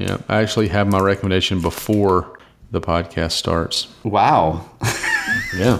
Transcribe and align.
Yeah, 0.00 0.16
I 0.30 0.40
actually 0.40 0.68
have 0.68 0.88
my 0.88 0.98
recommendation 0.98 1.60
before 1.60 2.38
the 2.70 2.80
podcast 2.80 3.32
starts. 3.32 3.88
Wow. 4.02 4.64
yeah. 5.54 5.76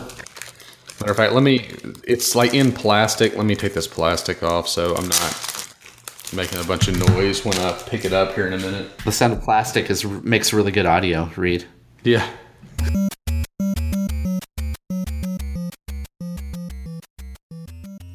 Matter 1.00 1.12
of 1.12 1.16
fact, 1.16 1.32
let 1.32 1.42
me. 1.42 1.70
It's 2.04 2.34
like 2.34 2.52
in 2.52 2.70
plastic. 2.70 3.34
Let 3.34 3.46
me 3.46 3.56
take 3.56 3.72
this 3.72 3.88
plastic 3.88 4.42
off 4.42 4.68
so 4.68 4.94
I'm 4.94 5.08
not 5.08 5.74
making 6.34 6.60
a 6.60 6.64
bunch 6.64 6.86
of 6.88 6.98
noise 7.14 7.46
when 7.46 7.56
I 7.60 7.72
pick 7.86 8.04
it 8.04 8.12
up 8.12 8.34
here 8.34 8.46
in 8.46 8.52
a 8.52 8.58
minute. 8.58 8.98
The 8.98 9.12
sound 9.12 9.32
of 9.32 9.40
plastic 9.40 9.88
is 9.88 10.04
makes 10.04 10.52
really 10.52 10.70
good 10.70 10.84
audio. 10.84 11.30
Reed. 11.36 11.64
Yeah. 12.04 12.28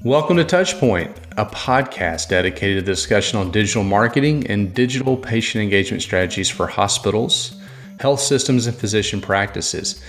Welcome 0.05 0.37
to 0.37 0.43
Touchpoint, 0.43 1.17
a 1.35 1.47
podcast 1.47 2.29
dedicated 2.29 2.85
to 2.85 2.91
discussion 2.91 3.39
on 3.39 3.49
digital 3.49 3.83
marketing 3.83 4.45
and 4.45 4.71
digital 4.71 5.17
patient 5.17 5.63
engagement 5.63 6.03
strategies 6.03 6.47
for 6.47 6.67
hospitals, 6.67 7.59
health 7.99 8.19
systems, 8.19 8.67
and 8.67 8.77
physician 8.77 9.19
practices. 9.19 10.03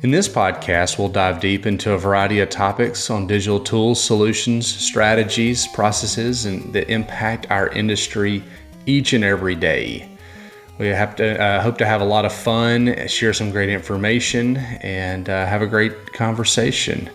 In 0.00 0.10
this 0.10 0.26
podcast, 0.26 0.98
we'll 0.98 1.10
dive 1.10 1.40
deep 1.40 1.66
into 1.66 1.92
a 1.92 1.98
variety 1.98 2.40
of 2.40 2.48
topics 2.48 3.10
on 3.10 3.26
digital 3.26 3.60
tools, 3.60 4.02
solutions, 4.02 4.66
strategies, 4.66 5.66
processes, 5.66 6.46
and 6.46 6.72
that 6.72 6.88
impact 6.88 7.50
our 7.50 7.68
industry 7.68 8.42
each 8.86 9.12
and 9.12 9.22
every 9.22 9.54
day. 9.54 10.08
We 10.78 10.86
have 10.86 11.14
to 11.16 11.38
uh, 11.38 11.60
hope 11.60 11.76
to 11.76 11.84
have 11.84 12.00
a 12.00 12.06
lot 12.06 12.24
of 12.24 12.32
fun, 12.32 13.06
share 13.06 13.34
some 13.34 13.50
great 13.50 13.68
information, 13.68 14.56
and 14.56 15.28
uh, 15.28 15.44
have 15.44 15.60
a 15.60 15.66
great 15.66 16.14
conversation. 16.14 17.10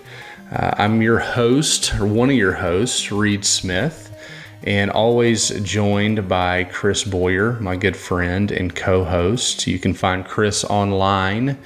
Uh, 0.52 0.74
I'm 0.78 1.02
your 1.02 1.20
host, 1.20 1.94
or 1.96 2.08
one 2.08 2.30
of 2.30 2.36
your 2.38 2.54
hosts, 2.54 3.12
Reed 3.12 3.44
Smith, 3.44 4.16
and 4.64 4.90
always 4.90 5.50
joined 5.60 6.30
by 6.30 6.64
Chris 6.64 7.04
Boyer, 7.04 7.60
my 7.60 7.76
good 7.76 7.98
friend 7.98 8.50
and 8.50 8.74
co 8.74 9.04
host. 9.04 9.68
You 9.68 9.78
can 9.78 9.94
find 9.94 10.24
Chris 10.24 10.64
online 10.64 11.58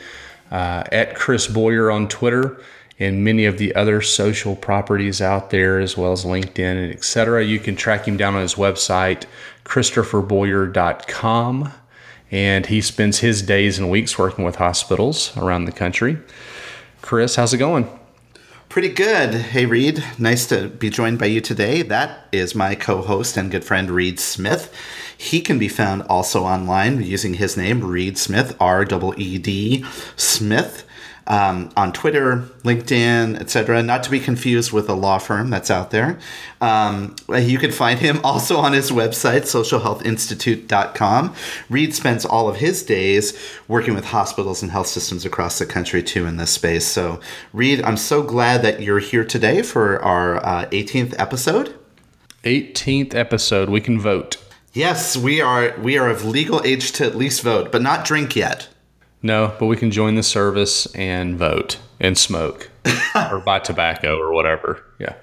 uh, 0.50 0.84
at 0.92 1.16
Chris 1.16 1.46
Boyer 1.46 1.92
on 1.92 2.08
Twitter 2.08 2.60
and 2.98 3.24
many 3.24 3.46
of 3.46 3.60
the 3.60 3.76
other 3.76 4.02
social 4.02 4.56
properties 4.56 5.22
out 5.22 5.52
there, 5.52 5.80
as 5.80 5.96
well 5.96 6.12
as 6.12 6.26
LinkedIn 6.26 6.84
and 6.84 6.92
etc. 6.92 7.46
You 7.46 7.60
can 7.60 7.76
track 7.76 8.08
him 8.08 8.18
down 8.18 8.34
on 8.34 8.42
his 8.42 8.56
website, 8.56 9.26
christopherboyer.com, 9.64 11.72
and 12.32 12.66
he 12.66 12.82
spends 12.82 13.20
his 13.20 13.44
days 13.44 13.78
and 13.78 13.92
weeks 13.92 14.18
working 14.18 14.44
with 14.44 14.56
hospitals 14.56 15.38
around 15.38 15.66
the 15.66 15.72
country. 15.72 16.18
Chris, 17.04 17.36
how's 17.36 17.54
it 17.54 17.60
going? 17.60 18.01
Pretty 18.72 18.88
good. 18.88 19.34
Hey, 19.34 19.66
Reed. 19.66 20.02
Nice 20.18 20.48
to 20.48 20.70
be 20.70 20.90
joined 20.90 21.20
by 21.20 21.26
you 21.26 21.42
today. 21.42 21.82
That 21.82 22.30
is 22.32 22.56
my 22.56 22.74
co 22.74 23.02
host 23.02 23.36
and 23.36 23.52
good 23.52 23.66
friend, 23.66 23.92
Reed 23.92 24.18
Smith. 24.18 24.74
He 25.18 25.42
can 25.42 25.60
be 25.60 25.68
found 25.68 26.04
also 26.04 26.46
online 26.46 27.04
using 27.04 27.34
his 27.34 27.58
name, 27.58 27.84
Reed 27.84 28.18
Smith, 28.18 28.56
R 28.62 28.86
E 28.86 29.14
E 29.18 29.38
D 29.38 29.86
Smith 30.16 30.86
um, 31.28 31.72
on 31.78 31.94
Twitter, 31.94 32.38
LinkedIn, 32.64 33.40
etc. 33.40 33.82
Not 33.84 34.04
to 34.04 34.12
be 34.12 34.20
confused 34.20 34.72
with 34.72 34.90
a 34.90 34.94
law 34.94 35.18
firm 35.18 35.50
that's 35.50 35.72
out 35.72 35.92
there. 35.92 36.20
Um, 36.60 37.16
you 37.30 37.58
can 37.58 37.72
find 37.72 38.00
him 38.00 38.20
also 38.24 38.58
on 38.58 38.74
his 38.74 38.92
website, 38.92 39.42
socialhealthinstitute.com. 39.42 41.36
Reed 41.70 41.94
spends 41.94 42.26
all 42.26 42.50
of 42.50 42.58
his 42.58 42.84
days 42.84 43.38
working 43.68 43.94
with 43.94 44.06
hospitals 44.06 44.62
and 44.62 44.72
health 44.72 44.88
systems 44.88 45.26
across 45.26 45.60
the 45.60 45.66
country 45.66 46.04
too 46.04 46.26
in 46.26 46.38
this 46.38 46.52
space. 46.52 46.86
So, 46.86 47.20
Reed, 47.54 47.82
I'm 47.84 47.98
so 47.98 48.24
glad 48.24 48.62
that 48.64 48.82
you're 48.82 49.00
here 49.00 49.26
today 49.26 49.62
for 49.62 50.02
our 50.02 50.38
uh, 50.46 50.66
18th 50.68 51.16
episode. 51.18 51.76
18th 52.44 53.14
episode. 53.14 53.70
We 53.70 53.82
can 53.82 54.00
vote. 54.00 54.38
Yes, 54.74 55.18
we 55.18 55.42
are. 55.42 55.78
We 55.80 55.98
are 55.98 56.10
of 56.10 56.24
legal 56.24 56.62
age 56.64 56.94
to 56.94 57.06
at 57.06 57.16
least 57.16 57.42
vote, 57.42 57.72
but 57.72 57.82
not 57.82 58.06
drink 58.06 58.36
yet. 58.36 58.70
No, 59.24 59.56
but 59.60 59.68
we 59.68 59.78
can 59.78 59.92
join 59.92 60.16
the 60.16 60.24
service 60.24 60.88
and 60.96 61.38
vote 61.38 61.80
and 62.00 62.18
smoke 62.18 62.70
or 63.16 63.40
buy 63.40 63.60
tobacco 63.60 64.18
or 64.18 64.32
whatever. 64.32 64.84
Yeah. 65.00 65.16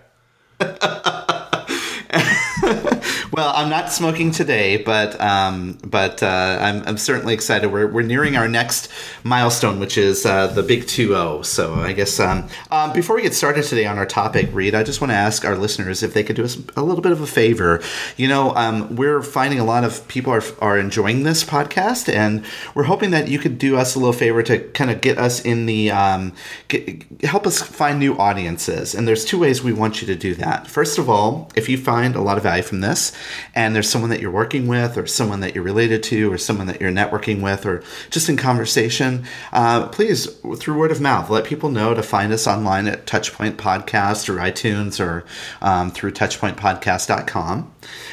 well, 3.32 3.52
I'm 3.54 3.68
not 3.68 3.92
smoking 3.92 4.30
today, 4.30 4.78
but 4.78 5.20
um, 5.20 5.78
but 5.84 6.22
uh, 6.22 6.58
I'm, 6.60 6.82
I'm 6.86 6.98
certainly 6.98 7.34
excited. 7.34 7.70
We're, 7.70 7.86
we're 7.86 8.02
nearing 8.02 8.36
our 8.36 8.48
next 8.48 8.90
milestone, 9.22 9.78
which 9.78 9.96
is 9.96 10.26
uh, 10.26 10.48
the 10.48 10.62
big 10.62 10.84
2-0. 10.84 11.44
So 11.44 11.74
I 11.74 11.92
guess 11.92 12.18
um, 12.18 12.48
um, 12.70 12.92
before 12.92 13.16
we 13.16 13.22
get 13.22 13.34
started 13.34 13.64
today 13.64 13.86
on 13.86 13.98
our 13.98 14.06
topic, 14.06 14.48
Reed, 14.52 14.74
I 14.74 14.82
just 14.82 15.00
want 15.00 15.10
to 15.10 15.16
ask 15.16 15.44
our 15.44 15.56
listeners 15.56 16.02
if 16.02 16.14
they 16.14 16.24
could 16.24 16.36
do 16.36 16.44
us 16.44 16.58
a 16.76 16.82
little 16.82 17.02
bit 17.02 17.12
of 17.12 17.20
a 17.20 17.26
favor. 17.26 17.80
You 18.16 18.28
know, 18.28 18.54
um, 18.54 18.96
we're 18.96 19.22
finding 19.22 19.60
a 19.60 19.64
lot 19.64 19.84
of 19.84 20.06
people 20.08 20.32
are, 20.32 20.42
are 20.60 20.78
enjoying 20.78 21.22
this 21.22 21.44
podcast, 21.44 22.12
and 22.12 22.44
we're 22.74 22.84
hoping 22.84 23.10
that 23.10 23.28
you 23.28 23.38
could 23.38 23.58
do 23.58 23.76
us 23.76 23.94
a 23.94 23.98
little 23.98 24.12
favor 24.12 24.42
to 24.44 24.58
kind 24.70 24.90
of 24.90 25.00
get 25.00 25.18
us 25.18 25.40
in 25.44 25.66
the 25.66 25.90
um, 25.90 26.32
get, 26.68 27.04
help 27.22 27.46
us 27.46 27.62
find 27.62 27.98
new 27.98 28.16
audiences. 28.18 28.94
And 28.94 29.06
there's 29.06 29.24
two 29.24 29.38
ways 29.38 29.62
we 29.62 29.72
want 29.72 30.00
you 30.00 30.06
to 30.08 30.16
do 30.16 30.34
that. 30.36 30.66
First 30.66 30.98
of 30.98 31.08
all, 31.08 31.50
if 31.54 31.68
you 31.68 31.78
find 31.78 32.16
a 32.16 32.20
lot 32.20 32.38
of 32.38 32.47
value 32.48 32.62
from 32.62 32.80
this, 32.80 33.12
and 33.54 33.74
there's 33.74 33.88
someone 33.88 34.10
that 34.10 34.20
you're 34.20 34.30
working 34.30 34.66
with, 34.66 34.96
or 34.96 35.06
someone 35.06 35.40
that 35.40 35.54
you're 35.54 35.64
related 35.64 36.02
to, 36.04 36.32
or 36.32 36.38
someone 36.38 36.66
that 36.66 36.80
you're 36.80 36.90
networking 36.90 37.42
with, 37.42 37.66
or 37.66 37.82
just 38.10 38.28
in 38.28 38.36
conversation, 38.36 39.24
uh, 39.52 39.88
please, 39.88 40.26
through 40.56 40.78
word 40.78 40.90
of 40.90 41.00
mouth, 41.00 41.28
let 41.30 41.44
people 41.44 41.70
know 41.70 41.94
to 41.94 42.02
find 42.02 42.32
us 42.32 42.46
online 42.46 42.86
at 42.86 43.06
Touchpoint 43.06 43.56
Podcast 43.56 44.28
or 44.28 44.36
iTunes 44.36 44.98
or 44.98 45.24
um, 45.60 45.90
through 45.90 46.12
touchpointpodcast.com. 46.12 47.72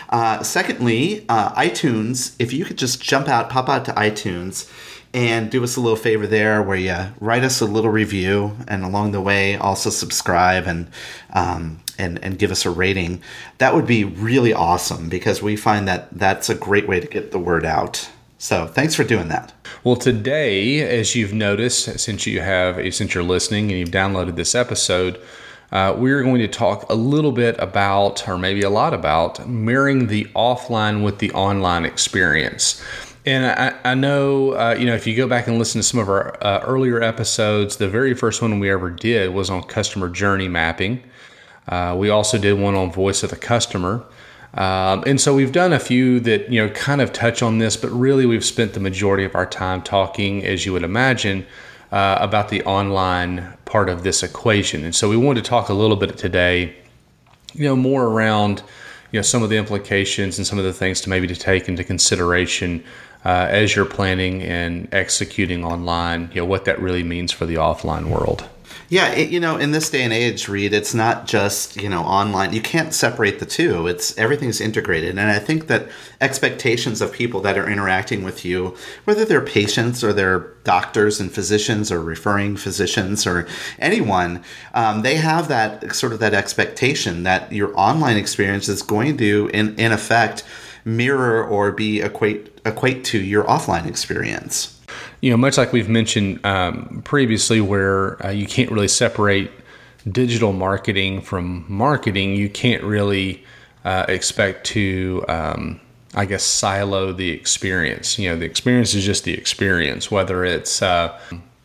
Uh, 0.09 0.43
secondly, 0.43 1.25
uh, 1.29 1.53
iTunes, 1.55 2.35
if 2.39 2.51
you 2.53 2.65
could 2.65 2.77
just 2.77 3.01
jump 3.01 3.27
out, 3.27 3.49
pop 3.49 3.69
out 3.69 3.85
to 3.85 3.91
iTunes 3.93 4.71
and 5.13 5.49
do 5.49 5.63
us 5.63 5.77
a 5.77 5.81
little 5.81 5.95
favor 5.95 6.27
there 6.27 6.61
where 6.61 6.75
you 6.75 6.93
write 7.21 7.43
us 7.43 7.61
a 7.61 7.65
little 7.65 7.89
review 7.89 8.57
and 8.67 8.83
along 8.83 9.11
the 9.13 9.21
way 9.21 9.55
also 9.55 9.89
subscribe 9.89 10.67
and 10.67 10.89
um, 11.33 11.79
and 11.97 12.23
and 12.23 12.39
give 12.39 12.51
us 12.51 12.65
a 12.65 12.69
rating 12.69 13.21
that 13.57 13.73
would 13.73 13.87
be 13.87 14.03
really 14.03 14.53
awesome 14.53 15.09
because 15.09 15.41
we 15.41 15.55
find 15.55 15.87
that 15.87 16.07
that's 16.11 16.49
a 16.49 16.55
great 16.55 16.87
way 16.87 16.99
to 16.99 17.07
get 17.07 17.31
the 17.31 17.39
word 17.39 17.65
out 17.65 18.09
so 18.37 18.67
thanks 18.67 18.95
for 18.95 19.03
doing 19.03 19.27
that 19.27 19.53
well 19.83 19.95
today 19.95 20.81
as 20.81 21.15
you've 21.15 21.33
noticed 21.33 21.99
since 21.99 22.25
you 22.25 22.41
have 22.41 22.75
since 22.93 23.13
you're 23.13 23.23
listening 23.23 23.69
and 23.71 23.79
you've 23.79 23.89
downloaded 23.89 24.35
this 24.35 24.55
episode 24.55 25.19
uh, 25.71 25.93
we're 25.97 26.23
going 26.23 26.39
to 26.39 26.47
talk 26.47 26.89
a 26.89 26.95
little 26.95 27.31
bit 27.31 27.55
about, 27.59 28.27
or 28.29 28.37
maybe 28.37 28.61
a 28.61 28.69
lot 28.69 28.93
about, 28.93 29.45
mirroring 29.47 30.07
the 30.07 30.25
offline 30.35 31.03
with 31.03 31.19
the 31.19 31.31
online 31.33 31.85
experience. 31.85 32.81
And 33.25 33.45
I, 33.45 33.91
I 33.91 33.95
know, 33.95 34.51
uh, 34.51 34.75
you 34.77 34.85
know, 34.85 34.93
if 34.93 35.07
you 35.07 35.17
go 35.17 35.27
back 35.27 35.47
and 35.47 35.57
listen 35.57 35.79
to 35.79 35.83
some 35.83 35.99
of 35.99 36.07
our 36.07 36.41
uh, 36.43 36.61
earlier 36.63 37.01
episodes, 37.01 37.77
the 37.77 37.89
very 37.89 38.13
first 38.13 38.41
one 38.41 38.59
we 38.59 38.69
ever 38.69 38.91
did 38.91 39.33
was 39.33 39.49
on 39.49 39.63
customer 39.63 40.09
journey 40.09 40.47
mapping. 40.47 41.03
Uh, 41.67 41.95
we 41.97 42.09
also 42.09 42.37
did 42.37 42.53
one 42.53 42.75
on 42.75 42.91
voice 42.91 43.23
of 43.23 43.29
the 43.29 43.35
customer. 43.35 44.05
Um, 44.53 45.03
and 45.05 45.19
so 45.19 45.35
we've 45.35 45.51
done 45.51 45.73
a 45.73 45.79
few 45.79 46.19
that, 46.21 46.49
you 46.49 46.65
know, 46.65 46.73
kind 46.73 47.01
of 47.01 47.11
touch 47.11 47.41
on 47.41 47.57
this, 47.57 47.75
but 47.75 47.89
really 47.89 48.25
we've 48.25 48.45
spent 48.45 48.73
the 48.73 48.79
majority 48.79 49.25
of 49.25 49.35
our 49.35 49.45
time 49.45 49.81
talking, 49.81 50.45
as 50.45 50.65
you 50.65 50.71
would 50.73 50.83
imagine, 50.83 51.45
uh, 51.91 52.17
about 52.21 52.49
the 52.49 52.63
online 52.63 53.53
part 53.65 53.89
of 53.89 54.03
this 54.03 54.23
equation. 54.23 54.83
And 54.85 54.95
so 54.95 55.09
we 55.09 55.17
wanted 55.17 55.43
to 55.43 55.49
talk 55.49 55.69
a 55.69 55.73
little 55.73 55.97
bit 55.97 56.17
today, 56.17 56.75
you 57.53 57.65
know, 57.65 57.75
more 57.75 58.05
around, 58.05 58.63
you 59.11 59.19
know, 59.19 59.23
some 59.23 59.43
of 59.43 59.49
the 59.49 59.57
implications 59.57 60.37
and 60.37 60.47
some 60.47 60.57
of 60.57 60.63
the 60.63 60.73
things 60.73 61.01
to 61.01 61.09
maybe 61.09 61.27
to 61.27 61.35
take 61.35 61.67
into 61.67 61.83
consideration 61.83 62.83
uh, 63.25 63.47
as 63.49 63.75
you're 63.75 63.85
planning 63.85 64.41
and 64.43 64.87
executing 64.93 65.65
online, 65.65 66.29
you 66.33 66.41
know, 66.41 66.45
what 66.45 66.63
that 66.65 66.79
really 66.79 67.03
means 67.03 67.31
for 67.31 67.45
the 67.45 67.55
offline 67.55 68.09
world. 68.09 68.47
Yeah, 68.95 69.11
it, 69.11 69.29
you 69.29 69.41
know, 69.41 69.57
in 69.57 69.71
this 69.71 69.89
day 69.89 70.03
and 70.03 70.13
age, 70.13 70.47
Reed, 70.47 70.71
it's 70.71 70.93
not 70.93 71.27
just 71.27 71.75
you 71.75 71.89
know 71.89 71.99
online. 72.03 72.53
You 72.53 72.61
can't 72.61 72.93
separate 72.93 73.39
the 73.39 73.45
two. 73.45 73.87
It's 73.87 74.17
everything's 74.17 74.61
integrated, 74.61 75.17
and 75.17 75.29
I 75.29 75.37
think 75.37 75.67
that 75.67 75.89
expectations 76.21 77.01
of 77.01 77.11
people 77.11 77.41
that 77.41 77.57
are 77.57 77.69
interacting 77.69 78.23
with 78.23 78.45
you, 78.45 78.77
whether 79.03 79.25
they're 79.25 79.41
patients 79.41 80.01
or 80.01 80.13
they're 80.13 80.53
doctors 80.63 81.19
and 81.19 81.29
physicians 81.29 81.91
or 81.91 82.01
referring 82.01 82.55
physicians 82.55 83.27
or 83.27 83.45
anyone, 83.79 84.41
um, 84.73 85.01
they 85.01 85.15
have 85.15 85.49
that 85.49 85.93
sort 85.93 86.13
of 86.13 86.19
that 86.19 86.33
expectation 86.33 87.23
that 87.23 87.51
your 87.51 87.77
online 87.77 88.15
experience 88.15 88.69
is 88.69 88.81
going 88.81 89.17
to, 89.17 89.49
in 89.53 89.75
in 89.75 89.91
effect, 89.91 90.45
mirror 90.85 91.43
or 91.43 91.73
be 91.73 91.99
equate 91.99 92.61
equate 92.65 93.03
to 93.03 93.19
your 93.19 93.43
offline 93.43 93.87
experience. 93.87 94.74
You 95.25 95.31
know, 95.31 95.37
much 95.37 95.57
like 95.57 95.73
we've 95.73 95.89
mentioned 95.89 96.45
um, 96.45 97.01
previously, 97.03 97.59
where 97.59 98.23
uh, 98.23 98.29
you 98.29 98.45
can't 98.45 98.69
really 98.69 98.87
separate 98.87 99.49
digital 100.07 100.53
marketing 100.53 101.21
from 101.21 101.65
marketing, 101.67 102.35
you 102.35 102.47
can't 102.47 102.83
really 102.83 103.43
uh, 103.83 104.05
expect 104.07 104.67
to, 104.67 105.25
um, 105.27 105.81
I 106.13 106.25
guess, 106.25 106.43
silo 106.43 107.11
the 107.11 107.31
experience. 107.31 108.19
You 108.19 108.29
know, 108.29 108.37
the 108.37 108.45
experience 108.45 108.93
is 108.93 109.03
just 109.03 109.23
the 109.23 109.33
experience, 109.33 110.11
whether 110.11 110.45
it's, 110.45 110.83
uh, 110.83 111.19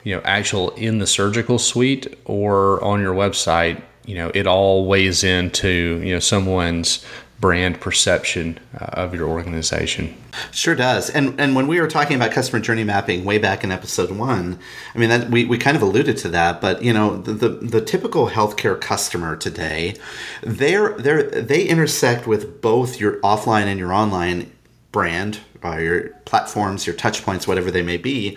you 0.04 0.14
know, 0.14 0.22
actual 0.24 0.70
in 0.70 0.98
the 0.98 1.06
surgical 1.06 1.58
suite 1.58 2.18
or 2.24 2.82
on 2.82 3.02
your 3.02 3.14
website. 3.14 3.82
You 4.06 4.14
know, 4.14 4.32
it 4.34 4.46
all 4.46 4.86
weighs 4.86 5.22
into, 5.22 6.00
you 6.02 6.14
know, 6.14 6.20
someone's 6.20 7.04
brand 7.40 7.80
perception 7.80 8.58
uh, 8.78 8.84
of 8.92 9.14
your 9.14 9.26
organization. 9.26 10.14
Sure 10.50 10.74
does. 10.74 11.08
And 11.08 11.40
and 11.40 11.54
when 11.56 11.66
we 11.66 11.80
were 11.80 11.88
talking 11.88 12.16
about 12.16 12.32
customer 12.32 12.60
journey 12.60 12.84
mapping 12.84 13.24
way 13.24 13.38
back 13.38 13.64
in 13.64 13.72
episode 13.72 14.10
one, 14.10 14.58
I 14.94 14.98
mean 14.98 15.08
that 15.08 15.30
we, 15.30 15.46
we 15.46 15.56
kind 15.56 15.76
of 15.76 15.82
alluded 15.82 16.16
to 16.18 16.28
that, 16.28 16.60
but 16.60 16.82
you 16.82 16.92
know, 16.92 17.16
the, 17.16 17.32
the, 17.32 17.48
the 17.48 17.80
typical 17.80 18.28
healthcare 18.28 18.78
customer 18.78 19.36
today, 19.36 19.96
they're 20.42 20.92
they're 20.98 21.22
they 21.22 21.64
intersect 21.64 22.26
with 22.26 22.60
both 22.60 23.00
your 23.00 23.18
offline 23.20 23.64
and 23.64 23.78
your 23.78 23.92
online 23.92 24.52
brand, 24.92 25.40
uh, 25.64 25.76
your 25.76 26.08
platforms, 26.26 26.86
your 26.86 26.96
touch 26.96 27.24
points, 27.24 27.48
whatever 27.48 27.70
they 27.70 27.82
may 27.82 27.96
be 27.96 28.36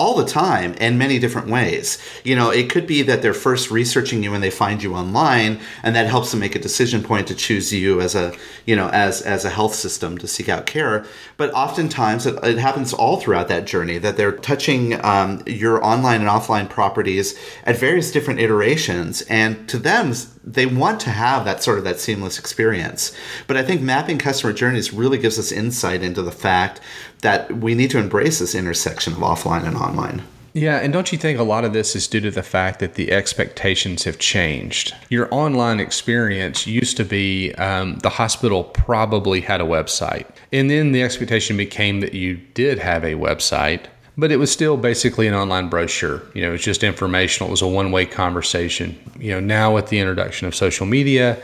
all 0.00 0.16
the 0.16 0.24
time 0.24 0.72
in 0.74 0.96
many 0.96 1.18
different 1.18 1.48
ways. 1.48 1.98
You 2.24 2.34
know, 2.34 2.48
it 2.48 2.70
could 2.70 2.86
be 2.86 3.02
that 3.02 3.20
they're 3.20 3.34
first 3.34 3.70
researching 3.70 4.22
you 4.22 4.32
and 4.32 4.42
they 4.42 4.50
find 4.50 4.82
you 4.82 4.94
online 4.94 5.60
and 5.82 5.94
that 5.94 6.06
helps 6.06 6.30
them 6.30 6.40
make 6.40 6.56
a 6.56 6.58
decision 6.58 7.02
point 7.02 7.28
to 7.28 7.34
choose 7.34 7.70
you 7.70 8.00
as 8.00 8.14
a, 8.14 8.34
you 8.64 8.74
know, 8.74 8.88
as 8.88 9.20
as 9.20 9.44
a 9.44 9.50
health 9.50 9.74
system 9.74 10.16
to 10.16 10.26
seek 10.26 10.48
out 10.48 10.64
care. 10.64 11.04
But 11.36 11.52
oftentimes 11.52 12.24
it, 12.24 12.42
it 12.42 12.56
happens 12.56 12.94
all 12.94 13.18
throughout 13.18 13.48
that 13.48 13.66
journey 13.66 13.98
that 13.98 14.16
they're 14.16 14.38
touching 14.38 15.04
um, 15.04 15.42
your 15.44 15.84
online 15.84 16.22
and 16.22 16.30
offline 16.30 16.70
properties 16.70 17.38
at 17.64 17.76
various 17.76 18.10
different 18.10 18.40
iterations 18.40 19.20
and 19.28 19.68
to 19.68 19.78
them 19.78 20.14
they 20.42 20.66
want 20.66 21.00
to 21.00 21.10
have 21.10 21.44
that 21.44 21.62
sort 21.62 21.78
of 21.78 21.84
that 21.84 22.00
seamless 22.00 22.38
experience. 22.38 23.14
But 23.46 23.56
I 23.56 23.62
think 23.62 23.80
mapping 23.82 24.18
customer 24.18 24.52
journeys 24.52 24.92
really 24.92 25.18
gives 25.18 25.38
us 25.38 25.52
insight 25.52 26.02
into 26.02 26.22
the 26.22 26.32
fact 26.32 26.80
that 27.22 27.58
we 27.58 27.74
need 27.74 27.90
to 27.90 27.98
embrace 27.98 28.38
this 28.38 28.54
intersection 28.54 29.12
of 29.12 29.18
offline 29.18 29.66
and 29.66 29.76
online. 29.76 30.22
Yeah, 30.52 30.78
and 30.78 30.92
don't 30.92 31.12
you 31.12 31.18
think 31.18 31.38
a 31.38 31.44
lot 31.44 31.64
of 31.64 31.72
this 31.72 31.94
is 31.94 32.08
due 32.08 32.20
to 32.20 32.30
the 32.30 32.42
fact 32.42 32.80
that 32.80 32.94
the 32.94 33.12
expectations 33.12 34.02
have 34.04 34.18
changed? 34.18 34.94
Your 35.08 35.32
online 35.32 35.78
experience 35.78 36.66
used 36.66 36.96
to 36.96 37.04
be 37.04 37.54
um, 37.54 37.98
the 37.98 38.08
hospital 38.08 38.64
probably 38.64 39.42
had 39.42 39.60
a 39.60 39.64
website, 39.64 40.26
and 40.52 40.68
then 40.68 40.90
the 40.90 41.02
expectation 41.04 41.56
became 41.56 42.00
that 42.00 42.14
you 42.14 42.36
did 42.54 42.80
have 42.80 43.04
a 43.04 43.14
website, 43.14 43.84
but 44.20 44.30
it 44.30 44.36
was 44.36 44.52
still 44.52 44.76
basically 44.76 45.26
an 45.26 45.32
online 45.32 45.70
brochure. 45.70 46.22
You 46.34 46.42
know, 46.42 46.50
it 46.50 46.52
was 46.52 46.62
just 46.62 46.84
informational. 46.84 47.48
It 47.48 47.52
was 47.52 47.62
a 47.62 47.68
one-way 47.68 48.04
conversation. 48.04 48.98
You 49.18 49.32
know, 49.32 49.40
now 49.40 49.74
with 49.74 49.88
the 49.88 49.98
introduction 49.98 50.46
of 50.46 50.54
social 50.54 50.84
media, 50.84 51.42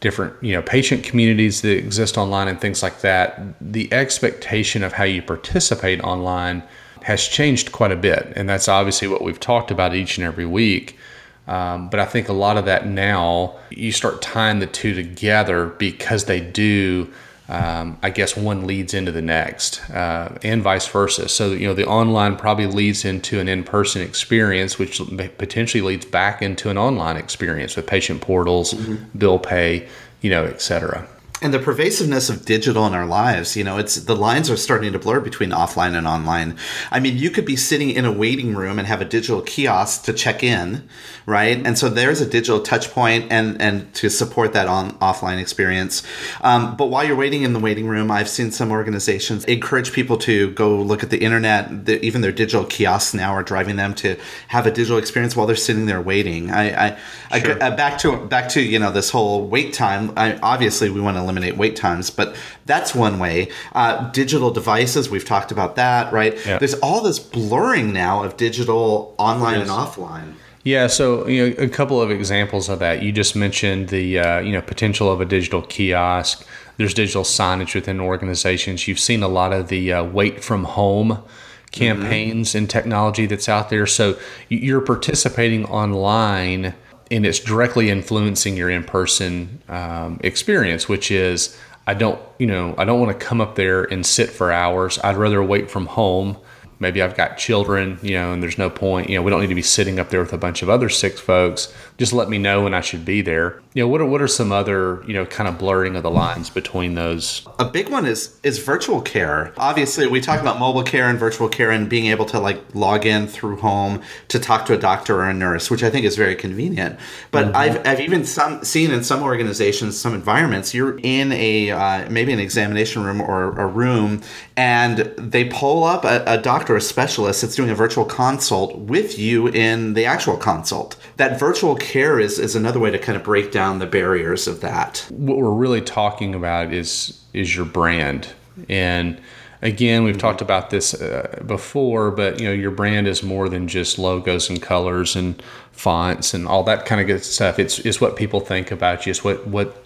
different 0.00 0.34
you 0.42 0.52
know 0.52 0.62
patient 0.62 1.02
communities 1.02 1.62
that 1.62 1.76
exist 1.76 2.18
online 2.18 2.46
and 2.46 2.60
things 2.60 2.82
like 2.82 3.00
that, 3.00 3.40
the 3.60 3.90
expectation 3.92 4.84
of 4.84 4.92
how 4.92 5.04
you 5.04 5.22
participate 5.22 6.00
online 6.02 6.62
has 7.02 7.26
changed 7.26 7.72
quite 7.72 7.92
a 7.92 7.96
bit, 7.96 8.30
and 8.36 8.46
that's 8.46 8.68
obviously 8.68 9.08
what 9.08 9.22
we've 9.22 9.40
talked 9.40 9.70
about 9.70 9.94
each 9.94 10.18
and 10.18 10.26
every 10.26 10.46
week. 10.46 10.98
Um, 11.46 11.88
but 11.88 11.98
I 11.98 12.04
think 12.04 12.28
a 12.28 12.34
lot 12.34 12.58
of 12.58 12.66
that 12.66 12.86
now 12.86 13.56
you 13.70 13.90
start 13.90 14.20
tying 14.20 14.58
the 14.58 14.66
two 14.66 14.92
together 14.92 15.68
because 15.78 16.26
they 16.26 16.40
do 16.40 17.10
um, 17.48 17.98
I 18.02 18.10
guess 18.10 18.36
one 18.36 18.66
leads 18.66 18.94
into 18.94 19.10
the 19.10 19.22
next, 19.22 19.88
uh, 19.90 20.38
and 20.42 20.62
vice 20.62 20.86
versa. 20.86 21.28
So 21.28 21.52
you 21.52 21.66
know, 21.66 21.74
the 21.74 21.86
online 21.86 22.36
probably 22.36 22.66
leads 22.66 23.04
into 23.04 23.40
an 23.40 23.48
in-person 23.48 24.02
experience, 24.02 24.78
which 24.78 25.00
potentially 25.38 25.82
leads 25.82 26.06
back 26.06 26.42
into 26.42 26.70
an 26.70 26.78
online 26.78 27.16
experience 27.16 27.76
with 27.76 27.86
patient 27.86 28.20
portals, 28.20 28.74
mm-hmm. 28.74 29.18
bill 29.18 29.38
pay, 29.38 29.88
you 30.20 30.30
know, 30.30 30.44
et 30.44 30.60
cetera 30.60 31.08
and 31.40 31.54
the 31.54 31.58
pervasiveness 31.58 32.28
of 32.28 32.44
digital 32.44 32.86
in 32.86 32.94
our 32.94 33.06
lives 33.06 33.56
you 33.56 33.64
know 33.64 33.78
it's 33.78 33.96
the 33.96 34.16
lines 34.16 34.50
are 34.50 34.56
starting 34.56 34.92
to 34.92 34.98
blur 34.98 35.20
between 35.20 35.50
offline 35.50 35.96
and 35.96 36.06
online. 36.06 36.56
I 36.90 37.00
mean 37.00 37.16
you 37.16 37.30
could 37.30 37.44
be 37.44 37.56
sitting 37.56 37.90
in 37.90 38.04
a 38.04 38.12
waiting 38.12 38.54
room 38.54 38.78
and 38.78 38.86
have 38.86 39.00
a 39.00 39.04
digital 39.04 39.42
kiosk 39.42 40.04
to 40.04 40.12
check 40.12 40.42
in 40.42 40.88
right? 41.26 41.60
And 41.66 41.78
so 41.78 41.90
there's 41.90 42.22
a 42.22 42.26
digital 42.26 42.60
touch 42.60 42.90
point 42.90 43.30
and 43.30 43.60
and 43.60 43.92
to 43.94 44.08
support 44.08 44.54
that 44.54 44.66
on 44.66 44.92
offline 44.98 45.38
experience. 45.38 46.02
Um, 46.40 46.74
but 46.76 46.86
while 46.86 47.04
you're 47.04 47.16
waiting 47.16 47.42
in 47.42 47.52
the 47.52 47.58
waiting 47.58 47.86
room 47.86 48.10
i've 48.10 48.28
seen 48.28 48.50
some 48.50 48.70
organizations 48.70 49.44
encourage 49.44 49.92
people 49.92 50.16
to 50.16 50.50
go 50.52 50.80
look 50.80 51.02
at 51.02 51.10
the 51.10 51.18
internet. 51.18 51.86
The, 51.86 52.04
even 52.04 52.20
their 52.22 52.32
digital 52.32 52.64
kiosks 52.64 53.14
now 53.14 53.32
are 53.32 53.42
driving 53.42 53.76
them 53.76 53.94
to 53.96 54.16
have 54.48 54.66
a 54.66 54.70
digital 54.70 54.98
experience 54.98 55.36
while 55.36 55.46
they're 55.46 55.56
sitting 55.56 55.86
there 55.86 56.00
waiting. 56.00 56.50
I 56.50 56.96
i, 57.30 57.40
sure. 57.40 57.62
I 57.62 57.70
back 57.70 57.98
to 58.00 58.16
back 58.26 58.48
to 58.50 58.62
you 58.62 58.78
know 58.78 58.90
this 58.90 59.10
whole 59.10 59.46
wait 59.46 59.72
time 59.72 60.12
I, 60.16 60.38
obviously 60.38 60.90
we 60.90 61.00
want 61.00 61.16
to 61.16 61.22
eliminate 61.28 61.56
wait 61.56 61.76
times, 61.76 62.10
but 62.10 62.34
that's 62.66 62.94
one 62.94 63.18
way. 63.18 63.48
Uh, 63.72 64.10
digital 64.12 64.50
devices, 64.50 65.10
we've 65.10 65.24
talked 65.24 65.52
about 65.52 65.76
that, 65.76 66.12
right? 66.12 66.34
Yeah. 66.46 66.58
There's 66.58 66.74
all 66.74 67.02
this 67.02 67.18
blurring 67.18 67.92
now 67.92 68.22
of 68.24 68.36
digital 68.36 69.14
online 69.18 69.60
and 69.60 69.70
offline. 69.70 70.34
Yeah, 70.64 70.86
so 70.88 71.26
you 71.26 71.50
know 71.50 71.62
a 71.62 71.68
couple 71.68 72.02
of 72.02 72.10
examples 72.10 72.68
of 72.68 72.80
that. 72.80 73.02
You 73.02 73.12
just 73.12 73.36
mentioned 73.36 73.88
the 73.88 74.18
uh, 74.18 74.40
you 74.40 74.52
know 74.52 74.60
potential 74.60 75.10
of 75.10 75.20
a 75.20 75.24
digital 75.24 75.62
kiosk. 75.62 76.46
There's 76.76 76.94
digital 76.94 77.22
signage 77.22 77.74
within 77.74 78.00
organizations. 78.00 78.86
You've 78.86 78.98
seen 78.98 79.22
a 79.22 79.28
lot 79.28 79.52
of 79.52 79.68
the 79.68 79.92
uh, 79.92 80.04
wait 80.04 80.44
from 80.44 80.64
home 80.64 81.22
campaigns 81.70 82.50
mm-hmm. 82.50 82.58
and 82.58 82.70
technology 82.70 83.26
that's 83.26 83.48
out 83.48 83.70
there. 83.70 83.86
So 83.86 84.18
you're 84.48 84.80
participating 84.80 85.64
online 85.66 86.74
and 87.10 87.24
it's 87.26 87.40
directly 87.40 87.90
influencing 87.90 88.56
your 88.56 88.70
in-person 88.70 89.62
um, 89.68 90.20
experience 90.22 90.88
which 90.88 91.10
is 91.10 91.56
i 91.86 91.94
don't 91.94 92.20
you 92.38 92.46
know 92.46 92.74
i 92.78 92.84
don't 92.84 93.00
want 93.00 93.18
to 93.18 93.26
come 93.26 93.40
up 93.40 93.54
there 93.54 93.84
and 93.84 94.04
sit 94.04 94.30
for 94.30 94.52
hours. 94.52 94.98
I'd 95.02 95.16
rather 95.16 95.42
wait 95.42 95.70
from 95.70 95.86
home 95.86 96.36
maybe 96.80 97.02
I've 97.02 97.16
got 97.16 97.38
children, 97.38 97.98
you 98.02 98.12
know, 98.12 98.32
and 98.32 98.42
there's 98.42 98.58
no 98.58 98.70
point, 98.70 99.08
you 99.08 99.16
know, 99.16 99.22
we 99.22 99.30
don't 99.30 99.40
need 99.40 99.48
to 99.48 99.54
be 99.54 99.62
sitting 99.62 99.98
up 99.98 100.10
there 100.10 100.20
with 100.20 100.32
a 100.32 100.38
bunch 100.38 100.62
of 100.62 100.68
other 100.68 100.88
sick 100.88 101.18
folks. 101.18 101.72
Just 101.96 102.12
let 102.12 102.28
me 102.28 102.38
know 102.38 102.62
when 102.62 102.74
I 102.74 102.80
should 102.80 103.04
be 103.04 103.22
there. 103.22 103.60
You 103.74 103.82
know, 103.82 103.88
what 103.88 104.00
are 104.00 104.06
what 104.06 104.22
are 104.22 104.28
some 104.28 104.52
other, 104.52 105.02
you 105.06 105.14
know, 105.14 105.26
kind 105.26 105.48
of 105.48 105.58
blurring 105.58 105.96
of 105.96 106.02
the 106.02 106.10
lines 106.10 106.50
between 106.50 106.94
those? 106.94 107.46
A 107.58 107.64
big 107.64 107.88
one 107.88 108.06
is 108.06 108.38
is 108.42 108.58
virtual 108.58 109.00
care. 109.00 109.52
Obviously, 109.56 110.06
we 110.06 110.20
talk 110.20 110.40
about 110.40 110.58
mobile 110.58 110.84
care 110.84 111.08
and 111.08 111.18
virtual 111.18 111.48
care 111.48 111.70
and 111.70 111.88
being 111.88 112.06
able 112.06 112.24
to 112.26 112.38
like 112.38 112.62
log 112.74 113.04
in 113.04 113.26
through 113.26 113.56
home 113.56 114.00
to 114.28 114.38
talk 114.38 114.66
to 114.66 114.74
a 114.74 114.78
doctor 114.78 115.16
or 115.16 115.28
a 115.28 115.34
nurse, 115.34 115.70
which 115.70 115.82
I 115.82 115.90
think 115.90 116.04
is 116.04 116.16
very 116.16 116.36
convenient. 116.36 116.98
But 117.30 117.46
mm-hmm. 117.46 117.56
I've 117.56 117.86
I've 117.86 118.00
even 118.00 118.24
some 118.24 118.64
seen 118.64 118.92
in 118.92 119.02
some 119.02 119.22
organizations, 119.22 119.98
some 119.98 120.14
environments, 120.14 120.74
you're 120.74 120.98
in 121.02 121.32
a 121.32 121.70
uh, 121.70 122.10
maybe 122.10 122.32
an 122.32 122.40
examination 122.40 123.02
room 123.02 123.20
or 123.20 123.58
a 123.58 123.66
room, 123.66 124.22
and 124.56 124.98
they 125.18 125.46
pull 125.46 125.84
up 125.84 126.04
a, 126.04 126.22
a 126.26 126.38
doctor 126.38 126.67
doctor, 126.68 126.76
a 126.76 126.80
specialist 126.80 127.40
that's 127.40 127.56
doing 127.56 127.70
a 127.70 127.74
virtual 127.74 128.04
consult 128.04 128.76
with 128.76 129.18
you 129.18 129.48
in 129.48 129.94
the 129.94 130.04
actual 130.04 130.36
consult. 130.36 130.96
That 131.16 131.40
virtual 131.40 131.74
care 131.76 132.20
is, 132.20 132.38
is 132.38 132.54
another 132.54 132.78
way 132.78 132.90
to 132.90 132.98
kind 132.98 133.16
of 133.16 133.24
break 133.24 133.50
down 133.50 133.78
the 133.78 133.86
barriers 133.86 134.46
of 134.46 134.60
that. 134.60 135.06
What 135.10 135.38
we're 135.38 135.50
really 135.50 135.80
talking 135.80 136.34
about 136.34 136.72
is 136.72 137.20
is 137.32 137.56
your 137.56 137.64
brand. 137.64 138.28
And 138.68 139.18
again, 139.62 140.04
we've 140.04 140.14
mm-hmm. 140.14 140.20
talked 140.20 140.42
about 140.42 140.68
this 140.70 140.94
uh, 140.94 141.42
before, 141.46 142.10
but 142.10 142.38
you 142.38 142.46
know, 142.46 142.52
your 142.52 142.70
brand 142.70 143.06
is 143.08 143.22
more 143.22 143.48
than 143.48 143.66
just 143.66 143.98
logos 143.98 144.50
and 144.50 144.60
colors 144.60 145.16
and 145.16 145.42
fonts 145.72 146.34
and 146.34 146.46
all 146.46 146.64
that 146.64 146.84
kind 146.84 147.00
of 147.00 147.06
good 147.06 147.24
stuff. 147.24 147.58
It's 147.58 147.78
it's 147.78 148.00
what 148.00 148.16
people 148.16 148.40
think 148.40 148.70
about 148.70 149.06
you. 149.06 149.10
It's 149.10 149.24
what 149.24 149.46
what 149.46 149.84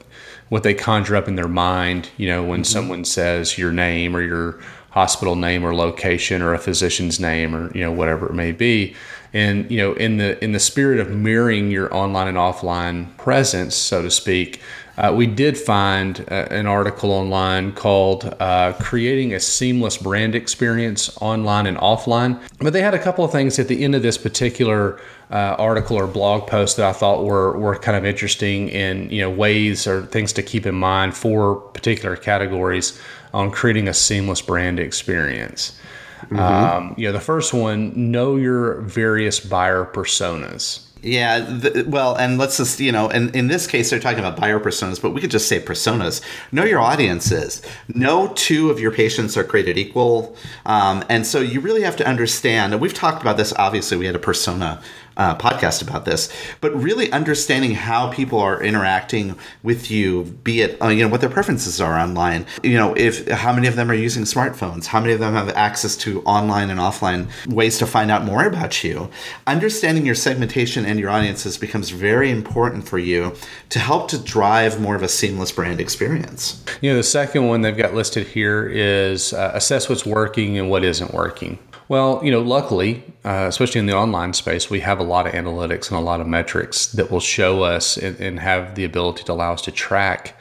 what 0.49 0.65
they 0.65 0.75
conjure 0.75 1.17
up 1.17 1.29
in 1.29 1.37
their 1.37 1.49
mind, 1.49 2.11
you 2.17 2.29
know, 2.29 2.43
when 2.43 2.63
mm-hmm. 2.63 2.73
someone 2.73 3.05
says 3.05 3.57
your 3.57 3.73
name 3.73 4.17
or 4.17 4.21
your 4.21 4.61
hospital 4.93 5.35
name 5.35 5.65
or 5.65 5.75
location 5.75 6.43
or 6.43 6.55
a 6.55 6.59
physician's 6.59 7.19
name 7.19 7.55
or 7.55 7.75
you 7.77 7.83
know 7.83 7.93
whatever 7.93 8.27
it 8.27 8.35
may 8.35 8.53
be. 8.53 8.95
And 9.33 9.71
you 9.71 9.79
know 9.79 9.95
in 9.95 10.19
the 10.19 10.43
in 10.45 10.53
the 10.53 10.61
spirit 10.61 11.01
of 11.01 11.11
mirroring 11.11 11.71
your 11.71 11.93
online 11.95 12.29
and 12.29 12.37
offline 12.37 13.17
presence 13.17 13.75
so 13.75 14.03
to 14.03 14.11
speak 14.11 14.61
uh, 14.99 15.13
we 15.15 15.27
did 15.27 15.57
find 15.57 16.25
uh, 16.31 16.47
an 16.51 16.67
article 16.67 17.11
online 17.11 17.73
called 17.73 18.25
uh, 18.41 18.73
creating 18.81 19.35
a 19.35 19.41
seamless 19.41 19.97
brand 19.97 20.35
experience 20.35 21.17
online 21.21 21.67
and 21.67 21.79
offline 21.79 22.41
but 22.59 22.73
they 22.73 22.83
had 22.83 22.95
a 22.95 22.99
couple 22.99 23.25
of 23.25 23.33
things 23.33 23.59
at 23.59 23.69
the 23.69 23.85
end 23.85 23.95
of 23.95 24.03
this 24.03 24.19
particular 24.19 25.01
uh, 25.33 25.57
article 25.59 25.97
or 25.97 26.07
blog 26.07 26.47
post 26.47 26.77
that 26.77 26.87
I 26.87 26.93
thought 26.93 27.25
were, 27.25 27.57
were 27.59 27.77
kind 27.77 27.97
of 27.97 28.05
interesting 28.05 28.69
in 28.69 29.09
you 29.09 29.23
know 29.23 29.31
ways 29.31 29.87
or 29.87 30.03
things 30.03 30.33
to 30.35 30.43
keep 30.43 30.67
in 30.67 30.75
mind 30.75 31.17
for 31.17 31.57
particular 31.57 32.17
categories 32.17 33.01
on 33.33 33.51
creating 33.51 33.89
a 33.89 33.95
seamless 33.95 34.43
brand 34.43 34.79
experience. 34.79 35.79
Mm-hmm. 36.25 36.39
Um, 36.39 36.95
you 36.99 37.07
know, 37.09 37.13
the 37.13 37.21
first 37.21 37.55
one, 37.55 38.11
know 38.11 38.37
your 38.37 38.83
various 38.83 39.41
buyer 39.41 39.85
personas. 39.87 40.87
Yeah, 41.03 41.41
the, 41.41 41.85
well, 41.89 42.15
and 42.15 42.39
let's 42.39 42.59
just, 42.59 42.79
you 42.79 42.93
know, 42.93 43.11
and 43.11 43.35
in 43.35 43.49
this 43.49 43.67
case, 43.67 43.91
they're 43.91 43.99
talking 43.99 44.21
about 44.21 44.37
buyer 44.37 44.61
personas, 44.61 45.03
but 45.03 45.11
we 45.11 45.21
could 45.21 45.33
just 45.33 45.49
say 45.49 45.59
personas. 45.59 46.23
Know 46.53 46.63
your 46.63 46.81
audiences. 46.81 47.61
No 47.89 48.29
two 48.37 48.71
of 48.71 48.79
your 48.79 48.93
patients 48.93 49.37
are 49.37 49.43
created 49.43 49.77
equal. 49.79 50.37
Um, 50.65 51.03
and 51.09 51.27
so 51.27 51.41
you 51.41 51.61
really 51.61 51.83
have 51.83 51.97
to 51.97 52.07
understand, 52.07 52.73
and 52.73 52.81
we've 52.81 52.95
talked 52.95 53.21
about 53.21 53.37
this, 53.37 53.53
obviously, 53.55 53.97
we 53.97 54.07
had 54.07 54.15
a 54.15 54.21
persona 54.21 54.81
uh, 55.17 55.37
podcast 55.37 55.83
about 55.83 56.05
this, 56.05 56.33
but 56.61 56.75
really 56.75 57.11
understanding 57.13 57.75
how 57.75 58.11
people 58.11 58.39
are 58.39 58.63
interacting 58.63 59.37
with 59.63 59.91
you, 59.91 60.25
be 60.45 60.63
it 60.63 60.81
uh, 60.83 60.89
you 60.89 61.03
know 61.03 61.09
what 61.09 61.21
their 61.21 61.31
preferences 61.31 61.81
are 61.81 61.99
online. 61.99 62.47
You 62.63 62.75
know, 62.75 62.95
if 62.95 63.29
how 63.29 63.53
many 63.53 63.69
of 63.69 63.77
them 63.77 63.91
are 63.91 63.95
using 63.95 64.25
smartphones, 64.25 64.87
how 64.87 65.01
many 65.01 65.13
of 65.13 65.21
them 65.21 65.35
have 65.35 65.49
access 65.51 65.97
to 65.99 66.23
online 66.23 66.71
and 66.71 66.81
offline 66.81 67.29
ways 67.47 67.79
to 67.79 67.87
find 67.87 68.11
out 68.11 68.25
more 68.25 68.45
about 68.45 68.83
you. 68.85 69.11
Understanding 69.47 70.07
your 70.07 70.15
segmentation 70.15 70.85
and 70.85 70.99
your 70.99 71.11
audiences 71.11 71.59
becomes 71.59 71.91
very 71.91 72.31
important 72.31 72.89
for 72.89 72.99
you 72.99 73.35
to 73.71 73.79
help 73.79 74.09
to 74.09 74.19
drive 74.19 74.81
more 74.81 74.97
of 74.97 75.03
a 75.03 75.09
seamless 75.09 75.53
brand 75.53 75.81
experience. 75.81 76.65
You 76.81 76.91
know, 76.91 76.97
the 76.97 77.03
second 77.03 77.49
one 77.49 77.63
they've 77.63 77.77
got 77.77 77.95
listed 77.95 78.27
here 78.27 78.69
is 78.69 79.33
uh, 79.33 79.53
assess 79.55 79.89
what's 79.89 80.07
working 80.07 80.59
and 80.59 80.71
what 80.71 80.85
isn't 80.85 81.13
working. 81.13 81.59
Well, 81.89 82.21
you 82.25 82.31
know, 82.31 82.41
luckily, 82.41 83.03
uh, 83.25 83.47
especially 83.49 83.81
in 83.81 83.87
the 83.87 83.97
online 83.97 84.33
space, 84.33 84.71
we 84.71 84.81
have 84.81 84.99
a 84.99 85.03
lot 85.03 85.27
of 85.27 85.33
analytics 85.33 85.91
and 85.91 85.99
a 85.99 86.03
lot 86.03 86.21
of 86.21 86.27
metrics 86.27 86.87
that 86.93 87.11
will 87.11 87.21
show 87.21 87.63
us 87.63 87.97
and, 87.97 88.19
and 88.21 88.41
have 88.41 88.75
the 88.75 88.85
ability 88.85 89.25
to 89.25 89.33
allow 89.33 89.53
us 89.53 89.63
to 89.63 89.73
track, 89.73 90.37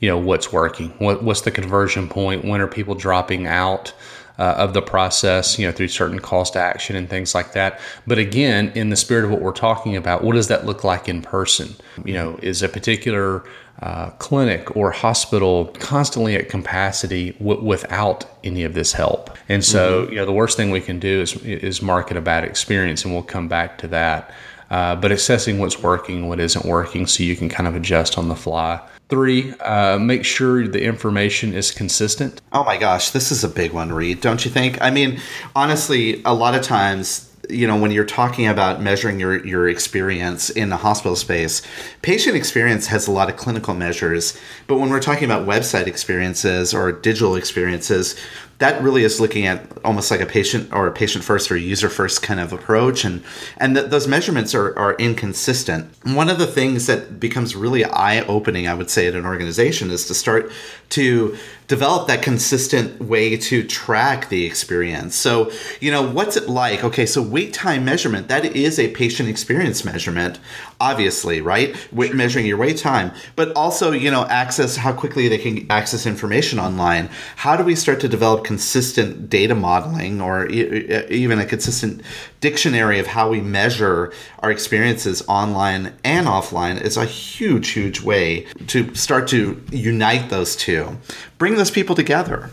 you 0.00 0.08
know, 0.08 0.18
what's 0.18 0.52
working, 0.52 0.90
what, 0.98 1.22
what's 1.22 1.42
the 1.42 1.50
conversion 1.50 2.08
point, 2.08 2.44
when 2.44 2.60
are 2.60 2.66
people 2.66 2.94
dropping 2.94 3.46
out, 3.46 3.92
uh, 4.38 4.54
of 4.58 4.74
the 4.74 4.82
process, 4.82 5.58
you 5.58 5.66
know, 5.66 5.72
through 5.72 5.88
certain 5.88 6.18
cost 6.18 6.56
action 6.56 6.96
and 6.96 7.08
things 7.08 7.34
like 7.34 7.52
that. 7.52 7.80
But 8.06 8.18
again, 8.18 8.70
in 8.74 8.90
the 8.90 8.96
spirit 8.96 9.24
of 9.24 9.30
what 9.30 9.40
we're 9.40 9.52
talking 9.52 9.96
about, 9.96 10.22
what 10.22 10.34
does 10.34 10.48
that 10.48 10.66
look 10.66 10.84
like 10.84 11.08
in 11.08 11.22
person? 11.22 11.74
You 12.04 12.14
know, 12.14 12.38
is 12.42 12.62
a 12.62 12.68
particular 12.68 13.44
uh, 13.82 14.10
clinic 14.18 14.76
or 14.76 14.90
hospital 14.90 15.66
constantly 15.78 16.34
at 16.34 16.48
capacity 16.48 17.32
w- 17.32 17.62
without 17.62 18.24
any 18.42 18.64
of 18.64 18.74
this 18.74 18.92
help? 18.92 19.36
And 19.48 19.64
so, 19.64 20.02
mm-hmm. 20.02 20.12
you 20.12 20.18
know, 20.18 20.26
the 20.26 20.32
worst 20.32 20.56
thing 20.56 20.70
we 20.70 20.80
can 20.80 20.98
do 20.98 21.20
is 21.20 21.36
is 21.44 21.82
market 21.82 22.16
a 22.16 22.20
bad 22.20 22.44
experience, 22.44 23.04
and 23.04 23.12
we'll 23.12 23.22
come 23.22 23.48
back 23.48 23.78
to 23.78 23.88
that. 23.88 24.30
Uh, 24.70 24.96
but 24.96 25.12
assessing 25.12 25.58
what's 25.58 25.80
working, 25.80 26.28
what 26.28 26.40
isn't 26.40 26.64
working, 26.64 27.06
so 27.06 27.22
you 27.22 27.36
can 27.36 27.48
kind 27.48 27.68
of 27.68 27.76
adjust 27.76 28.18
on 28.18 28.28
the 28.28 28.34
fly. 28.34 28.80
Three, 29.08 29.52
uh, 29.60 29.98
make 30.00 30.24
sure 30.24 30.66
the 30.66 30.82
information 30.82 31.54
is 31.54 31.70
consistent. 31.70 32.40
Oh 32.52 32.64
my 32.64 32.76
gosh, 32.76 33.10
this 33.10 33.30
is 33.30 33.44
a 33.44 33.48
big 33.48 33.72
one, 33.72 33.92
Reed, 33.92 34.20
don't 34.20 34.44
you 34.44 34.50
think? 34.50 34.82
I 34.82 34.90
mean, 34.90 35.20
honestly, 35.54 36.20
a 36.24 36.34
lot 36.34 36.56
of 36.56 36.62
times 36.62 37.25
you 37.50 37.66
know 37.66 37.76
when 37.76 37.90
you're 37.90 38.04
talking 38.04 38.46
about 38.46 38.80
measuring 38.80 39.20
your 39.20 39.44
your 39.46 39.68
experience 39.68 40.50
in 40.50 40.68
the 40.70 40.76
hospital 40.76 41.16
space 41.16 41.62
patient 42.02 42.36
experience 42.36 42.86
has 42.86 43.06
a 43.06 43.10
lot 43.10 43.28
of 43.28 43.36
clinical 43.36 43.74
measures. 43.74 44.38
But 44.66 44.78
when 44.78 44.90
we're 44.90 45.00
talking 45.00 45.24
about 45.24 45.46
website 45.46 45.86
experiences 45.86 46.74
or 46.74 46.92
digital 46.92 47.36
experiences 47.36 48.16
that 48.58 48.82
really 48.82 49.04
is 49.04 49.20
looking 49.20 49.46
at 49.46 49.66
almost 49.84 50.10
like 50.10 50.20
a 50.20 50.26
patient 50.26 50.72
or 50.72 50.86
a 50.86 50.92
patient 50.92 51.24
first 51.24 51.50
or 51.50 51.56
user 51.56 51.88
first 51.88 52.22
kind 52.22 52.40
of 52.40 52.52
approach 52.52 53.04
and 53.04 53.22
and 53.58 53.76
th- 53.76 53.90
those 53.90 54.08
measurements 54.08 54.54
are, 54.54 54.76
are 54.78 54.94
inconsistent 54.94 55.90
one 56.04 56.28
of 56.28 56.38
the 56.38 56.46
things 56.46 56.86
that 56.86 57.20
becomes 57.20 57.54
really 57.54 57.84
eye-opening 57.84 58.66
i 58.66 58.74
would 58.74 58.90
say 58.90 59.06
at 59.06 59.14
an 59.14 59.26
organization 59.26 59.90
is 59.90 60.06
to 60.06 60.14
start 60.14 60.50
to 60.88 61.36
develop 61.68 62.06
that 62.06 62.22
consistent 62.22 63.00
way 63.00 63.36
to 63.36 63.66
track 63.66 64.28
the 64.28 64.44
experience. 64.46 65.16
So, 65.16 65.50
you 65.80 65.90
know, 65.90 66.08
what's 66.08 66.36
it 66.36 66.48
like? 66.48 66.84
Okay, 66.84 67.06
so 67.06 67.20
wait 67.20 67.52
time 67.52 67.84
measurement, 67.84 68.28
that 68.28 68.44
is 68.44 68.78
a 68.78 68.88
patient 68.88 69.28
experience 69.28 69.84
measurement, 69.84 70.38
obviously, 70.80 71.40
right? 71.40 71.76
Sure. 71.76 72.14
Measuring 72.14 72.46
your 72.46 72.56
wait 72.56 72.78
time, 72.78 73.12
but 73.34 73.54
also, 73.56 73.90
you 73.90 74.10
know, 74.10 74.24
access 74.26 74.76
how 74.76 74.92
quickly 74.92 75.28
they 75.28 75.38
can 75.38 75.68
access 75.70 76.06
information 76.06 76.58
online. 76.58 77.08
How 77.36 77.56
do 77.56 77.64
we 77.64 77.74
start 77.74 78.00
to 78.00 78.08
develop 78.08 78.44
consistent 78.46 79.28
data 79.28 79.54
modeling 79.54 80.20
or 80.20 80.48
e- 80.48 81.04
even 81.10 81.40
a 81.40 81.44
consistent 81.44 82.00
dictionary 82.40 83.00
of 83.00 83.08
how 83.08 83.28
we 83.28 83.40
measure 83.40 84.12
our 84.38 84.52
experiences 84.52 85.22
online 85.26 85.92
and 86.04 86.28
offline 86.28 86.80
is 86.80 86.96
a 86.96 87.04
huge, 87.04 87.70
huge 87.70 88.00
way 88.00 88.46
to 88.68 88.94
start 88.94 89.26
to 89.26 89.60
unite 89.72 90.30
those 90.30 90.54
two. 90.54 90.96
Bring 91.38 91.56
those 91.56 91.72
people 91.72 91.96
together. 91.96 92.50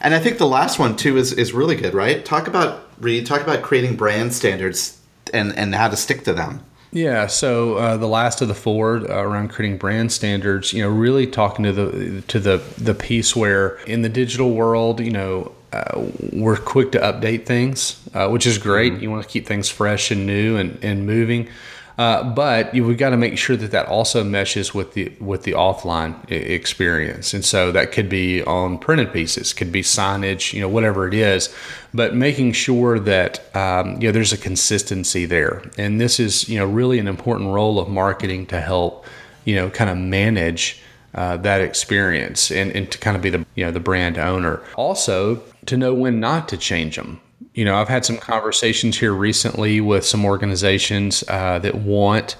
And 0.00 0.14
I 0.14 0.18
think 0.18 0.38
the 0.38 0.46
last 0.46 0.78
one 0.78 0.96
too 0.96 1.18
is, 1.18 1.32
is 1.32 1.52
really 1.52 1.76
good, 1.76 1.92
right? 1.92 2.24
Talk 2.24 2.48
about 2.48 2.88
Reed, 2.98 3.26
talk 3.26 3.42
about 3.42 3.62
creating 3.62 3.96
brand 3.96 4.32
standards 4.32 4.98
and, 5.34 5.54
and 5.58 5.74
how 5.74 5.88
to 5.88 5.96
stick 5.96 6.24
to 6.24 6.32
them. 6.32 6.64
Yeah, 6.94 7.26
so 7.26 7.74
uh, 7.74 7.96
the 7.96 8.06
last 8.06 8.40
of 8.40 8.46
the 8.46 8.54
four 8.54 8.98
uh, 9.10 9.20
around 9.20 9.48
creating 9.48 9.78
brand 9.78 10.12
standards, 10.12 10.72
you 10.72 10.80
know, 10.80 10.88
really 10.88 11.26
talking 11.26 11.64
to 11.64 11.72
the 11.72 12.22
to 12.28 12.38
the 12.38 12.58
the 12.78 12.94
piece 12.94 13.34
where 13.34 13.78
in 13.80 14.02
the 14.02 14.08
digital 14.08 14.52
world, 14.52 15.00
you 15.00 15.10
know, 15.10 15.52
uh, 15.72 16.06
we're 16.32 16.56
quick 16.56 16.92
to 16.92 17.00
update 17.00 17.46
things, 17.46 18.00
uh, 18.14 18.28
which 18.28 18.46
is 18.46 18.58
great. 18.58 18.92
Mm-hmm. 18.92 19.02
You 19.02 19.10
want 19.10 19.24
to 19.24 19.28
keep 19.28 19.44
things 19.44 19.68
fresh 19.68 20.12
and 20.12 20.24
new 20.24 20.56
and, 20.56 20.78
and 20.84 21.04
moving. 21.04 21.48
Uh, 21.96 22.24
but 22.34 22.74
you, 22.74 22.84
we've 22.84 22.98
got 22.98 23.10
to 23.10 23.16
make 23.16 23.38
sure 23.38 23.56
that 23.56 23.70
that 23.70 23.86
also 23.86 24.24
meshes 24.24 24.74
with 24.74 24.94
the 24.94 25.12
with 25.20 25.44
the 25.44 25.52
offline 25.52 26.16
experience, 26.30 27.32
and 27.32 27.44
so 27.44 27.70
that 27.70 27.92
could 27.92 28.08
be 28.08 28.42
on 28.42 28.78
printed 28.78 29.12
pieces, 29.12 29.52
could 29.52 29.70
be 29.70 29.80
signage, 29.80 30.52
you 30.52 30.60
know, 30.60 30.68
whatever 30.68 31.06
it 31.06 31.14
is. 31.14 31.54
But 31.92 32.16
making 32.16 32.52
sure 32.52 32.98
that 32.98 33.54
um, 33.54 34.00
you 34.00 34.08
know 34.08 34.12
there's 34.12 34.32
a 34.32 34.38
consistency 34.38 35.24
there, 35.24 35.62
and 35.78 36.00
this 36.00 36.18
is 36.18 36.48
you 36.48 36.58
know 36.58 36.66
really 36.66 36.98
an 36.98 37.06
important 37.06 37.50
role 37.50 37.78
of 37.78 37.88
marketing 37.88 38.46
to 38.46 38.60
help 38.60 39.06
you 39.44 39.54
know 39.54 39.70
kind 39.70 39.88
of 39.88 39.96
manage 39.96 40.80
uh, 41.14 41.36
that 41.38 41.60
experience 41.60 42.50
and, 42.50 42.72
and 42.72 42.90
to 42.90 42.98
kind 42.98 43.16
of 43.16 43.22
be 43.22 43.30
the 43.30 43.46
you 43.54 43.64
know 43.64 43.70
the 43.70 43.78
brand 43.78 44.18
owner. 44.18 44.60
Also 44.74 45.40
to 45.66 45.76
know 45.76 45.94
when 45.94 46.18
not 46.18 46.48
to 46.48 46.56
change 46.56 46.96
them 46.96 47.20
you 47.54 47.64
know, 47.64 47.76
I've 47.76 47.88
had 47.88 48.04
some 48.04 48.18
conversations 48.18 48.98
here 48.98 49.12
recently 49.12 49.80
with 49.80 50.04
some 50.04 50.24
organizations 50.24 51.22
uh, 51.28 51.60
that 51.60 51.76
want 51.76 52.36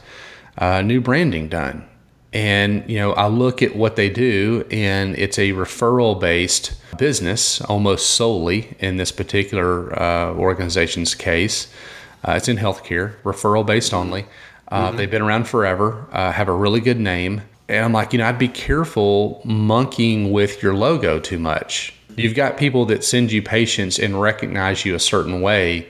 uh, 0.59 0.83
new 0.83 1.01
branding 1.01 1.49
done. 1.49 1.89
And, 2.33 2.89
you 2.91 2.99
know, 2.99 3.13
I 3.13 3.29
look 3.29 3.63
at 3.63 3.77
what 3.77 3.95
they 3.95 4.11
do, 4.11 4.67
and 4.73 5.17
it's 5.17 5.39
a 5.39 5.53
referral 5.53 6.19
based 6.19 6.75
business 6.99 7.61
almost 7.61 8.11
solely 8.11 8.77
in 8.81 8.97
this 8.97 9.13
particular 9.13 9.97
uh, 10.01 10.35
organization's 10.35 11.15
case. 11.15 11.73
Uh, 12.27 12.33
it's 12.33 12.49
in 12.49 12.57
healthcare, 12.57 13.15
referral 13.23 13.65
based 13.65 13.95
only. 13.95 14.27
Uh, 14.67 14.89
mm-hmm. 14.89 14.97
They've 14.97 15.11
been 15.11 15.23
around 15.23 15.47
forever, 15.47 16.09
uh, 16.11 16.33
have 16.33 16.49
a 16.49 16.53
really 16.53 16.81
good 16.81 16.99
name. 16.99 17.43
And 17.69 17.85
I'm 17.85 17.93
like, 17.93 18.13
you 18.13 18.19
know, 18.19 18.27
I'd 18.27 18.39
be 18.39 18.49
careful 18.49 19.41
monkeying 19.45 20.33
with 20.33 20.61
your 20.61 20.75
logo 20.75 21.21
too 21.21 21.39
much 21.39 21.95
You've 22.17 22.35
got 22.35 22.57
people 22.57 22.87
that 22.87 23.05
send 23.05 23.33
you 23.33 23.43
patients 23.43 23.99
and 23.99 24.21
recognize 24.21 24.85
you 24.85 24.95
a 24.95 25.01
certain 25.01 25.41
way. 25.41 25.89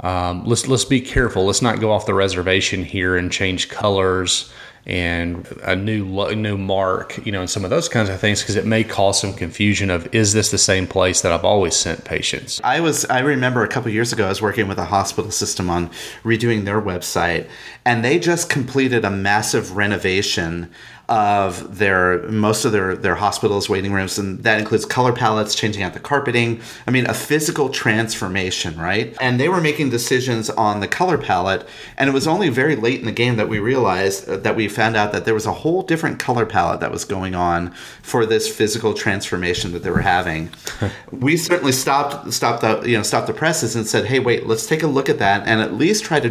Um, 0.00 0.44
let's 0.44 0.66
let's 0.66 0.84
be 0.84 1.00
careful. 1.00 1.46
Let's 1.46 1.62
not 1.62 1.80
go 1.80 1.92
off 1.92 2.06
the 2.06 2.14
reservation 2.14 2.84
here 2.84 3.16
and 3.16 3.30
change 3.32 3.68
colors 3.68 4.52
and 4.86 5.46
a 5.62 5.74
new 5.74 6.04
new 6.34 6.58
mark, 6.58 7.24
you 7.24 7.32
know, 7.32 7.40
and 7.40 7.48
some 7.48 7.64
of 7.64 7.70
those 7.70 7.88
kinds 7.88 8.10
of 8.10 8.20
things 8.20 8.42
because 8.42 8.56
it 8.56 8.66
may 8.66 8.84
cause 8.84 9.18
some 9.18 9.32
confusion 9.32 9.88
of 9.90 10.12
is 10.14 10.34
this 10.34 10.50
the 10.50 10.58
same 10.58 10.86
place 10.86 11.22
that 11.22 11.32
I've 11.32 11.44
always 11.44 11.74
sent 11.74 12.04
patients? 12.04 12.60
I 12.62 12.80
was 12.80 13.06
I 13.06 13.20
remember 13.20 13.62
a 13.62 13.68
couple 13.68 13.90
years 13.90 14.12
ago 14.12 14.26
I 14.26 14.28
was 14.28 14.42
working 14.42 14.68
with 14.68 14.78
a 14.78 14.84
hospital 14.84 15.30
system 15.30 15.70
on 15.70 15.88
redoing 16.22 16.64
their 16.64 16.82
website 16.82 17.48
and 17.84 18.04
they 18.04 18.18
just 18.18 18.50
completed 18.50 19.04
a 19.04 19.10
massive 19.10 19.76
renovation 19.76 20.70
of 21.08 21.78
their 21.78 22.22
most 22.30 22.64
of 22.64 22.72
their 22.72 22.96
their 22.96 23.14
hospitals 23.14 23.68
waiting 23.68 23.92
rooms 23.92 24.18
and 24.18 24.42
that 24.42 24.58
includes 24.58 24.86
color 24.86 25.12
palettes 25.12 25.54
changing 25.54 25.82
out 25.82 25.92
the 25.92 26.00
carpeting. 26.00 26.60
I 26.86 26.90
mean 26.90 27.06
a 27.06 27.14
physical 27.14 27.68
transformation 27.68 28.78
right? 28.78 29.14
And 29.20 29.38
they 29.38 29.50
were 29.50 29.60
making 29.60 29.90
decisions 29.90 30.48
on 30.48 30.80
the 30.80 30.88
color 30.88 31.18
palette 31.18 31.66
and 31.98 32.08
it 32.08 32.12
was 32.12 32.26
only 32.26 32.48
very 32.48 32.74
late 32.74 33.00
in 33.00 33.06
the 33.06 33.12
game 33.12 33.36
that 33.36 33.50
we 33.50 33.58
realized 33.58 34.28
uh, 34.28 34.38
that 34.38 34.56
we 34.56 34.66
found 34.66 34.96
out 34.96 35.12
that 35.12 35.26
there 35.26 35.34
was 35.34 35.44
a 35.44 35.52
whole 35.52 35.82
different 35.82 36.18
color 36.18 36.46
palette 36.46 36.80
that 36.80 36.90
was 36.90 37.04
going 37.04 37.34
on 37.34 37.70
for 38.00 38.24
this 38.24 38.48
physical 38.54 38.94
transformation 38.94 39.72
that 39.72 39.82
they 39.82 39.90
were 39.90 40.00
having. 40.00 40.50
We 41.10 41.36
certainly 41.36 41.72
stopped 41.72 42.32
stopped 42.32 42.62
the 42.62 42.88
you 42.88 42.96
know 42.96 43.02
stopped 43.02 43.26
the 43.26 43.34
presses 43.34 43.76
and 43.76 43.86
said 43.86 44.06
hey 44.06 44.18
wait 44.18 44.46
let's 44.46 44.66
take 44.66 44.82
a 44.82 44.86
look 44.86 45.08
at 45.08 45.18
that 45.18 45.46
and 45.46 45.60
at 45.60 45.74
least 45.74 46.04
try 46.04 46.20
to 46.20 46.30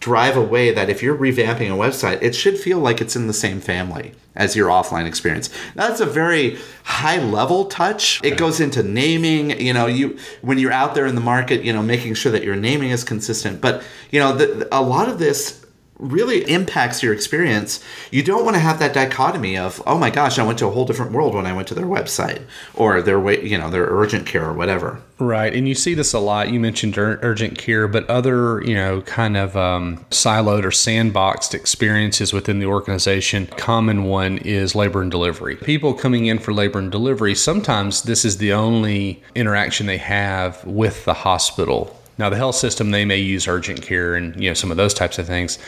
drive 0.00 0.36
away 0.36 0.72
that 0.72 0.88
if 0.88 1.02
you're 1.02 1.16
revamping 1.16 1.68
a 1.68 1.76
website, 1.76 2.22
it 2.22 2.34
should 2.34 2.58
feel 2.58 2.78
like 2.78 3.00
it's 3.00 3.16
in 3.16 3.26
the 3.26 3.32
same 3.32 3.60
family 3.60 4.12
as 4.36 4.54
your 4.54 4.68
offline 4.68 5.06
experience. 5.06 5.50
That's 5.74 6.00
a 6.00 6.06
very 6.06 6.58
high 6.84 7.18
level 7.18 7.64
touch. 7.64 8.20
It 8.22 8.38
goes 8.38 8.60
into 8.60 8.82
naming, 8.82 9.60
you 9.60 9.72
know, 9.72 9.86
you 9.86 10.16
when 10.40 10.58
you're 10.58 10.72
out 10.72 10.94
there 10.94 11.06
in 11.06 11.16
the 11.16 11.20
market, 11.20 11.62
you 11.62 11.72
know, 11.72 11.82
making 11.82 12.14
sure 12.14 12.30
that 12.32 12.44
your 12.44 12.56
naming 12.56 12.90
is 12.90 13.02
consistent. 13.02 13.60
But, 13.60 13.82
you 14.10 14.20
know, 14.20 14.36
the, 14.36 14.68
a 14.70 14.80
lot 14.80 15.08
of 15.08 15.18
this 15.18 15.66
really 15.98 16.48
impacts 16.50 17.02
your 17.02 17.12
experience. 17.12 17.82
You 18.10 18.22
don't 18.22 18.44
want 18.44 18.54
to 18.54 18.60
have 18.60 18.78
that 18.78 18.94
dichotomy 18.94 19.58
of, 19.58 19.82
oh 19.86 19.98
my 19.98 20.10
gosh, 20.10 20.38
I 20.38 20.46
went 20.46 20.58
to 20.60 20.66
a 20.66 20.70
whole 20.70 20.84
different 20.84 21.12
world 21.12 21.34
when 21.34 21.46
I 21.46 21.52
went 21.52 21.68
to 21.68 21.74
their 21.74 21.86
website 21.86 22.42
or 22.74 23.02
their 23.02 23.18
way, 23.18 23.44
you 23.44 23.58
know, 23.58 23.70
their 23.70 23.86
urgent 23.86 24.26
care 24.26 24.44
or 24.44 24.52
whatever. 24.52 25.00
Right, 25.18 25.52
and 25.52 25.66
you 25.66 25.74
see 25.74 25.94
this 25.94 26.12
a 26.12 26.20
lot. 26.20 26.52
You 26.52 26.60
mentioned 26.60 26.96
urgent 26.96 27.58
care, 27.58 27.88
but 27.88 28.08
other, 28.08 28.62
you 28.62 28.74
know, 28.74 29.00
kind 29.02 29.36
of 29.36 29.56
um, 29.56 30.04
siloed 30.10 30.62
or 30.62 30.70
sandboxed 30.70 31.54
experiences 31.54 32.32
within 32.32 32.60
the 32.60 32.66
organization. 32.66 33.46
Common 33.46 34.04
one 34.04 34.38
is 34.38 34.76
labor 34.76 35.02
and 35.02 35.10
delivery. 35.10 35.56
People 35.56 35.92
coming 35.92 36.26
in 36.26 36.38
for 36.38 36.52
labor 36.54 36.78
and 36.78 36.92
delivery, 36.92 37.34
sometimes 37.34 38.02
this 38.02 38.24
is 38.24 38.38
the 38.38 38.52
only 38.52 39.20
interaction 39.34 39.86
they 39.86 39.98
have 39.98 40.64
with 40.64 41.04
the 41.04 41.14
hospital 41.14 41.97
Now, 42.18 42.28
the 42.30 42.36
health 42.36 42.56
system 42.56 42.90
they 42.90 43.04
may 43.04 43.18
use 43.18 43.46
urgent 43.46 43.80
care 43.82 44.14
and 44.16 44.34
you 44.40 44.50
know 44.50 44.54
some 44.54 44.70
of 44.70 44.76
those 44.76 44.92
types 44.92 45.18
of 45.18 45.26
things, 45.26 45.58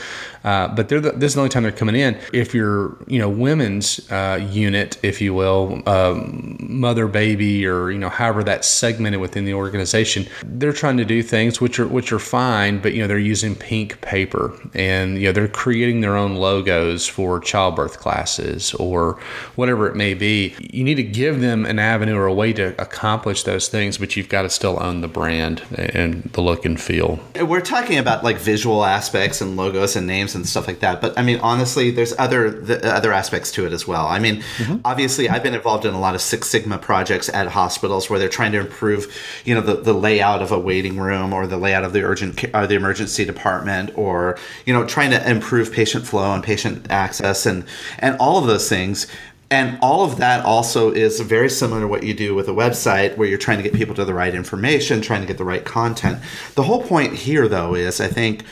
uh, 0.45 0.69
but 0.69 0.89
they're 0.89 1.01
the, 1.01 1.13
this 1.13 1.31
is 1.31 1.35
the 1.35 1.41
only 1.41 1.51
time 1.51 1.63
they're 1.63 1.73
coming 1.73 1.95
in. 1.95 2.19
If 2.33 2.55
you're 2.55 2.97
you 3.07 3.19
know 3.19 3.29
women's 3.29 4.11
uh, 4.11 4.47
unit, 4.51 4.99
if 5.03 5.21
you 5.21 5.33
will, 5.33 5.83
um, 5.89 6.57
mother 6.61 7.07
baby 7.07 7.67
or 7.67 7.91
you 7.91 7.99
know 7.99 8.09
however 8.09 8.43
that's 8.43 8.67
segmented 8.67 9.21
within 9.21 9.45
the 9.45 9.55
organization, 9.55 10.27
they're 10.45 10.73
trying 10.73 10.97
to 10.97 11.05
do 11.05 11.23
things 11.23 11.61
which 11.61 11.79
are 11.79 11.87
which 11.87 12.13
are 12.13 12.19
fine, 12.19 12.81
but 12.81 12.95
you 12.95 13.01
know 13.01 13.07
they're 13.07 13.19
using 13.19 13.55
pink 13.55 14.01
paper 14.01 14.53
and 14.75 15.19
you 15.19 15.27
know 15.27 15.33
they're 15.33 15.49
creating 15.49 16.01
their 16.01 16.17
own 16.17 16.35
logos 16.35 17.07
for 17.07 17.39
childbirth 17.39 17.99
classes 17.99 18.75
or 18.75 19.21
whatever 19.55 19.87
it 19.87 19.95
may 19.95 20.15
be. 20.15 20.57
You 20.59 20.83
need 20.83 20.97
to 20.97 21.03
give 21.03 21.41
them 21.41 21.65
an 21.65 21.79
avenue 21.79 22.17
or 22.17 22.27
a 22.27 22.35
way 22.35 22.53
to 22.55 22.81
accomplish 22.81 23.45
those 23.45 23.69
things, 23.69 23.99
but 23.99 24.17
you've 24.17 24.29
got 24.29 24.43
to 24.43 24.51
still 24.51 24.83
own 24.83 25.01
the 25.01 25.09
brand 25.09 25.63
and 25.77 26.25
the 26.33 26.40
look 26.41 26.65
and 26.65 26.81
feel. 26.81 27.21
We're 27.41 27.61
talking 27.61 27.99
about 27.99 28.25
like 28.25 28.39
visual 28.39 28.85
aspects 28.85 29.41
and 29.41 29.57
logos 29.57 29.97
and 29.97 30.07
names 30.07 30.35
and 30.35 30.47
stuff 30.47 30.67
like 30.67 30.81
that, 30.81 31.01
but 31.01 31.19
I 31.19 31.23
mean 31.23 31.41
honestly, 31.41 31.91
there's 31.91 32.15
other 32.19 32.51
the, 32.51 32.95
other 32.95 33.13
aspects 33.13 33.51
to 33.53 33.67
it 33.67 33.73
as 33.73 33.87
well. 33.87 34.07
I 34.07 34.19
mean, 34.19 34.43
mm-hmm. 34.57 34.77
obviously, 34.85 35.29
I've 35.29 35.43
been 35.43 35.55
involved 35.55 35.85
in 35.85 35.95
a 35.95 36.01
lot 36.01 36.15
of 36.15 36.21
Six 36.21 36.49
Sigma 36.49 36.79
projects 36.79 37.29
at 37.29 37.49
hospitals 37.49 38.09
where 38.11 38.19
they're 38.19 38.29
trying 38.29 38.53
to 38.53 38.61
improve, 38.61 39.15
you 39.45 39.55
know, 39.55 39.61
the, 39.61 39.75
the 39.77 39.93
layout 39.93 40.43
of 40.43 40.53
a 40.53 40.59
waiting 40.59 40.99
room 40.99 41.33
or 41.33 41.47
the 41.47 41.57
layout 41.57 41.85
of 41.85 41.93
the 41.93 42.03
urgent 42.03 42.45
or 42.45 42.57
uh, 42.57 42.67
the 42.67 42.75
emergency 42.75 43.25
department, 43.25 43.91
or 43.97 44.39
you 44.67 44.73
know, 44.73 44.87
trying 44.87 45.11
to 45.11 45.31
improve 45.31 45.73
patient 45.73 46.07
flow 46.07 46.33
and 46.33 46.43
patient 46.43 46.91
access 46.91 47.47
and 47.47 47.65
and 47.99 48.17
all 48.19 48.39
of 48.39 48.47
those 48.47 48.69
things 48.69 49.07
and 49.51 49.79
all 49.83 50.05
of 50.05 50.19
that 50.19 50.45
also 50.45 50.93
is 50.93 51.19
very 51.21 51.51
similar 51.51 51.81
to 51.81 51.89
what 51.89 52.05
you 52.05 52.15
do 52.15 52.35
with 52.37 52.49
a 52.49 52.53
website 52.53 53.17
where 53.17 53.29
you're 53.29 53.39
trying 53.39 53.57
to 53.57 53.65
get 53.65 53.75
people 53.75 53.97
to 53.97 54.05
the 54.05 54.15
right 54.15 54.35
information, 54.35 55.01
trying 55.01 55.23
to 55.23 55.27
get 55.27 55.39
the 55.39 55.45
right 55.45 55.65
content. 55.65 56.21
The 56.55 56.63
whole 56.63 56.83
point 56.83 57.15
here, 57.15 57.49
though, 57.49 57.75
is 57.75 58.01
I 58.01 58.07
think 58.07 58.45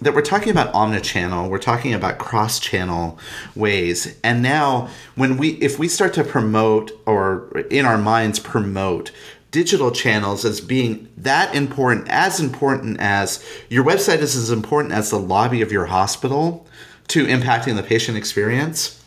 that 0.00 0.14
we're 0.14 0.22
talking 0.22 0.50
about 0.50 0.72
omnichannel, 0.72 1.48
we're 1.48 1.58
talking 1.58 1.92
about 1.92 2.18
cross-channel 2.18 3.18
ways. 3.56 4.16
And 4.22 4.42
now 4.42 4.88
when 5.16 5.36
we 5.38 5.50
if 5.54 5.78
we 5.78 5.88
start 5.88 6.14
to 6.14 6.24
promote 6.24 6.92
or 7.04 7.48
in 7.70 7.84
our 7.84 7.98
minds 7.98 8.38
promote 8.38 9.10
digital 9.50 9.90
channels 9.90 10.44
as 10.44 10.60
being 10.60 11.08
that 11.16 11.54
important, 11.54 12.08
as 12.08 12.38
important 12.38 12.98
as 13.00 13.44
your 13.68 13.84
website 13.84 14.18
is 14.18 14.36
as 14.36 14.50
important 14.50 14.92
as 14.92 15.10
the 15.10 15.18
lobby 15.18 15.62
of 15.62 15.72
your 15.72 15.86
hospital 15.86 16.66
to 17.08 17.26
impacting 17.26 17.76
the 17.76 17.82
patient 17.82 18.16
experience 18.16 19.03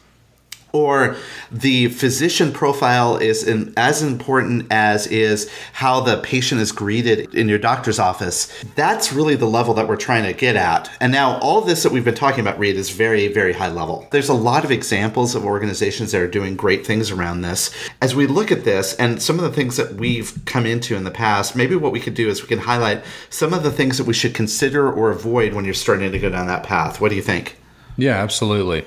or 0.71 1.15
the 1.51 1.87
physician 1.89 2.51
profile 2.51 3.17
is 3.17 3.43
in, 3.43 3.73
as 3.77 4.01
important 4.01 4.67
as 4.71 5.07
is 5.07 5.49
how 5.73 6.01
the 6.01 6.17
patient 6.17 6.61
is 6.61 6.71
greeted 6.71 7.33
in 7.33 7.47
your 7.47 7.57
doctor's 7.57 7.99
office. 7.99 8.51
That's 8.75 9.13
really 9.13 9.35
the 9.35 9.45
level 9.45 9.73
that 9.75 9.87
we're 9.87 9.95
trying 9.95 10.23
to 10.25 10.33
get 10.33 10.55
at. 10.55 10.89
And 10.99 11.11
now, 11.11 11.39
all 11.39 11.61
this 11.61 11.83
that 11.83 11.91
we've 11.91 12.05
been 12.05 12.15
talking 12.15 12.41
about, 12.41 12.59
Reed, 12.59 12.75
is 12.75 12.89
very, 12.89 13.27
very 13.27 13.53
high 13.53 13.69
level. 13.69 14.07
There's 14.11 14.29
a 14.29 14.33
lot 14.33 14.65
of 14.65 14.71
examples 14.71 15.35
of 15.35 15.45
organizations 15.45 16.11
that 16.11 16.21
are 16.21 16.27
doing 16.27 16.55
great 16.55 16.85
things 16.85 17.11
around 17.11 17.41
this. 17.41 17.73
As 18.01 18.15
we 18.15 18.27
look 18.27 18.51
at 18.51 18.63
this 18.63 18.93
and 18.95 19.21
some 19.21 19.37
of 19.37 19.43
the 19.43 19.51
things 19.51 19.77
that 19.77 19.95
we've 19.95 20.37
come 20.45 20.65
into 20.65 20.95
in 20.95 21.03
the 21.03 21.11
past, 21.11 21.55
maybe 21.55 21.75
what 21.75 21.91
we 21.91 21.99
could 21.99 22.13
do 22.13 22.29
is 22.29 22.41
we 22.41 22.47
can 22.47 22.59
highlight 22.59 23.03
some 23.29 23.53
of 23.53 23.63
the 23.63 23.71
things 23.71 23.97
that 23.97 24.05
we 24.05 24.13
should 24.13 24.33
consider 24.33 24.91
or 24.91 25.11
avoid 25.11 25.53
when 25.53 25.65
you're 25.65 25.73
starting 25.73 26.11
to 26.11 26.19
go 26.19 26.29
down 26.29 26.47
that 26.47 26.63
path. 26.63 26.99
What 26.99 27.09
do 27.09 27.15
you 27.15 27.21
think? 27.21 27.57
Yeah, 27.97 28.15
absolutely. 28.17 28.85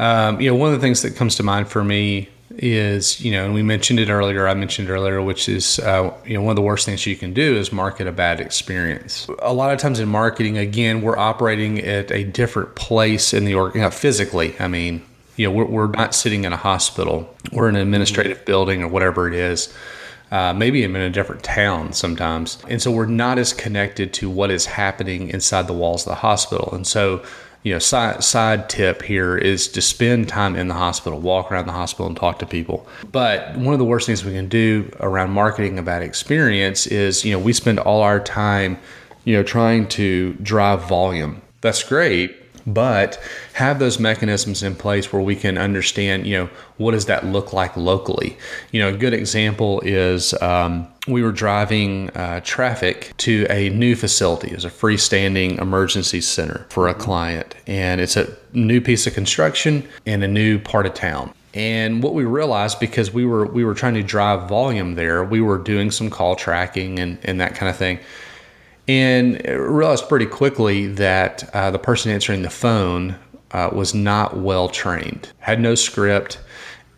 Um, 0.00 0.40
you 0.40 0.48
know, 0.48 0.56
one 0.56 0.72
of 0.72 0.80
the 0.80 0.82
things 0.82 1.02
that 1.02 1.14
comes 1.14 1.36
to 1.36 1.42
mind 1.42 1.68
for 1.68 1.84
me 1.84 2.30
is, 2.52 3.20
you 3.20 3.32
know, 3.32 3.44
and 3.44 3.52
we 3.52 3.62
mentioned 3.62 4.00
it 4.00 4.08
earlier, 4.08 4.48
I 4.48 4.54
mentioned 4.54 4.88
it 4.88 4.92
earlier, 4.92 5.20
which 5.20 5.46
is, 5.46 5.78
uh, 5.78 6.10
you 6.24 6.32
know, 6.34 6.40
one 6.40 6.52
of 6.52 6.56
the 6.56 6.62
worst 6.62 6.86
things 6.86 7.04
you 7.04 7.16
can 7.16 7.34
do 7.34 7.56
is 7.56 7.70
market 7.70 8.06
a 8.06 8.12
bad 8.12 8.40
experience. 8.40 9.28
A 9.40 9.52
lot 9.52 9.74
of 9.74 9.78
times 9.78 10.00
in 10.00 10.08
marketing, 10.08 10.56
again, 10.56 11.02
we're 11.02 11.18
operating 11.18 11.80
at 11.80 12.10
a 12.10 12.24
different 12.24 12.76
place 12.76 13.34
in 13.34 13.44
the 13.44 13.54
org, 13.54 13.74
you 13.74 13.82
know, 13.82 13.90
physically. 13.90 14.54
I 14.58 14.68
mean, 14.68 15.02
you 15.36 15.46
know, 15.46 15.52
we're, 15.52 15.66
we're 15.66 15.88
not 15.88 16.14
sitting 16.14 16.44
in 16.44 16.54
a 16.54 16.56
hospital, 16.56 17.36
we're 17.52 17.68
in 17.68 17.76
an 17.76 17.82
administrative 17.82 18.46
building 18.46 18.82
or 18.82 18.88
whatever 18.88 19.28
it 19.28 19.34
is. 19.34 19.70
Uh, 20.30 20.54
maybe 20.54 20.82
I'm 20.82 20.96
in 20.96 21.02
a 21.02 21.10
different 21.10 21.42
town 21.42 21.92
sometimes. 21.92 22.56
And 22.68 22.80
so 22.80 22.90
we're 22.90 23.06
not 23.06 23.38
as 23.38 23.52
connected 23.52 24.14
to 24.14 24.30
what 24.30 24.50
is 24.50 24.64
happening 24.64 25.28
inside 25.28 25.66
the 25.66 25.72
walls 25.74 26.06
of 26.06 26.10
the 26.10 26.14
hospital. 26.14 26.70
And 26.72 26.86
so 26.86 27.22
you 27.62 27.72
know, 27.72 27.78
side, 27.78 28.24
side 28.24 28.68
tip 28.68 29.02
here 29.02 29.36
is 29.36 29.68
to 29.68 29.82
spend 29.82 30.28
time 30.28 30.56
in 30.56 30.68
the 30.68 30.74
hospital, 30.74 31.20
walk 31.20 31.52
around 31.52 31.66
the 31.66 31.72
hospital 31.72 32.06
and 32.06 32.16
talk 32.16 32.38
to 32.38 32.46
people. 32.46 32.86
But 33.12 33.56
one 33.56 33.74
of 33.74 33.78
the 33.78 33.84
worst 33.84 34.06
things 34.06 34.24
we 34.24 34.32
can 34.32 34.48
do 34.48 34.90
around 35.00 35.30
marketing 35.30 35.78
a 35.78 35.82
bad 35.82 36.02
experience 36.02 36.86
is, 36.86 37.24
you 37.24 37.32
know, 37.32 37.38
we 37.38 37.52
spend 37.52 37.78
all 37.78 38.00
our 38.00 38.18
time, 38.18 38.78
you 39.24 39.36
know, 39.36 39.42
trying 39.42 39.88
to 39.88 40.34
drive 40.34 40.88
volume. 40.88 41.42
That's 41.60 41.82
great 41.82 42.39
but 42.66 43.20
have 43.54 43.78
those 43.78 43.98
mechanisms 43.98 44.62
in 44.62 44.74
place 44.74 45.12
where 45.12 45.22
we 45.22 45.36
can 45.36 45.58
understand 45.58 46.26
you 46.26 46.36
know 46.36 46.50
what 46.76 46.92
does 46.92 47.06
that 47.06 47.26
look 47.26 47.52
like 47.52 47.76
locally? 47.76 48.36
You 48.72 48.80
know 48.80 48.88
a 48.88 48.96
good 48.96 49.12
example 49.12 49.80
is 49.80 50.34
um, 50.42 50.88
we 51.06 51.22
were 51.22 51.32
driving 51.32 52.10
uh, 52.10 52.40
traffic 52.40 53.12
to 53.18 53.46
a 53.50 53.68
new 53.70 53.96
facility. 53.96 54.54
As 54.54 54.64
a 54.64 54.70
freestanding 54.70 55.60
emergency 55.60 56.20
center 56.20 56.66
for 56.70 56.88
a 56.88 56.94
client 56.94 57.54
and 57.66 58.00
it's 58.00 58.16
a 58.16 58.34
new 58.52 58.80
piece 58.80 59.06
of 59.06 59.14
construction 59.14 59.88
in 60.06 60.22
a 60.22 60.28
new 60.28 60.58
part 60.58 60.86
of 60.86 60.94
town. 60.94 61.32
And 61.52 62.02
what 62.02 62.14
we 62.14 62.24
realized 62.24 62.78
because 62.78 63.12
we 63.12 63.26
were 63.26 63.44
we 63.44 63.64
were 63.64 63.74
trying 63.74 63.94
to 63.94 64.02
drive 64.02 64.48
volume 64.48 64.94
there 64.94 65.24
we 65.24 65.40
were 65.40 65.58
doing 65.58 65.90
some 65.90 66.08
call 66.08 66.36
tracking 66.36 66.98
and, 66.98 67.18
and 67.24 67.40
that 67.40 67.54
kind 67.54 67.68
of 67.68 67.76
thing 67.76 67.98
and 68.90 69.40
realized 69.46 70.08
pretty 70.08 70.26
quickly 70.26 70.88
that 70.88 71.48
uh, 71.54 71.70
the 71.70 71.78
person 71.78 72.10
answering 72.10 72.42
the 72.42 72.50
phone 72.50 73.14
uh, 73.52 73.70
was 73.72 73.94
not 73.94 74.36
well 74.36 74.68
trained, 74.68 75.30
had 75.38 75.60
no 75.60 75.76
script, 75.76 76.40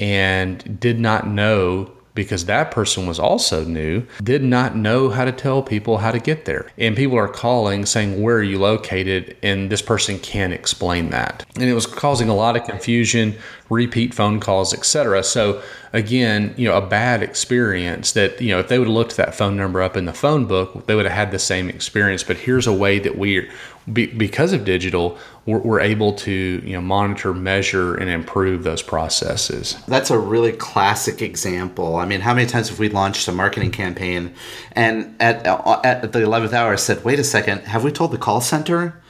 and 0.01 0.81
did 0.81 0.99
not 0.99 1.27
know 1.27 1.93
because 2.15 2.45
that 2.45 2.71
person 2.71 3.07
was 3.07 3.19
also 3.19 3.65
new, 3.65 4.05
did 4.23 4.43
not 4.43 4.77
know 4.77 5.09
how 5.11 5.25
to 5.25 5.33
tell 5.33 5.63
people 5.63 5.99
how 5.99 6.11
to 6.11 6.19
get 6.19 6.45
there. 6.45 6.71
And 6.77 6.97
people 6.97 7.17
are 7.17 7.29
calling 7.29 7.87
saying, 7.87 8.23
Where 8.23 8.37
are 8.37 8.43
you 8.43 8.59
located? 8.59 9.37
And 9.43 9.71
this 9.71 9.83
person 9.83 10.19
can't 10.19 10.53
explain 10.53 11.11
that. 11.11 11.45
And 11.55 11.65
it 11.65 11.75
was 11.75 11.87
causing 11.87 12.29
a 12.29 12.35
lot 12.35 12.57
of 12.57 12.65
confusion, 12.65 13.37
repeat 13.71 14.15
phone 14.15 14.41
calls, 14.41 14.75
etc. 14.75 15.23
So 15.25 15.63
again, 15.93 16.55
you 16.57 16.69
know, 16.69 16.77
a 16.77 16.87
bad 16.87 17.23
experience 17.23 18.13
that, 18.13 18.41
you 18.41 18.51
know, 18.51 18.61
if 18.61 18.69
they 18.69 18.79
would 18.79 18.89
have 18.89 18.95
looked 18.95 19.17
that 19.17 19.35
phone 19.35 19.57
number 19.57 19.83
up 19.83 19.97
in 19.97 20.05
the 20.05 20.13
phone 20.13 20.47
book, 20.47 20.87
they 20.87 20.95
would 20.95 21.07
have 21.07 21.15
had 21.15 21.31
the 21.31 21.39
same 21.39 21.69
experience. 21.69 22.23
But 22.23 22.37
here's 22.39 22.67
a 22.67 22.73
way 22.73 22.99
that 22.99 23.17
we 23.19 23.49
be, 23.91 24.07
because 24.07 24.53
of 24.53 24.65
digital, 24.65 25.19
we're, 25.47 25.59
we're, 25.59 25.81
able 25.81 26.13
to 26.13 26.33
you 26.33 26.73
know 26.73 26.81
monitor, 26.81 27.35
measure, 27.35 27.95
and 27.95 28.09
improve 28.09 28.63
those 28.63 28.83
processes. 28.83 29.77
That's 29.89 30.11
a 30.11 30.19
really 30.19 30.53
classic 30.53 31.23
example. 31.23 31.97
I 31.97 32.07
mean, 32.07 32.21
how 32.21 32.35
many 32.35 32.47
times 32.47 32.69
have 32.69 32.79
we 32.79 32.89
launched 32.89 33.27
a 33.29 33.33
marketing 33.33 33.73
campaign, 33.73 34.35
and 34.73 35.17
at 35.21 35.47
at 35.47 36.13
the 36.13 36.23
eleventh 36.23 36.53
hour 36.53 36.77
said, 36.77 37.05
"Wait 37.05 37.19
a 37.19 37.25
second, 37.25 37.63
have 37.63 37.83
we 37.83 37.91
told 37.91 38.13
the 38.13 38.19
call 38.19 38.41
center 38.41 39.02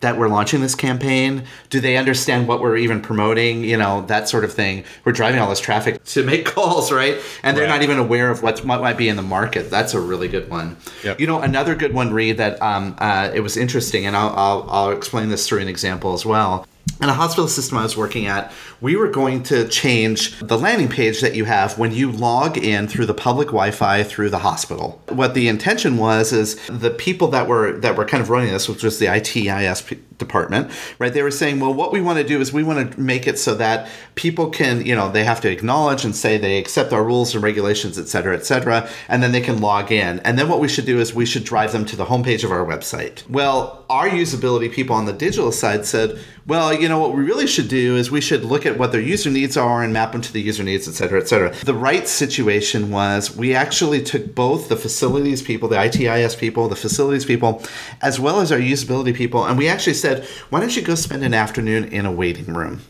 that 0.00 0.18
we're 0.18 0.28
launching 0.28 0.60
this 0.60 0.74
campaign? 0.74 1.44
Do 1.70 1.80
they 1.80 1.96
understand 1.96 2.46
what 2.46 2.60
we're 2.60 2.76
even 2.76 3.00
promoting? 3.00 3.64
You 3.64 3.76
know, 3.76 4.02
that 4.06 4.28
sort 4.28 4.44
of 4.44 4.52
thing. 4.52 4.84
We're 5.04 5.12
driving 5.12 5.40
all 5.40 5.48
this 5.48 5.60
traffic 5.60 6.04
to 6.04 6.24
make 6.24 6.44
calls, 6.54 6.92
right? 6.92 7.18
And 7.42 7.56
they're 7.56 7.64
right. 7.64 7.74
not 7.74 7.82
even 7.82 7.98
aware 7.98 8.30
of 8.30 8.42
what 8.42 8.64
what 8.64 8.80
might 8.80 8.96
be 8.98 9.08
in 9.08 9.16
the 9.16 9.22
market. 9.22 9.70
That's 9.70 9.94
a 9.94 10.00
really 10.00 10.28
good 10.28 10.50
one. 10.50 10.76
Yep. 11.02 11.20
You 11.20 11.26
know, 11.26 11.40
another 11.40 11.74
good 11.74 11.94
one, 11.94 12.12
Reed, 12.12 12.38
that 12.38 12.60
um, 12.62 12.96
uh, 12.98 13.30
it 13.34 13.40
was 13.40 13.56
interesting, 13.56 14.06
and 14.06 14.16
I'll, 14.16 14.34
I'll, 14.36 14.70
I'll 14.70 14.90
explain 14.90 15.28
this 15.28 15.48
through 15.48 15.60
an 15.60 15.68
example 15.68 16.12
as 16.12 16.26
well 16.26 16.66
in 17.02 17.08
a 17.08 17.14
hospital 17.14 17.48
system 17.48 17.78
I 17.78 17.82
was 17.82 17.96
working 17.96 18.26
at, 18.26 18.52
we 18.84 18.96
were 18.96 19.08
going 19.08 19.42
to 19.42 19.66
change 19.68 20.38
the 20.40 20.58
landing 20.58 20.90
page 20.90 21.22
that 21.22 21.34
you 21.34 21.46
have 21.46 21.78
when 21.78 21.90
you 21.90 22.12
log 22.12 22.58
in 22.58 22.86
through 22.86 23.06
the 23.06 23.14
public 23.14 23.48
Wi-Fi 23.48 24.02
through 24.02 24.28
the 24.28 24.40
hospital. 24.40 25.00
What 25.08 25.32
the 25.32 25.48
intention 25.48 25.96
was 25.96 26.34
is 26.34 26.56
the 26.66 26.90
people 26.90 27.28
that 27.28 27.48
were 27.48 27.78
that 27.78 27.96
were 27.96 28.04
kind 28.04 28.22
of 28.22 28.28
running 28.28 28.52
this, 28.52 28.68
which 28.68 28.82
was 28.82 28.98
the 28.98 29.06
ITIS 29.06 29.98
department, 30.18 30.70
right? 30.98 31.14
They 31.14 31.22
were 31.22 31.30
saying, 31.30 31.60
well, 31.60 31.72
what 31.72 31.92
we 31.92 32.02
want 32.02 32.18
to 32.18 32.24
do 32.24 32.40
is 32.42 32.52
we 32.52 32.62
want 32.62 32.92
to 32.92 33.00
make 33.00 33.26
it 33.26 33.38
so 33.38 33.54
that 33.54 33.88
people 34.16 34.50
can, 34.50 34.84
you 34.84 34.94
know, 34.94 35.10
they 35.10 35.24
have 35.24 35.40
to 35.40 35.50
acknowledge 35.50 36.04
and 36.04 36.14
say 36.14 36.36
they 36.36 36.58
accept 36.58 36.92
our 36.92 37.02
rules 37.02 37.34
and 37.34 37.42
regulations, 37.42 37.98
et 37.98 38.06
cetera, 38.06 38.36
et 38.36 38.44
cetera, 38.44 38.88
and 39.08 39.22
then 39.22 39.32
they 39.32 39.40
can 39.40 39.60
log 39.62 39.90
in. 39.90 40.20
And 40.20 40.38
then 40.38 40.48
what 40.48 40.60
we 40.60 40.68
should 40.68 40.86
do 40.86 41.00
is 41.00 41.14
we 41.14 41.26
should 41.26 41.44
drive 41.44 41.72
them 41.72 41.86
to 41.86 41.96
the 41.96 42.04
homepage 42.04 42.44
of 42.44 42.52
our 42.52 42.64
website. 42.64 43.28
Well, 43.28 43.84
our 43.88 44.08
usability 44.08 44.70
people 44.70 44.94
on 44.94 45.06
the 45.06 45.12
digital 45.12 45.50
side 45.50 45.84
said, 45.86 46.18
well, 46.46 46.72
you 46.72 46.88
know, 46.88 47.00
what 47.00 47.14
we 47.14 47.24
really 47.24 47.46
should 47.46 47.68
do 47.68 47.96
is 47.96 48.10
we 48.10 48.20
should 48.20 48.44
look 48.44 48.66
at 48.66 48.73
what 48.78 48.92
their 48.92 49.00
user 49.00 49.30
needs 49.30 49.56
are 49.56 49.82
and 49.82 49.92
map 49.92 50.12
them 50.12 50.20
to 50.22 50.32
the 50.32 50.40
user 50.40 50.62
needs, 50.62 50.88
et 50.88 50.92
cetera, 50.92 51.20
et 51.20 51.28
cetera. 51.28 51.54
The 51.64 51.74
right 51.74 52.06
situation 52.08 52.90
was 52.90 53.36
we 53.36 53.54
actually 53.54 54.02
took 54.02 54.34
both 54.34 54.68
the 54.68 54.76
facilities 54.76 55.42
people, 55.42 55.68
the 55.68 55.76
ITIS 55.76 56.38
people, 56.38 56.68
the 56.68 56.76
facilities 56.76 57.24
people, 57.24 57.62
as 58.00 58.18
well 58.20 58.40
as 58.40 58.52
our 58.52 58.58
usability 58.58 59.14
people, 59.14 59.44
and 59.44 59.58
we 59.58 59.68
actually 59.68 59.94
said, 59.94 60.24
why 60.50 60.60
don't 60.60 60.76
you 60.76 60.82
go 60.82 60.94
spend 60.94 61.24
an 61.24 61.34
afternoon 61.34 61.84
in 61.84 62.06
a 62.06 62.12
waiting 62.12 62.52
room? 62.52 62.80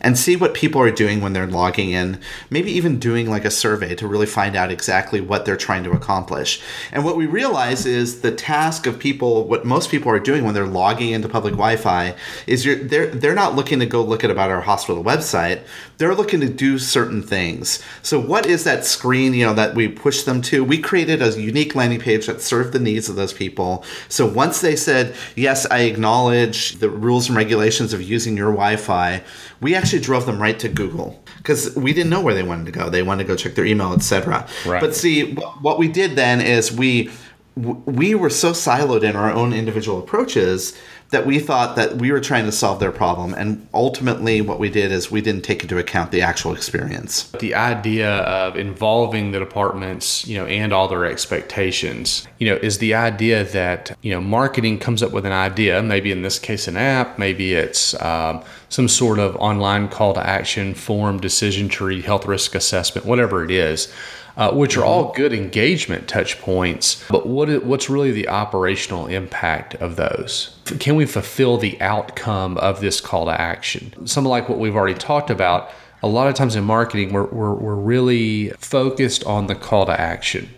And 0.00 0.18
see 0.18 0.36
what 0.36 0.54
people 0.54 0.80
are 0.80 0.90
doing 0.90 1.20
when 1.20 1.32
they're 1.32 1.46
logging 1.46 1.90
in, 1.90 2.20
maybe 2.50 2.70
even 2.72 2.98
doing 2.98 3.28
like 3.28 3.44
a 3.44 3.50
survey 3.50 3.94
to 3.94 4.06
really 4.06 4.26
find 4.26 4.56
out 4.56 4.72
exactly 4.72 5.20
what 5.20 5.44
they're 5.44 5.56
trying 5.56 5.84
to 5.84 5.92
accomplish. 5.92 6.60
And 6.90 7.04
what 7.04 7.16
we 7.16 7.26
realize 7.26 7.86
is 7.86 8.20
the 8.20 8.32
task 8.32 8.86
of 8.86 8.98
people, 8.98 9.44
what 9.44 9.64
most 9.64 9.90
people 9.90 10.10
are 10.10 10.18
doing 10.18 10.44
when 10.44 10.54
they're 10.54 10.66
logging 10.66 11.10
into 11.10 11.28
public 11.28 11.52
Wi-Fi 11.52 12.14
is 12.46 12.64
you're, 12.64 12.76
they're, 12.76 13.06
they're 13.06 13.34
not 13.34 13.54
looking 13.54 13.78
to 13.80 13.86
go 13.86 14.02
look 14.02 14.24
at 14.24 14.30
about 14.30 14.50
our 14.50 14.60
hospital 14.60 15.04
website. 15.04 15.62
They're 15.98 16.14
looking 16.14 16.40
to 16.40 16.48
do 16.48 16.78
certain 16.78 17.22
things. 17.22 17.82
So 18.02 18.18
what 18.18 18.46
is 18.46 18.64
that 18.64 18.84
screen, 18.84 19.34
you 19.34 19.46
know, 19.46 19.54
that 19.54 19.74
we 19.74 19.88
push 19.88 20.22
them 20.22 20.42
to? 20.42 20.64
We 20.64 20.78
created 20.78 21.22
a 21.22 21.40
unique 21.40 21.74
landing 21.74 22.00
page 22.00 22.26
that 22.26 22.40
served 22.40 22.72
the 22.72 22.78
needs 22.78 23.08
of 23.08 23.16
those 23.16 23.32
people. 23.32 23.84
So 24.08 24.26
once 24.26 24.60
they 24.60 24.76
said, 24.76 25.14
yes, 25.36 25.66
I 25.70 25.80
acknowledge 25.80 26.76
the 26.76 26.90
rules 26.90 27.28
and 27.28 27.36
regulations 27.36 27.92
of 27.92 28.02
using 28.02 28.36
your 28.36 28.50
Wi-Fi, 28.50 29.22
we 29.60 29.74
actually 29.82 30.00
drove 30.00 30.26
them 30.26 30.40
right 30.40 30.58
to 30.60 30.68
Google 30.68 31.22
because 31.38 31.74
we 31.76 31.92
didn't 31.92 32.10
know 32.10 32.20
where 32.20 32.34
they 32.34 32.42
wanted 32.42 32.66
to 32.66 32.72
go. 32.72 32.88
They 32.88 33.02
wanted 33.02 33.24
to 33.24 33.28
go 33.28 33.36
check 33.36 33.54
their 33.54 33.66
email, 33.66 33.92
etc. 33.92 34.46
Right. 34.64 34.80
But 34.80 34.94
see, 34.94 35.34
what 35.34 35.78
we 35.78 35.88
did 35.88 36.16
then 36.16 36.40
is 36.40 36.72
we 36.72 37.10
we 37.56 38.14
were 38.14 38.30
so 38.30 38.52
siloed 38.52 39.02
in 39.02 39.14
our 39.14 39.30
own 39.30 39.52
individual 39.52 39.98
approaches 39.98 40.78
that 41.12 41.26
we 41.26 41.38
thought 41.38 41.76
that 41.76 41.96
we 41.96 42.10
were 42.10 42.20
trying 42.20 42.46
to 42.46 42.52
solve 42.52 42.80
their 42.80 42.90
problem 42.90 43.34
and 43.34 43.66
ultimately 43.72 44.40
what 44.40 44.58
we 44.58 44.68
did 44.68 44.90
is 44.90 45.10
we 45.10 45.20
didn't 45.20 45.42
take 45.42 45.62
into 45.62 45.78
account 45.78 46.10
the 46.10 46.22
actual 46.22 46.54
experience. 46.54 47.24
The 47.38 47.54
idea 47.54 48.10
of 48.10 48.56
involving 48.56 49.30
the 49.30 49.38
departments 49.38 50.26
you 50.26 50.38
know 50.38 50.46
and 50.46 50.72
all 50.72 50.88
their 50.88 51.04
expectations 51.04 52.26
you 52.38 52.48
know 52.48 52.56
is 52.56 52.78
the 52.78 52.94
idea 52.94 53.44
that 53.44 53.96
you 54.02 54.10
know 54.10 54.20
marketing 54.20 54.78
comes 54.78 55.02
up 55.02 55.12
with 55.12 55.26
an 55.26 55.32
idea 55.32 55.82
maybe 55.82 56.10
in 56.10 56.22
this 56.22 56.38
case 56.38 56.66
an 56.66 56.76
app 56.76 57.18
maybe 57.18 57.54
it's 57.54 58.00
um, 58.02 58.42
some 58.68 58.88
sort 58.88 59.18
of 59.18 59.36
online 59.36 59.88
call 59.88 60.14
to 60.14 60.26
action 60.26 60.74
form 60.74 61.20
decision 61.20 61.68
tree 61.68 62.00
health 62.00 62.26
risk 62.26 62.54
assessment 62.54 63.06
whatever 63.06 63.44
it 63.44 63.50
is 63.50 63.92
uh, 64.36 64.52
which 64.52 64.76
are 64.76 64.84
all 64.84 65.12
good 65.12 65.32
engagement 65.32 66.08
touch 66.08 66.40
points. 66.40 67.04
But 67.08 67.26
what 67.26 67.48
is, 67.48 67.62
what's 67.62 67.90
really 67.90 68.12
the 68.12 68.28
operational 68.28 69.06
impact 69.06 69.74
of 69.76 69.96
those? 69.96 70.56
Can 70.80 70.96
we 70.96 71.06
fulfill 71.06 71.58
the 71.58 71.80
outcome 71.80 72.56
of 72.58 72.80
this 72.80 73.00
call 73.00 73.26
to 73.26 73.40
action? 73.40 74.06
Something 74.06 74.30
like 74.30 74.48
what 74.48 74.58
we've 74.58 74.76
already 74.76 74.98
talked 74.98 75.30
about. 75.30 75.70
A 76.02 76.08
lot 76.08 76.28
of 76.28 76.34
times 76.34 76.56
in 76.56 76.64
marketing, 76.64 77.12
we're, 77.12 77.26
we're, 77.26 77.54
we're 77.54 77.74
really 77.74 78.50
focused 78.58 79.24
on 79.24 79.46
the 79.46 79.54
call 79.54 79.86
to 79.86 80.00
action, 80.00 80.48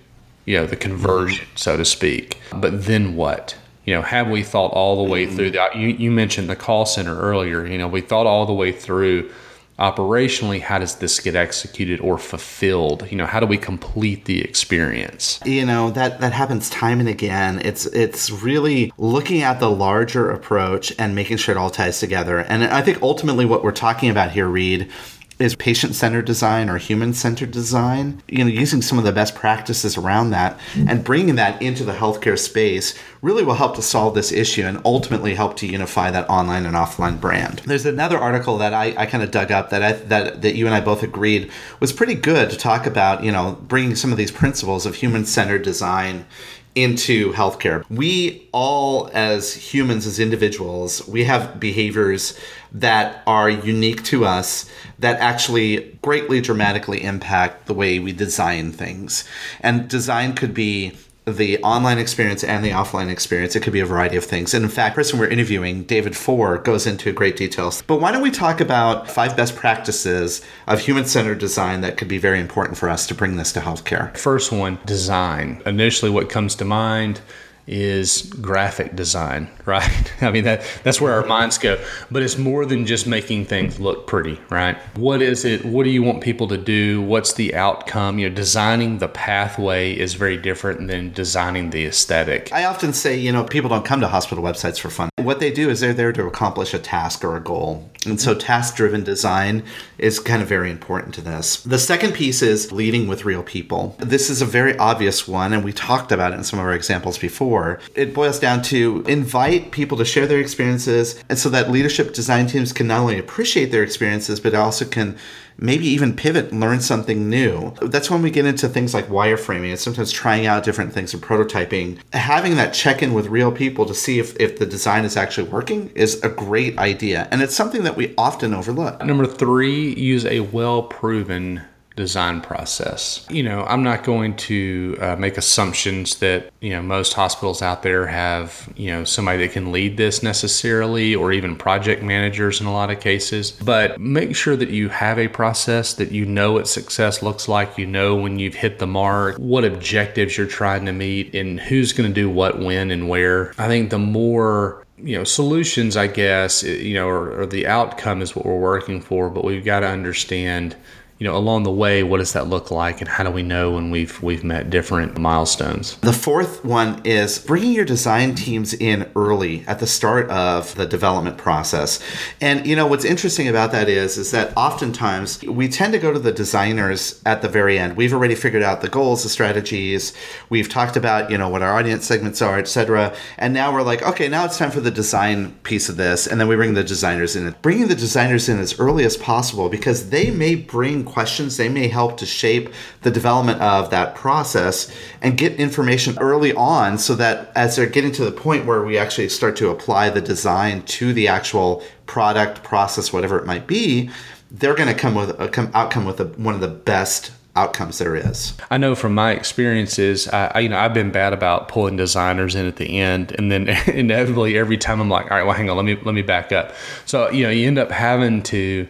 you 0.47 0.57
know, 0.57 0.67
the 0.67 0.77
conversion, 0.77 1.47
so 1.55 1.77
to 1.77 1.85
speak. 1.85 2.39
But 2.53 2.87
then 2.87 3.15
what? 3.15 3.57
you 3.85 3.95
know, 3.95 4.03
have 4.03 4.31
we 4.31 4.43
thought 4.43 4.73
all 4.73 5.05
the 5.05 5.11
way 5.11 5.27
through 5.27 5.51
that? 5.53 5.77
You, 5.77 5.89
you 5.89 6.11
mentioned 6.11 6.49
the 6.49 6.57
call 6.57 6.87
center 6.87 7.19
earlier. 7.19 7.67
You 7.67 7.79
know, 7.79 7.89
we 7.89 8.01
thought 8.01 8.27
all 8.27 8.47
the 8.47 8.55
way 8.55 8.73
through 8.73 9.31
operationally 9.79 10.61
how 10.61 10.79
does 10.79 10.97
this 10.97 11.19
get 11.21 11.35
executed 11.35 12.01
or 12.01 12.19
fulfilled? 12.19 13.11
You 13.11 13.17
know 13.17 13.27
how 13.27 13.41
do 13.41 13.47
we 13.47 13.59
complete 13.59 14.25
the 14.25 14.41
experience? 14.43 15.41
You 15.45 15.67
know 15.67 15.91
that 15.91 16.21
that 16.21 16.33
happens 16.33 16.71
time 16.71 17.01
and 17.01 17.09
again. 17.09 17.61
It's 17.65 17.87
it's 17.87 18.31
really 18.31 18.93
looking 18.99 19.43
at 19.43 19.61
the 19.61 19.71
larger 19.71 20.31
approach 20.31 20.93
and 20.99 21.15
making 21.15 21.39
sure 21.39 21.55
it 21.55 21.59
all 21.59 21.71
ties 21.71 22.01
together. 22.01 22.39
And 22.39 22.65
i 22.65 22.83
think 22.83 23.03
ultimately 23.03 23.45
what 23.45 23.65
we're 23.65 23.73
talking 23.73 24.11
about 24.11 24.31
here 24.31 24.47
reed 24.47 24.91
is 25.39 25.57
patient-centered 25.57 26.25
design 26.25 26.69
or 26.69 26.79
human-centered 26.79 27.51
design 27.51 28.23
you 28.29 28.45
know 28.45 28.51
using 28.51 28.81
some 28.81 28.99
of 28.99 29.05
the 29.05 29.13
best 29.13 29.35
practices 29.35 29.97
around 29.97 30.31
that 30.31 30.59
mm. 30.75 30.89
and 30.89 31.05
bringing 31.05 31.35
that 31.35 31.61
into 31.61 31.85
the 31.85 31.93
healthcare 31.93 32.39
space 32.39 32.97
really 33.21 33.43
will 33.43 33.55
help 33.55 33.75
to 33.75 33.83
solve 33.83 34.15
this 34.15 34.31
issue 34.33 34.63
and 34.63 34.81
ultimately 34.85 35.35
help 35.35 35.57
to 35.57 35.67
unify 35.67 36.11
that 36.11 36.29
online 36.29 36.67
and 36.67 36.77
offline 36.77 37.21
brand. 37.21 37.61
There's 37.61 37.87
another 37.87 38.19
article 38.19 38.59
that 38.59 38.73
i, 38.73 38.95
I 38.97 39.07
kind 39.07 39.23
of 39.23 39.31
dug 39.31 39.51
up 39.51 39.71
that 39.71 39.83
i 39.83 39.93
that, 39.93 40.43
that 40.43 40.55
you 40.55 40.67
and 40.67 40.75
i 40.75 40.81
both 40.81 41.03
agreed 41.03 41.51
was 41.81 41.93
pretty 41.93 42.15
good 42.15 42.51
to 42.51 42.57
talk 42.57 42.87
about 42.87 43.25
you 43.25 43.33
know 43.33 43.59
bringing 43.63 43.97
some 43.97 44.13
of 44.13 44.19
these 44.19 44.31
principles 44.31 44.87
of 44.87 44.97
human-centered 44.97 45.63
design 45.63 46.27
into 46.75 47.33
healthcare. 47.33 47.85
We 47.89 48.49
all, 48.53 49.09
as 49.13 49.55
humans, 49.55 50.07
as 50.07 50.19
individuals, 50.19 51.07
we 51.07 51.25
have 51.25 51.61
behaviors 51.61 52.39
that 52.73 53.23
are 53.27 53.49
unique 53.49 54.03
to 54.05 54.25
us 54.25 54.69
that 54.99 55.21
actually 55.21 55.97
greatly 56.03 56.41
dramatically 56.41 57.03
impact 57.03 57.67
the 57.67 57.75
way 57.75 57.99
we 58.01 58.13
design 58.13 58.73
things. 58.73 59.25
And 59.61 59.89
design 59.89 60.35
could 60.35 60.55
be 60.55 60.93
the 61.27 61.59
online 61.63 61.99
experience 61.99 62.45
and 62.45 62.65
the 62.65 62.71
offline 62.71 63.11
experience. 63.11 63.57
It 63.57 63.63
could 63.63 63.73
be 63.73 63.81
a 63.81 63.87
variety 63.87 64.17
of 64.17 64.25
things. 64.25 64.53
And 64.53 64.65
in 64.65 64.71
fact, 64.71 64.95
the 64.95 65.01
person 65.01 65.19
we're 65.19 65.29
interviewing, 65.29 65.85
David 65.85 66.17
Fore, 66.17 66.59
goes 66.59 66.87
into 66.87 67.13
great 67.13 67.37
details. 67.37 67.83
But 67.83 68.01
why 68.01 68.13
don't 68.13 68.23
we 68.23 68.31
talk 68.31 68.61
about 68.61 69.11
five 69.11 69.37
best 69.37 69.57
practices 69.57 70.43
of 70.67 70.81
human 70.81 71.07
centered 71.07 71.39
design 71.39 71.81
that 71.81 71.97
could 71.97 72.09
be 72.09 72.19
very 72.19 72.41
important 72.41 72.77
for 72.77 72.89
us 72.89 73.07
to 73.07 73.15
bring 73.15 73.37
this 73.37 73.53
to 73.53 73.61
healthcare? 73.61 74.17
First 74.17 74.53
one 74.53 74.79
design. 74.85 75.63
Initially, 75.67 76.11
what 76.11 76.29
comes 76.29 76.55
to 76.57 76.65
mind 76.65 77.21
is 77.67 78.23
graphic 78.41 78.95
design, 78.95 79.49
right? 79.65 80.13
I 80.21 80.31
mean 80.31 80.45
that 80.45 80.65
that's 80.83 81.01
where 81.01 81.15
our 81.15 81.27
minds 81.27 81.59
go. 81.59 81.83
But 82.11 82.23
it's 82.23 82.37
more 82.37 82.67
than 82.67 82.87
just 82.87 83.07
making 83.07 83.47
things 83.47 83.81
look 83.81 84.07
pretty, 84.07 84.39
right? 84.51 84.77
What 84.97 85.23
is 85.23 85.45
it? 85.45 85.65
What 85.65 85.85
do 85.85 85.91
you 85.91 86.03
want 86.03 86.23
people 86.23 86.49
to 86.49 86.59
do? 86.59 87.01
What's 87.03 87.35
the 87.35 87.55
outcome? 87.55 88.19
You 88.19 88.29
know, 88.29 88.35
designing 88.35 88.99
the 88.99 89.09
pathway 89.09 89.97
is 89.97 90.15
very 90.15 90.37
different 90.37 90.89
than 90.89 91.13
designing 91.13 91.71
the 91.71 91.87
aesthetic. 91.87 92.53
I 92.53 92.65
often 92.65 92.93
say, 92.93 93.17
you 93.17 93.33
know, 93.33 93.45
people 93.45 93.71
don't 93.71 93.85
come 93.85 94.01
to 94.01 94.09
hospital 94.09 94.45
websites 94.45 94.79
for 94.79 94.91
fun. 94.91 95.09
What 95.17 95.41
they 95.41 95.51
do 95.51 95.71
is 95.71 95.81
they're 95.81 95.95
there 95.95 96.13
to 96.13 96.27
accomplish 96.27 96.75
a 96.75 96.79
task 96.79 97.25
or 97.25 97.37
a 97.37 97.41
goal. 97.41 97.91
And 98.07 98.21
so 98.21 98.35
task 98.35 98.77
driven 98.77 99.03
design 99.03 99.65
is 99.97 100.19
kind 100.19 100.43
of 100.43 100.49
very 100.49 100.71
important 100.71 101.15
to 101.15 101.23
this. 101.23 101.63
The 101.63 101.79
second 101.79 102.13
piece 102.13 102.43
is 102.43 102.71
leading 102.71 103.09
with 103.09 103.25
real 103.25 103.43
people. 103.43 103.97
This 103.99 104.29
is 104.29 104.43
a 104.43 104.47
very 104.47 104.77
obvious 104.77 105.27
one, 105.27 105.55
and 105.55 105.65
we 105.65 105.73
talked 105.73 106.13
about 106.13 106.33
it 106.33 106.37
in 106.37 106.45
some 106.45 106.59
of 106.59 106.67
our 106.67 106.75
examples 106.75 107.17
before 107.17 107.54
before. 107.55 107.81
It 107.95 108.15
boils 108.15 108.39
down 108.39 108.63
to 108.63 109.05
invite 109.07 109.71
people 109.71 109.99
to 109.99 110.05
share 110.05 110.27
their 110.27 110.41
experiences, 110.41 111.23
and 111.29 111.39
so 111.39 111.49
that 111.51 111.71
leadership 111.71 112.13
design 112.13 112.47
teams 112.47 112.73
can 112.73 112.87
not 112.87 113.01
only 113.01 113.19
appreciate 113.19 113.71
their 113.71 113.83
experiences, 113.83 114.41
but 114.41 114.55
also 114.55 114.85
can 114.85 115.17
maybe 115.57 115.87
even 115.87 116.17
pivot 116.17 116.51
and 116.51 116.61
learn 116.61 116.81
something 116.81 117.31
new. 117.31 117.73
That's 117.81 118.11
when 118.11 118.23
we 118.23 118.31
get 118.33 118.45
into 118.45 118.69
things 118.69 118.93
like 118.93 119.07
wireframing 119.07 119.71
and 119.71 119.79
sometimes 119.79 120.11
trying 120.11 120.47
out 120.47 120.65
different 120.65 120.93
things 120.93 121.15
and 121.15 121.23
prototyping. 121.23 122.01
Having 122.13 122.57
that 122.57 122.75
check 122.75 123.05
in 123.05 123.15
with 123.15 123.29
real 123.29 123.53
people 123.53 123.87
to 123.87 123.95
see 123.95 124.19
if, 124.19 124.35
if 124.41 124.59
the 124.59 124.67
design 124.67 125.05
is 125.05 125.17
actually 125.17 125.49
working 125.49 125.91
is 125.95 126.21
a 126.25 126.29
great 126.29 126.77
idea. 126.79 127.29
And 127.31 127.41
it's 127.41 127.55
something 127.55 127.85
that 127.85 127.97
we 127.97 128.15
often 128.19 128.53
overlook. 128.53 129.05
Number 129.05 129.27
three, 129.27 129.95
use 129.95 130.27
a 130.27 130.41
well 130.41 130.83
proven 130.83 131.63
design 131.97 132.41
process. 132.41 133.27
You 133.31 133.43
know, 133.43 133.65
I'm 133.65 133.83
not 133.83 134.03
going 134.03 134.37
to 134.37 134.97
uh, 135.01 135.17
make 135.17 135.37
assumptions 135.37 136.17
that, 136.17 136.51
you 136.61 136.71
know, 136.71 136.83
most 136.83 137.13
hospitals 137.13 137.63
out 137.63 137.83
there 137.83 138.07
have, 138.07 138.73
you 138.77 138.91
know, 138.91 139.05
somebody 139.05 139.47
that 139.47 139.53
can 139.53 139.71
lead 139.71 139.97
this 139.97 140.23
necessarily 140.23 141.15
or 141.15 141.33
even 141.33 141.57
project 141.57 142.03
managers 142.03 142.61
in 142.61 142.67
a 142.67 142.73
lot 142.73 142.91
of 142.91 143.01
cases, 143.01 143.53
but 143.53 144.01
make 144.01 144.35
sure 144.35 144.57
that 144.57 144.71
you 144.71 144.89
have 144.89 145.19
a 145.19 145.29
process 145.29 145.95
that 145.95 146.11
you 146.11 146.25
know 146.25 146.53
what 146.53 146.67
success 146.69 147.23
looks 147.23 147.49
like, 147.49 147.79
you 147.79 147.87
know 147.87 148.17
when 148.17 148.39
you've 148.39 148.55
hit 148.55 148.79
the 148.79 148.87
mark, 148.87 149.37
what 149.37 149.65
objectives 149.65 150.37
you're 150.37 150.47
trying 150.47 150.85
to 150.87 150.93
meet 150.93 151.35
and 151.35 151.61
who's 151.61 151.93
going 151.93 152.09
to 152.09 152.15
do 152.15 152.29
what 152.29 152.59
when 152.59 152.91
and 152.91 153.09
where. 153.09 153.53
I 153.59 153.69
think 153.69 153.91
the 153.91 153.99
more 153.99 154.85
you 154.97 155.19
know 155.19 155.25
solutions 155.25 155.97
i 155.97 156.07
guess 156.07 156.63
you 156.63 156.95
know 156.95 157.09
or, 157.09 157.41
or 157.41 157.47
the 157.47 157.67
outcome 157.67 158.23
is 158.23 158.37
what 158.37 158.47
we're 158.47 158.57
working 158.57 159.01
for 159.01 159.29
but 159.29 159.45
we've 159.45 159.65
got 159.65 159.81
to 159.81 159.89
understand 159.89 160.77
you 161.19 161.29
know, 161.29 161.37
along 161.37 161.63
the 161.63 161.71
way, 161.71 162.03
what 162.03 162.19
does 162.19 162.33
that 162.33 162.49
look 162.49 162.73
like, 162.73 163.01
and 163.01 163.09
how 163.09 163.23
do 163.23 163.31
we 163.31 163.43
know 163.43 163.71
when 163.73 163.91
we've 163.91 164.21
we've 164.21 164.43
met 164.43 164.69
different 164.69 165.17
milestones? 165.17 165.97
The 165.99 166.13
fourth 166.13 166.65
one 166.65 167.01
is 167.05 167.39
bringing 167.39 167.73
your 167.73 167.85
design 167.85 168.35
teams 168.35 168.75
in 168.75 169.09
early 169.15 169.65
at 169.69 169.79
the 169.79 169.87
start 169.87 170.29
of 170.29 170.75
the 170.75 170.87
development 170.87 171.39
process. 171.39 172.01
And 172.41 172.67
you 172.67 172.75
know 172.75 172.89
what's 172.89 173.05
interesting 173.05 173.47
about 173.47 173.71
that 173.73 173.89
is 173.89 174.19
is 174.19 174.33
that 174.33 174.57
oftentimes 174.57 175.41
we 175.45 175.69
tend 175.69 175.93
to 175.93 176.01
go 176.01 176.13
to 176.13 176.19
the 176.19 176.33
designers 176.33 177.23
at 177.25 177.43
the 177.43 177.49
very 177.49 177.79
end. 177.79 177.97
We've 177.97 178.13
already 178.13 178.35
figured 178.35 178.65
out 178.65 178.81
the 178.81 178.89
goals, 178.89 179.23
the 179.23 179.29
strategies. 179.29 180.15
We've 180.51 180.69
talked 180.69 180.97
about 180.97 181.31
you 181.31 181.39
know 181.39 181.49
what 181.49 181.63
our 181.63 181.79
audience 181.79 182.07
segments 182.07 182.43
are, 182.43 182.59
etc. 182.59 183.15
And 183.39 183.55
now 183.55 183.73
we're 183.73 183.83
like, 183.83 184.03
okay, 184.03 184.27
now 184.27 184.45
it's 184.47 184.59
time 184.59 184.73
for 184.73 184.81
the 184.81 184.91
design 184.91 185.53
piece 185.63 185.89
of 185.89 185.97
this, 185.97 186.27
and 186.27 186.41
then 186.41 186.49
we 186.49 186.57
bring 186.57 186.75
the 186.75 186.83
designers 186.83 187.37
in. 187.37 187.55
Bringing 187.63 187.87
the 187.87 187.95
designers 187.95 188.49
in 188.49 188.59
as 188.59 188.81
early 188.81 189.05
as 189.05 189.17
possible 189.17 189.69
because 189.69 190.11
they 190.11 190.33
may 190.33 190.57
bring 190.57 191.04
questions. 191.05 191.57
They 191.57 191.69
may 191.69 191.89
help 191.89 192.17
to 192.19 192.27
shape 192.27 192.73
the 193.03 193.11
development 193.11 193.61
of 193.61 193.91
that 193.91 194.15
process 194.15 194.95
and 195.23 195.37
get 195.37 195.55
information 195.55 196.19
early 196.19 196.53
on 196.55 196.99
so 196.99 197.15
that 197.17 197.53
as 197.55 197.77
they're 197.77 197.87
getting 197.87 198.13
to 198.13 198.25
the 198.25 198.33
point 198.33 198.67
where 198.67 198.83
we 198.83 198.99
actually 198.99 199.29
start 199.29 199.57
to 199.57 199.71
apply 199.71 200.11
the 200.11 200.21
design 200.21 200.83
to 200.83 201.13
the 201.13 201.29
actual 201.29 201.83
product, 202.07 202.63
process, 202.63 203.13
whatever 203.13 203.39
it 203.39 203.47
might 203.47 203.67
be, 203.67 204.11
they're 204.51 204.75
going 204.75 204.89
to 204.89 204.95
come 204.95 205.15
with 205.15 205.39
a 205.41 205.49
come 205.49 205.71
outcome 205.75 206.05
with 206.05 206.21
a, 206.21 206.25
one 206.25 206.55
of 206.55 206.61
the 206.61 206.69
best 206.69 207.33
outcomes 207.57 207.99
there 207.99 208.17
is. 208.17 208.55
I 208.71 208.79
know 208.79 208.95
from 208.95 209.15
my 209.15 209.33
experiences, 209.33 210.29
I, 210.29 210.53
I, 210.55 210.61
you 210.61 210.69
know 210.69 210.79
I've 210.79 210.95
been 210.95 211.11
bad 211.11 211.33
about 211.33 211.69
pulling 211.69 211.97
designers 211.97 212.55
in 212.55 212.67
at 212.67 212.77
the 212.77 212.99
end, 212.99 213.33
and 213.39 213.51
then 213.51 213.69
inevitably 213.87 214.59
every 214.59 214.79
time 214.79 215.01
I'm 215.01 215.09
like, 215.09 215.31
all 215.31 215.37
right, 215.37 215.45
well, 215.45 215.55
hang 215.55 215.71
on, 215.71 215.77
let 215.77 215.85
me 215.85 215.97
let 216.03 216.15
me 216.15 216.23
back 216.23 216.53
up. 216.53 216.75
So 217.05 217.31
you 217.31 217.45
know 217.45 217.51
you 217.51 217.67
end 217.67 217.79
up 217.79 217.91
having 217.91 218.43
to 218.45 218.89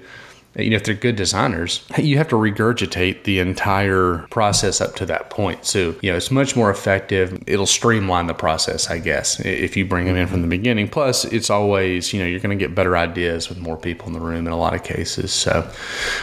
you 0.56 0.70
know, 0.70 0.76
if 0.76 0.84
they're 0.84 0.94
good 0.94 1.16
designers, 1.16 1.84
you 1.98 2.16
have 2.18 2.28
to 2.28 2.36
regurgitate 2.36 3.24
the 3.24 3.40
entire 3.40 4.18
process 4.30 4.80
up 4.80 4.94
to 4.96 5.06
that 5.06 5.30
point. 5.30 5.64
So, 5.64 5.94
you 6.00 6.10
know, 6.10 6.16
it's 6.16 6.30
much 6.30 6.54
more 6.54 6.70
effective. 6.70 7.42
It'll 7.46 7.66
streamline 7.66 8.28
the 8.28 8.34
process, 8.34 8.88
I 8.88 8.98
guess, 8.98 9.40
if 9.40 9.76
you 9.76 9.84
bring 9.84 10.06
them 10.06 10.16
in 10.16 10.26
from 10.26 10.42
the 10.42 10.48
beginning. 10.48 10.88
Plus, 10.88 11.24
it's 11.24 11.50
always, 11.50 12.12
you 12.12 12.20
know, 12.20 12.26
you're 12.26 12.40
going 12.40 12.56
to 12.56 12.62
get 12.62 12.74
better 12.74 12.96
ideas 12.96 13.48
with 13.48 13.58
more 13.58 13.76
people 13.76 14.06
in 14.06 14.12
the 14.12 14.20
room 14.20 14.46
in 14.46 14.52
a 14.52 14.56
lot 14.56 14.74
of 14.74 14.84
cases. 14.84 15.32
So, 15.32 15.68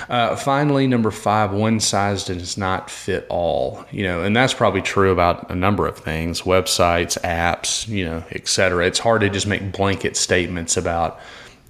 uh, 0.10 0.36
finally, 0.36 0.88
number 0.88 1.12
five, 1.12 1.52
one 1.52 1.80
size 1.80 2.24
does 2.24 2.58
not 2.58 2.90
fit 2.90 3.26
all, 3.30 3.86
you 3.92 4.04
know, 4.04 4.24
and 4.24 4.36
that's 4.36 4.54
probably 4.54 4.82
true 4.82 5.12
about 5.12 5.50
a 5.52 5.56
number 5.56 5.88
of 5.88 5.98
things 5.98 6.44
websites, 6.44 7.20
apps, 7.22 7.88
you 7.88 8.06
know, 8.06 8.24
et 8.32 8.48
cetera. 8.48 8.86
It's 8.86 9.00
hard 9.00 9.22
to 9.22 9.30
just 9.30 9.48
make 9.48 9.72
blanket 9.72 10.16
statements 10.16 10.78
about, 10.78 11.20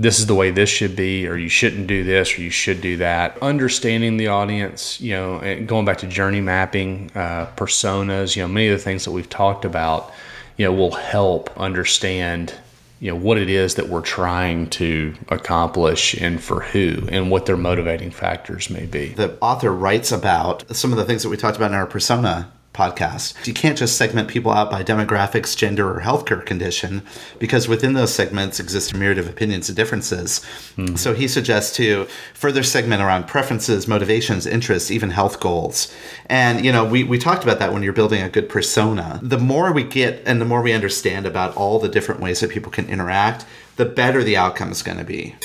this 0.01 0.19
is 0.19 0.25
the 0.25 0.35
way 0.35 0.51
this 0.51 0.69
should 0.69 0.95
be, 0.95 1.27
or 1.27 1.37
you 1.37 1.49
shouldn't 1.49 1.87
do 1.87 2.03
this, 2.03 2.37
or 2.37 2.41
you 2.41 2.49
should 2.49 2.81
do 2.81 2.97
that. 2.97 3.37
Understanding 3.41 4.17
the 4.17 4.27
audience, 4.27 4.99
you 4.99 5.13
know, 5.13 5.63
going 5.65 5.85
back 5.85 5.99
to 5.99 6.07
journey 6.07 6.41
mapping, 6.41 7.11
uh, 7.13 7.45
personas, 7.55 8.35
you 8.35 8.41
know, 8.41 8.47
many 8.47 8.67
of 8.67 8.77
the 8.77 8.83
things 8.83 9.05
that 9.05 9.11
we've 9.11 9.29
talked 9.29 9.63
about, 9.63 10.11
you 10.57 10.65
know, 10.65 10.73
will 10.73 10.91
help 10.91 11.55
understand, 11.57 12.53
you 12.99 13.11
know, 13.11 13.15
what 13.15 13.37
it 13.37 13.49
is 13.49 13.75
that 13.75 13.89
we're 13.89 14.01
trying 14.01 14.69
to 14.71 15.13
accomplish 15.29 16.15
and 16.15 16.41
for 16.41 16.61
who 16.61 17.07
and 17.09 17.29
what 17.29 17.45
their 17.45 17.57
motivating 17.57 18.11
factors 18.11 18.69
may 18.69 18.85
be. 18.85 19.09
The 19.09 19.37
author 19.39 19.71
writes 19.71 20.11
about 20.11 20.75
some 20.75 20.91
of 20.91 20.97
the 20.97 21.05
things 21.05 21.21
that 21.23 21.29
we 21.29 21.37
talked 21.37 21.57
about 21.57 21.71
in 21.71 21.77
our 21.77 21.87
persona 21.87 22.51
podcast. 22.81 23.45
You 23.45 23.53
can't 23.53 23.77
just 23.77 23.95
segment 23.95 24.27
people 24.27 24.51
out 24.51 24.71
by 24.71 24.83
demographics, 24.83 25.55
gender, 25.55 25.87
or 25.87 26.01
healthcare 26.01 26.43
condition 26.43 27.03
because 27.37 27.67
within 27.67 27.93
those 27.93 28.13
segments 28.13 28.59
exist 28.59 28.93
a 28.93 28.97
myriad 28.97 29.19
of 29.19 29.27
opinions 29.27 29.69
and 29.69 29.75
differences. 29.75 30.39
Mm-hmm. 30.77 30.95
So 30.95 31.13
he 31.13 31.27
suggests 31.27 31.75
to 31.77 32.05
further 32.33 32.63
segment 32.63 33.01
around 33.03 33.27
preferences, 33.27 33.87
motivations, 33.87 34.47
interests, 34.47 34.89
even 34.89 35.11
health 35.11 35.39
goals. 35.39 35.93
And, 36.25 36.65
you 36.65 36.71
know, 36.71 36.83
we, 36.83 37.03
we 37.03 37.19
talked 37.19 37.43
about 37.43 37.59
that 37.59 37.71
when 37.71 37.83
you're 37.83 37.93
building 37.93 38.23
a 38.23 38.29
good 38.29 38.49
persona. 38.49 39.19
The 39.21 39.37
more 39.37 39.71
we 39.71 39.83
get 39.83 40.23
and 40.25 40.41
the 40.41 40.45
more 40.45 40.61
we 40.61 40.73
understand 40.73 41.25
about 41.25 41.55
all 41.55 41.77
the 41.79 41.89
different 41.89 42.19
ways 42.19 42.39
that 42.39 42.49
people 42.49 42.71
can 42.71 42.89
interact, 42.89 43.45
the 43.75 43.85
better 43.85 44.23
the 44.23 44.37
outcome 44.37 44.71
is 44.71 44.81
going 44.81 44.97
to 44.97 45.03
be. 45.03 45.35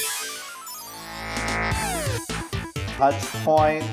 Touch 2.97 3.21
point, 3.45 3.85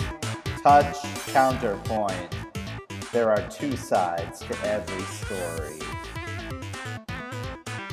touch 0.64 0.96
counterpoint. 1.34 2.43
There 3.14 3.30
are 3.30 3.48
two 3.48 3.78
sides 3.78 4.40
to 4.40 4.58
every 4.66 5.04
story. 5.04 5.78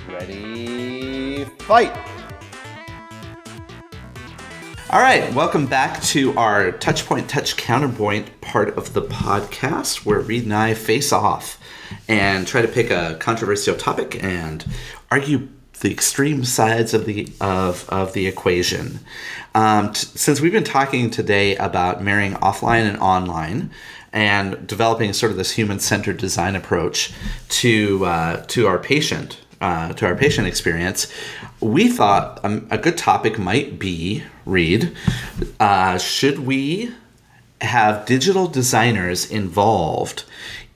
Ready, 0.08 1.44
fight! 1.58 1.94
All 4.88 5.00
right, 5.02 5.30
welcome 5.34 5.66
back 5.66 6.00
to 6.04 6.34
our 6.38 6.72
Touchpoint 6.72 7.28
Touch 7.28 7.58
Counterpoint 7.58 8.40
part 8.40 8.78
of 8.78 8.94
the 8.94 9.02
podcast 9.02 10.06
where 10.06 10.20
Reed 10.20 10.44
and 10.44 10.54
I 10.54 10.72
face 10.72 11.12
off 11.12 11.60
and 12.08 12.46
try 12.46 12.62
to 12.62 12.68
pick 12.68 12.90
a 12.90 13.18
controversial 13.20 13.76
topic 13.76 14.24
and 14.24 14.64
argue 15.10 15.48
the 15.80 15.90
extreme 15.90 16.44
sides 16.44 16.94
of 16.94 17.06
the 17.06 17.30
of, 17.40 17.88
of 17.88 18.12
the 18.12 18.26
equation. 18.26 19.00
Um, 19.54 19.92
t- 19.92 20.06
since 20.14 20.40
we've 20.40 20.52
been 20.52 20.64
talking 20.64 21.10
today 21.10 21.56
about 21.56 22.02
marrying 22.02 22.34
offline 22.34 22.88
and 22.88 22.98
online, 22.98 23.70
and 24.12 24.66
developing 24.66 25.12
sort 25.12 25.30
of 25.30 25.38
this 25.38 25.52
human-centered 25.52 26.16
design 26.16 26.56
approach 26.56 27.12
to 27.48 28.04
uh, 28.04 28.44
to 28.46 28.66
our 28.66 28.78
patient 28.78 29.38
uh, 29.60 29.92
to 29.92 30.06
our 30.06 30.16
patient 30.16 30.46
experience, 30.46 31.12
we 31.60 31.88
thought 31.88 32.42
um, 32.44 32.66
a 32.70 32.78
good 32.78 32.96
topic 32.96 33.38
might 33.38 33.78
be 33.78 34.24
Reed. 34.46 34.96
Uh, 35.58 35.98
should 35.98 36.40
we 36.40 36.92
have 37.60 38.06
digital 38.06 38.46
designers 38.46 39.30
involved 39.30 40.24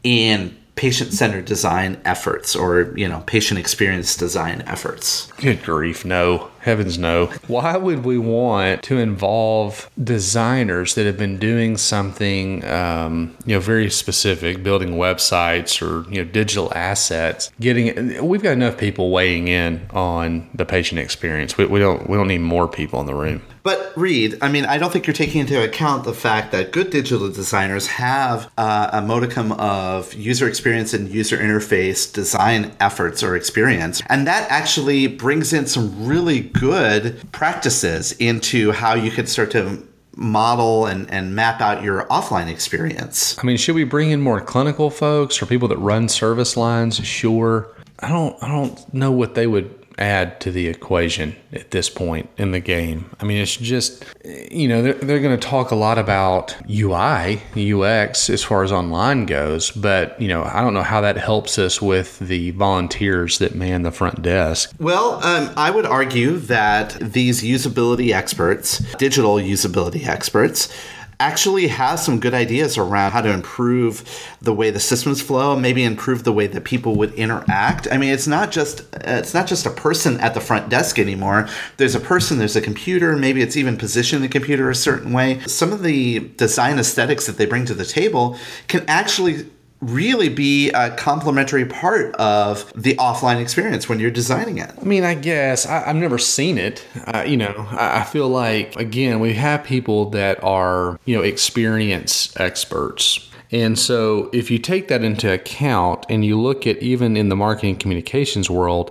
in 0.02 0.56
patient-centered 0.76 1.44
design 1.44 2.00
efforts 2.04 2.56
or 2.56 2.92
you 2.96 3.08
know 3.08 3.22
patient 3.26 3.58
experience 3.60 4.16
design 4.16 4.62
efforts. 4.66 5.30
Good 5.38 5.62
grief 5.62 6.04
no. 6.04 6.50
Heavens 6.60 6.98
no. 6.98 7.26
Why 7.46 7.76
would 7.76 8.04
we 8.04 8.16
want 8.16 8.82
to 8.84 8.98
involve 8.98 9.90
designers 10.02 10.94
that 10.94 11.04
have 11.04 11.18
been 11.18 11.38
doing 11.38 11.76
something 11.76 12.64
um, 12.64 13.36
you 13.44 13.54
know 13.54 13.60
very 13.60 13.90
specific 13.90 14.62
building 14.62 14.94
websites 14.94 15.80
or 15.80 16.10
you 16.10 16.24
know 16.24 16.30
digital 16.30 16.72
assets 16.74 17.52
getting 17.60 18.26
we've 18.26 18.42
got 18.42 18.52
enough 18.52 18.78
people 18.78 19.10
weighing 19.10 19.48
in 19.48 19.86
on 19.90 20.48
the 20.54 20.64
patient 20.64 20.98
experience. 20.98 21.56
We, 21.56 21.66
we 21.66 21.78
don't 21.78 22.08
we 22.08 22.16
don't 22.16 22.28
need 22.28 22.38
more 22.38 22.66
people 22.66 23.00
in 23.00 23.06
the 23.06 23.14
room 23.14 23.42
but 23.64 23.92
Reed, 23.96 24.36
I 24.42 24.48
mean, 24.48 24.66
I 24.66 24.76
don't 24.76 24.92
think 24.92 25.06
you're 25.06 25.14
taking 25.14 25.40
into 25.40 25.60
account 25.64 26.04
the 26.04 26.12
fact 26.12 26.52
that 26.52 26.70
good 26.70 26.90
digital 26.90 27.28
designers 27.30 27.86
have 27.86 28.52
uh, 28.58 28.90
a 28.92 29.00
modicum 29.00 29.52
of 29.52 30.12
user 30.12 30.46
experience 30.46 30.92
and 30.92 31.08
user 31.08 31.38
interface 31.38 32.12
design 32.12 32.72
efforts 32.78 33.22
or 33.22 33.34
experience. 33.34 34.02
And 34.10 34.26
that 34.26 34.50
actually 34.50 35.06
brings 35.06 35.54
in 35.54 35.66
some 35.66 36.06
really 36.06 36.40
good 36.40 37.20
practices 37.32 38.12
into 38.12 38.70
how 38.72 38.94
you 38.94 39.10
could 39.10 39.30
start 39.30 39.50
to 39.52 39.82
model 40.14 40.84
and, 40.84 41.10
and 41.10 41.34
map 41.34 41.62
out 41.62 41.82
your 41.82 42.04
offline 42.08 42.48
experience. 42.48 43.38
I 43.38 43.44
mean, 43.46 43.56
should 43.56 43.74
we 43.74 43.84
bring 43.84 44.10
in 44.10 44.20
more 44.20 44.42
clinical 44.42 44.90
folks 44.90 45.42
or 45.42 45.46
people 45.46 45.68
that 45.68 45.78
run 45.78 46.10
service 46.10 46.54
lines? 46.56 46.96
Sure. 47.04 47.74
I 48.00 48.08
don't 48.08 48.40
I 48.42 48.48
don't 48.48 48.92
know 48.92 49.12
what 49.12 49.34
they 49.34 49.46
would 49.46 49.83
add 49.98 50.40
to 50.40 50.50
the 50.50 50.68
equation 50.68 51.36
at 51.52 51.70
this 51.70 51.88
point 51.88 52.28
in 52.36 52.50
the 52.50 52.60
game. 52.60 53.10
I 53.20 53.24
mean, 53.24 53.38
it's 53.38 53.56
just, 53.56 54.04
you 54.50 54.68
know, 54.68 54.82
they're, 54.82 54.94
they're 54.94 55.20
going 55.20 55.38
to 55.38 55.48
talk 55.48 55.70
a 55.70 55.74
lot 55.76 55.98
about 55.98 56.56
UI, 56.68 57.42
UX 57.56 58.28
as 58.30 58.42
far 58.42 58.64
as 58.64 58.72
online 58.72 59.26
goes, 59.26 59.70
but, 59.70 60.20
you 60.20 60.28
know, 60.28 60.42
I 60.44 60.60
don't 60.60 60.74
know 60.74 60.82
how 60.82 61.00
that 61.02 61.16
helps 61.16 61.58
us 61.58 61.80
with 61.80 62.18
the 62.18 62.50
volunteers 62.52 63.38
that 63.38 63.54
man 63.54 63.82
the 63.82 63.92
front 63.92 64.22
desk. 64.22 64.72
Well, 64.78 65.24
um, 65.24 65.52
I 65.56 65.70
would 65.70 65.86
argue 65.86 66.38
that 66.38 66.96
these 67.00 67.42
usability 67.42 68.12
experts, 68.12 68.78
digital 68.96 69.36
usability 69.36 70.06
experts, 70.06 70.74
actually 71.20 71.68
has 71.68 72.04
some 72.04 72.20
good 72.20 72.34
ideas 72.34 72.76
around 72.76 73.12
how 73.12 73.20
to 73.20 73.30
improve 73.30 74.04
the 74.40 74.52
way 74.52 74.70
the 74.70 74.80
systems 74.80 75.20
flow, 75.20 75.56
maybe 75.56 75.84
improve 75.84 76.24
the 76.24 76.32
way 76.32 76.46
that 76.46 76.64
people 76.64 76.96
would 76.96 77.12
interact. 77.14 77.88
I 77.90 77.98
mean, 77.98 78.12
it's 78.12 78.26
not 78.26 78.50
just 78.50 78.82
it's 78.92 79.34
not 79.34 79.46
just 79.46 79.66
a 79.66 79.70
person 79.70 80.18
at 80.20 80.34
the 80.34 80.40
front 80.40 80.68
desk 80.68 80.98
anymore. 80.98 81.48
There's 81.76 81.94
a 81.94 82.00
person, 82.00 82.38
there's 82.38 82.56
a 82.56 82.60
computer, 82.60 83.16
maybe 83.16 83.42
it's 83.42 83.56
even 83.56 83.76
positioned 83.76 84.22
the 84.22 84.28
computer 84.28 84.70
a 84.70 84.74
certain 84.74 85.12
way. 85.12 85.40
Some 85.46 85.72
of 85.72 85.82
the 85.82 86.20
design 86.36 86.78
aesthetics 86.78 87.26
that 87.26 87.36
they 87.36 87.46
bring 87.46 87.64
to 87.66 87.74
the 87.74 87.84
table 87.84 88.36
can 88.68 88.84
actually 88.88 89.46
really 89.84 90.28
be 90.28 90.70
a 90.70 90.90
complementary 90.96 91.64
part 91.64 92.14
of 92.16 92.72
the 92.74 92.94
offline 92.96 93.40
experience 93.40 93.88
when 93.88 94.00
you're 94.00 94.10
designing 94.10 94.58
it. 94.58 94.70
I 94.80 94.84
mean, 94.84 95.04
I 95.04 95.14
guess 95.14 95.66
I, 95.66 95.86
have 95.86 95.96
never 95.96 96.18
seen 96.18 96.58
it. 96.58 96.84
Uh, 97.06 97.24
you 97.26 97.36
know, 97.36 97.66
I, 97.70 98.00
I 98.00 98.04
feel 98.04 98.28
like 98.28 98.76
again 98.76 99.20
we 99.20 99.34
have 99.34 99.64
people 99.64 100.10
that 100.10 100.42
are 100.42 100.98
you 101.04 101.16
know 101.16 101.22
experience 101.22 102.34
experts. 102.38 103.30
And 103.52 103.78
so, 103.78 104.30
if 104.32 104.50
you 104.50 104.58
take 104.58 104.88
that 104.88 105.04
into 105.04 105.32
account 105.32 106.06
and 106.08 106.24
you 106.24 106.40
look 106.40 106.66
at 106.66 106.78
even 106.78 107.16
in 107.16 107.28
the 107.28 107.36
marketing 107.36 107.76
communications 107.76 108.50
world, 108.50 108.90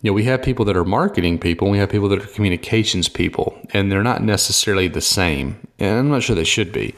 you 0.00 0.10
know, 0.10 0.14
we 0.14 0.24
have 0.24 0.42
people 0.42 0.64
that 0.66 0.76
are 0.76 0.84
marketing 0.84 1.38
people, 1.38 1.68
we 1.68 1.78
have 1.78 1.90
people 1.90 2.08
that 2.08 2.22
are 2.22 2.26
communications 2.26 3.08
people, 3.08 3.58
and 3.74 3.90
they're 3.90 4.02
not 4.02 4.22
necessarily 4.22 4.88
the 4.88 5.00
same. 5.00 5.56
And 5.78 5.98
I'm 5.98 6.08
not 6.08 6.22
sure 6.22 6.36
they 6.36 6.44
should 6.44 6.72
be. 6.72 6.94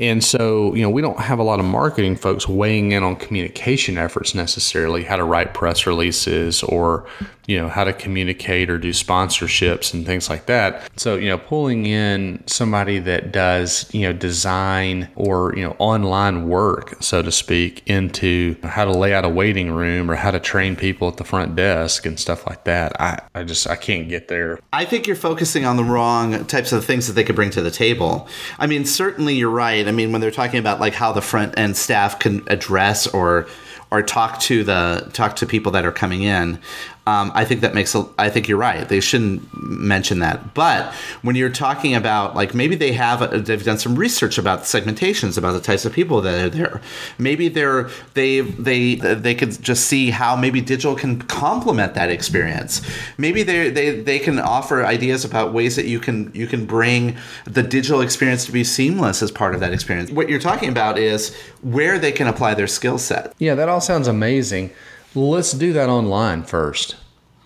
And 0.00 0.24
so, 0.24 0.74
you 0.74 0.80
know, 0.80 0.88
we 0.88 1.02
don't 1.02 1.20
have 1.20 1.38
a 1.38 1.42
lot 1.42 1.60
of 1.60 1.66
marketing 1.66 2.16
folks 2.16 2.48
weighing 2.48 2.92
in 2.92 3.02
on 3.02 3.16
communication 3.16 3.98
efforts 3.98 4.34
necessarily, 4.34 5.04
how 5.04 5.16
to 5.16 5.24
write 5.24 5.52
press 5.52 5.86
releases 5.86 6.62
or, 6.62 7.06
you 7.50 7.58
know, 7.58 7.68
how 7.68 7.82
to 7.82 7.92
communicate 7.92 8.70
or 8.70 8.78
do 8.78 8.90
sponsorships 8.90 9.92
and 9.92 10.06
things 10.06 10.30
like 10.30 10.46
that. 10.46 10.88
So, 10.96 11.16
you 11.16 11.28
know, 11.28 11.36
pulling 11.36 11.84
in 11.84 12.44
somebody 12.46 13.00
that 13.00 13.32
does, 13.32 13.92
you 13.92 14.02
know, 14.02 14.12
design 14.12 15.08
or, 15.16 15.52
you 15.56 15.64
know, 15.64 15.74
online 15.80 16.46
work, 16.46 17.02
so 17.02 17.22
to 17.22 17.32
speak, 17.32 17.82
into 17.86 18.54
how 18.62 18.84
to 18.84 18.92
lay 18.92 19.12
out 19.12 19.24
a 19.24 19.28
waiting 19.28 19.72
room 19.72 20.08
or 20.08 20.14
how 20.14 20.30
to 20.30 20.38
train 20.38 20.76
people 20.76 21.08
at 21.08 21.16
the 21.16 21.24
front 21.24 21.56
desk 21.56 22.06
and 22.06 22.20
stuff 22.20 22.46
like 22.46 22.62
that. 22.66 22.98
I, 23.00 23.18
I 23.34 23.42
just, 23.42 23.66
I 23.66 23.74
can't 23.74 24.08
get 24.08 24.28
there. 24.28 24.60
I 24.72 24.84
think 24.84 25.08
you're 25.08 25.16
focusing 25.16 25.64
on 25.64 25.76
the 25.76 25.82
wrong 25.82 26.44
types 26.44 26.70
of 26.70 26.84
things 26.84 27.08
that 27.08 27.14
they 27.14 27.24
could 27.24 27.34
bring 27.34 27.50
to 27.50 27.62
the 27.62 27.72
table. 27.72 28.28
I 28.60 28.68
mean, 28.68 28.84
certainly 28.84 29.34
you're 29.34 29.50
right. 29.50 29.88
I 29.88 29.90
mean, 29.90 30.12
when 30.12 30.20
they're 30.20 30.30
talking 30.30 30.60
about 30.60 30.78
like 30.78 30.94
how 30.94 31.10
the 31.10 31.20
front 31.20 31.58
end 31.58 31.76
staff 31.76 32.20
can 32.20 32.44
address 32.46 33.08
or 33.08 33.48
or 33.90 34.02
talk 34.02 34.38
to 34.40 34.62
the 34.62 35.10
talk 35.12 35.36
to 35.36 35.46
people 35.46 35.72
that 35.72 35.84
are 35.84 35.92
coming 35.92 36.22
in, 36.22 36.60
um, 37.10 37.32
I 37.34 37.44
think 37.44 37.60
that 37.62 37.74
makes. 37.74 37.94
A, 37.94 38.06
I 38.18 38.30
think 38.30 38.48
you're 38.48 38.58
right. 38.58 38.88
They 38.88 39.00
shouldn't 39.00 39.42
mention 39.60 40.20
that. 40.20 40.54
But 40.54 40.94
when 41.22 41.34
you're 41.34 41.50
talking 41.50 41.94
about 41.96 42.36
like 42.36 42.54
maybe 42.54 42.76
they 42.76 42.92
have 42.92 43.46
they've 43.46 43.64
done 43.64 43.78
some 43.78 43.96
research 43.96 44.38
about 44.38 44.60
segmentations 44.60 45.36
about 45.36 45.52
the 45.52 45.60
types 45.60 45.84
of 45.84 45.92
people 45.92 46.20
that 46.20 46.40
are 46.40 46.48
there. 46.48 46.80
Maybe 47.18 47.48
they're 47.48 47.90
they 48.14 48.42
they 48.42 48.94
they 48.94 49.34
could 49.34 49.60
just 49.60 49.86
see 49.86 50.10
how 50.10 50.36
maybe 50.36 50.60
digital 50.60 50.94
can 50.94 51.20
complement 51.22 51.94
that 51.94 52.10
experience. 52.10 52.80
Maybe 53.18 53.42
they 53.42 53.70
they 53.70 54.00
they 54.00 54.20
can 54.20 54.38
offer 54.38 54.86
ideas 54.86 55.24
about 55.24 55.52
ways 55.52 55.74
that 55.74 55.86
you 55.86 55.98
can 55.98 56.30
you 56.32 56.46
can 56.46 56.64
bring 56.64 57.16
the 57.44 57.64
digital 57.64 58.02
experience 58.02 58.46
to 58.46 58.52
be 58.52 58.62
seamless 58.62 59.20
as 59.20 59.32
part 59.32 59.54
of 59.54 59.60
that 59.60 59.72
experience. 59.72 60.12
What 60.12 60.28
you're 60.28 60.38
talking 60.38 60.68
about 60.68 60.96
is 60.96 61.34
where 61.62 61.98
they 61.98 62.12
can 62.12 62.28
apply 62.28 62.54
their 62.54 62.68
skill 62.68 62.98
set. 62.98 63.34
Yeah, 63.38 63.56
that 63.56 63.68
all 63.68 63.80
sounds 63.80 64.06
amazing. 64.06 64.70
Let's 65.12 65.50
do 65.52 65.72
that 65.72 65.88
online 65.88 66.44
first. 66.44 66.94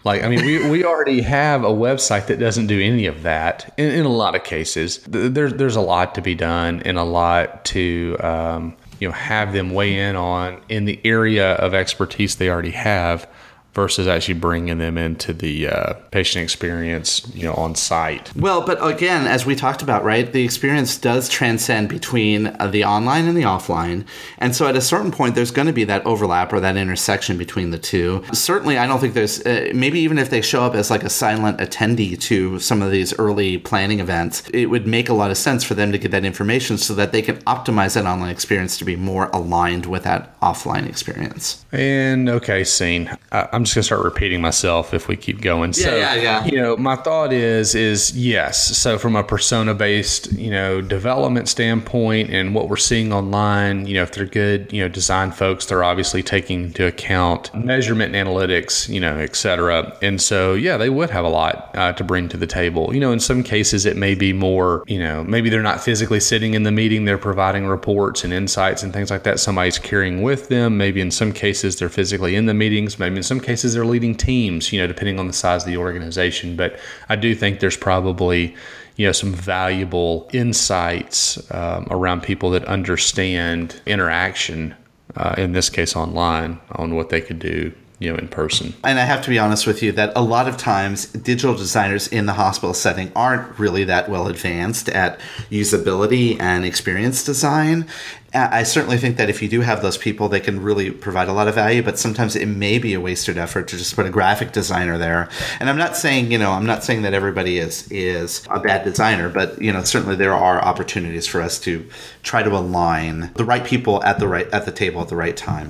Like, 0.05 0.23
I 0.23 0.29
mean, 0.29 0.45
we, 0.45 0.69
we 0.69 0.85
already 0.85 1.23
have 1.23 1.64
a 1.64 1.71
website 1.71 2.27
that 2.27 2.38
doesn't 2.38 2.67
do 2.67 2.79
any 2.81 3.07
of 3.07 3.23
that 3.23 3.73
in, 3.79 3.90
in 3.90 4.05
a 4.05 4.11
lot 4.11 4.35
of 4.35 4.45
cases. 4.45 4.99
There's, 5.09 5.55
there's 5.55 5.77
a 5.77 5.81
lot 5.81 6.14
to 6.17 6.21
be 6.21 6.35
done 6.35 6.83
and 6.83 6.99
a 6.99 7.05
lot 7.05 7.64
to, 7.67 8.17
um, 8.21 8.77
you 9.01 9.09
know, 9.09 9.14
have 9.14 9.55
them 9.55 9.71
weigh 9.71 9.99
in 9.99 10.14
on 10.14 10.61
in 10.69 10.85
the 10.85 11.01
area 11.05 11.55
of 11.55 11.73
expertise 11.73 12.37
they 12.37 12.51
already 12.51 12.71
have 12.71 13.27
versus 13.75 14.07
actually 14.07 14.35
bringing 14.35 14.79
them 14.79 14.97
into 14.97 15.33
the 15.33 15.69
uh, 15.69 15.95
patient 16.11 16.43
experience, 16.43 17.27
you 17.35 17.43
know, 17.43 17.55
on 17.55 17.75
site. 17.75 18.35
Well, 18.37 18.65
but 18.65 18.85
again, 18.85 19.27
as 19.27 19.45
we 19.45 19.55
talked 19.55 19.83
about, 19.83 20.05
right, 20.05 20.33
the 20.33 20.45
experience 20.45 20.97
does 20.97 21.29
transcend 21.29 21.89
between 21.89 22.47
uh, 22.47 22.69
the 22.69 22.85
online 22.85 23.27
and 23.27 23.37
the 23.37 23.43
offline, 23.43 24.07
and 24.39 24.55
so 24.55 24.67
at 24.67 24.77
a 24.77 24.81
certain 24.81 25.11
point, 25.11 25.35
there's 25.35 25.51
going 25.51 25.67
to 25.67 25.73
be 25.73 25.85
that 25.85 26.05
overlap 26.07 26.53
or 26.53 26.61
that 26.61 26.77
intersection 26.77 27.37
between 27.37 27.71
the 27.71 27.79
two. 27.79 28.25
Certainly, 28.33 28.79
I 28.79 28.87
don't 28.87 29.01
think 29.01 29.15
there's 29.15 29.45
uh, 29.45 29.71
maybe 29.75 29.99
even 30.01 30.19
if 30.19 30.31
they 30.31 30.41
show 30.41 30.63
up 30.63 30.75
as 30.75 30.91
like 30.91 31.03
a 31.03 31.11
silent 31.11 31.59
attendee 31.59 32.21
to 32.23 32.59
some 32.61 32.83
of 32.83 32.91
these 32.91 33.17
early 33.19 33.59
planning 33.59 34.01
events, 34.01 34.49
it 34.51 34.67
would 34.67 34.87
make 34.87 35.09
a 35.09 35.15
lot 35.15 35.31
of 35.31 35.37
sense 35.37 35.65
for 35.65 35.75
them 35.75 35.93
to 35.93 35.99
get 35.99 36.11
that 36.13 36.25
information 36.25 36.79
so 36.79 36.95
that 36.95 37.13
they 37.13 37.23
can 37.23 37.37
optimize 37.43 37.95
that 37.95 38.07
online 38.07 38.31
experience 38.31 38.79
to 38.79 38.85
be 38.85 38.97
more 38.97 39.29
aligned 39.33 39.87
with 39.87 40.05
that 40.05 40.39
offline 40.41 40.89
experience. 40.89 41.65
And 41.73 42.29
okay, 42.29 42.65
scene. 42.65 43.11
I'm 43.33 43.63
I'm 43.64 43.66
just 43.66 43.77
gonna 43.77 43.85
start 43.85 44.05
repeating 44.05 44.42
myself 44.42 44.92
if 44.92 45.09
we 45.09 45.16
keep 45.16 45.40
going. 45.40 45.70
Yeah, 45.70 45.85
so, 45.85 45.96
yeah, 45.96 46.14
yeah. 46.16 46.44
You 46.44 46.61
know, 46.61 46.77
my 46.77 46.96
thought 46.96 47.33
is 47.33 47.74
is 47.74 48.14
yes. 48.14 48.77
So 48.77 48.98
from 48.98 49.16
a 49.16 49.24
persona 49.24 49.72
based, 49.72 50.31
you 50.35 50.50
know, 50.50 50.83
development 50.83 51.48
standpoint 51.48 52.29
and 52.29 52.55
what 52.55 52.68
we're 52.68 52.77
seeing 52.77 53.11
online, 53.11 53.87
you 53.87 53.94
know, 53.94 54.03
if 54.03 54.12
they're 54.12 54.27
good, 54.27 54.70
you 54.70 54.83
know, 54.83 54.88
design 54.88 55.33
folks, 55.33 55.64
they're 55.64 55.83
obviously 55.83 56.22
taking 56.22 56.64
into 56.64 56.87
account 56.87 57.55
measurement 57.55 58.14
and 58.14 58.29
analytics, 58.29 58.87
you 58.87 59.00
know, 59.00 59.16
et 59.16 59.35
cetera. 59.35 59.96
And 60.03 60.20
so 60.20 60.53
yeah, 60.53 60.77
they 60.77 60.90
would 60.90 61.09
have 61.09 61.24
a 61.24 61.31
lot 61.31 61.70
uh, 61.74 61.94
to 61.94 62.05
bring 62.05 62.29
to 62.29 62.37
the 62.37 62.46
table. 62.46 62.92
You 62.92 63.00
know, 63.00 63.12
in 63.12 63.20
some 63.20 63.42
cases 63.42 63.87
it 63.87 63.96
may 63.96 64.14
be 64.14 64.35
more, 64.35 64.85
you 64.87 64.98
know, 64.98 65.24
maybe 65.24 65.48
they're 65.48 65.62
not 65.62 65.81
physically 65.81 66.20
sitting 66.20 66.53
in 66.53 66.64
the 66.64 66.70
meeting, 66.70 67.07
they're 67.07 67.16
providing 67.16 67.66
reports 67.66 68.24
and 68.24 68.33
insights 68.35 68.83
and 68.83 68.92
things 68.92 69.11
like 69.11 69.22
that. 69.22 69.40
Somebody's 69.40 69.79
carrying 69.79 70.20
with 70.20 70.48
them. 70.50 70.77
Maybe 70.77 71.00
in 71.00 71.11
some 71.11 71.33
cases 71.33 71.79
they're 71.79 71.88
physically 71.88 72.37
in 72.37 72.44
the 72.44 72.53
meetings. 72.53 72.98
Maybe 72.98 73.16
in 73.16 73.22
some 73.22 73.40
cases 73.40 73.54
cases 73.55 73.75
they're 73.75 73.87
leading 73.87 74.17
teams, 74.17 74.73
you 74.73 74.81
know, 74.81 74.88
depending 74.88 75.21
on 75.21 75.29
the 75.29 75.33
size 75.33 75.62
of 75.62 75.69
the 75.69 75.77
organization. 75.77 76.57
But 76.57 76.77
I 77.09 77.14
do 77.14 77.37
think 77.37 77.61
there's 77.61 77.77
probably 77.77 78.57
you 78.97 79.07
know 79.07 79.12
some 79.12 79.33
valuable 79.33 80.29
insights 80.33 81.38
um, 81.53 81.87
around 81.90 82.23
people 82.23 82.51
that 82.51 82.64
understand 82.64 83.81
interaction 83.87 84.75
uh, 85.17 85.37
in 85.38 85.53
this 85.53 85.71
case 85.71 85.95
online 85.95 86.59
on 86.73 86.97
what 86.97 87.11
they 87.11 87.21
could 87.21 87.38
do 87.38 87.73
you 88.05 88.12
know 88.12 88.19
in 88.19 88.29
person 88.29 88.75
and 88.85 88.99
i 88.99 89.05
have 89.05 89.23
to 89.23 89.31
be 89.31 89.38
honest 89.38 89.67
with 89.67 89.83
you 89.83 89.90
that 89.90 90.12
a 90.14 90.23
lot 90.23 90.47
of 90.47 90.57
times 90.57 91.07
digital 91.07 91.55
designers 91.55 92.07
in 92.09 92.27
the 92.27 92.35
hospital 92.35 92.75
setting 92.75 93.11
aren't 93.17 93.59
really 93.59 93.85
that 93.85 94.09
well 94.09 94.29
advanced 94.29 94.88
at 94.90 95.19
usability 95.51 96.38
and 96.40 96.64
experience 96.64 97.25
design 97.25 97.87
I 98.35 98.64
certainly 98.64 98.99
think 98.99 99.17
that 99.19 99.31
if 99.31 99.43
you 99.43 99.49
do 99.49 99.61
have 99.61 99.81
those 99.81 99.97
people, 99.97 100.29
they 100.29 100.40
can 100.40 100.61
really 100.61 100.90
provide 100.90 101.29
a 101.29 101.33
lot 101.33 101.47
of 101.47 101.55
value, 101.55 101.85
but 101.85 102.01
sometimes 102.01 102.35
it 102.35 102.47
may 102.47 102.81
be 102.81 102.93
a 102.95 103.01
wasted 103.01 103.38
effort 103.38 103.69
to 103.69 103.77
just 103.77 103.95
put 103.95 104.07
a 104.07 104.11
graphic 104.11 104.51
designer 104.51 104.99
there. 104.99 105.29
And 105.61 105.71
I'm 105.71 105.77
not 105.77 105.97
saying, 105.97 106.33
you 106.33 106.38
know, 106.38 106.51
I'm 106.51 106.67
not 106.67 106.83
saying 106.83 107.03
that 107.03 107.14
everybody 107.14 107.59
is 107.59 107.87
is 107.93 108.45
a 108.51 108.59
bad 108.59 108.83
designer, 108.83 109.29
but 109.29 109.62
you 109.62 109.73
know, 109.73 109.85
certainly 109.85 110.17
there 110.17 110.35
are 110.35 110.61
opportunities 110.61 111.29
for 111.29 111.40
us 111.40 111.61
to 111.61 111.87
try 112.25 112.43
to 112.43 112.51
align 112.51 113.31
the 113.35 113.45
right 113.45 113.64
people 113.64 114.03
at 114.03 114.19
the 114.19 114.27
right 114.27 114.49
at 114.53 114.64
the 114.64 114.73
table 114.73 115.01
at 115.01 115.09
the 115.09 115.17
right 115.17 115.37
time. 115.37 115.69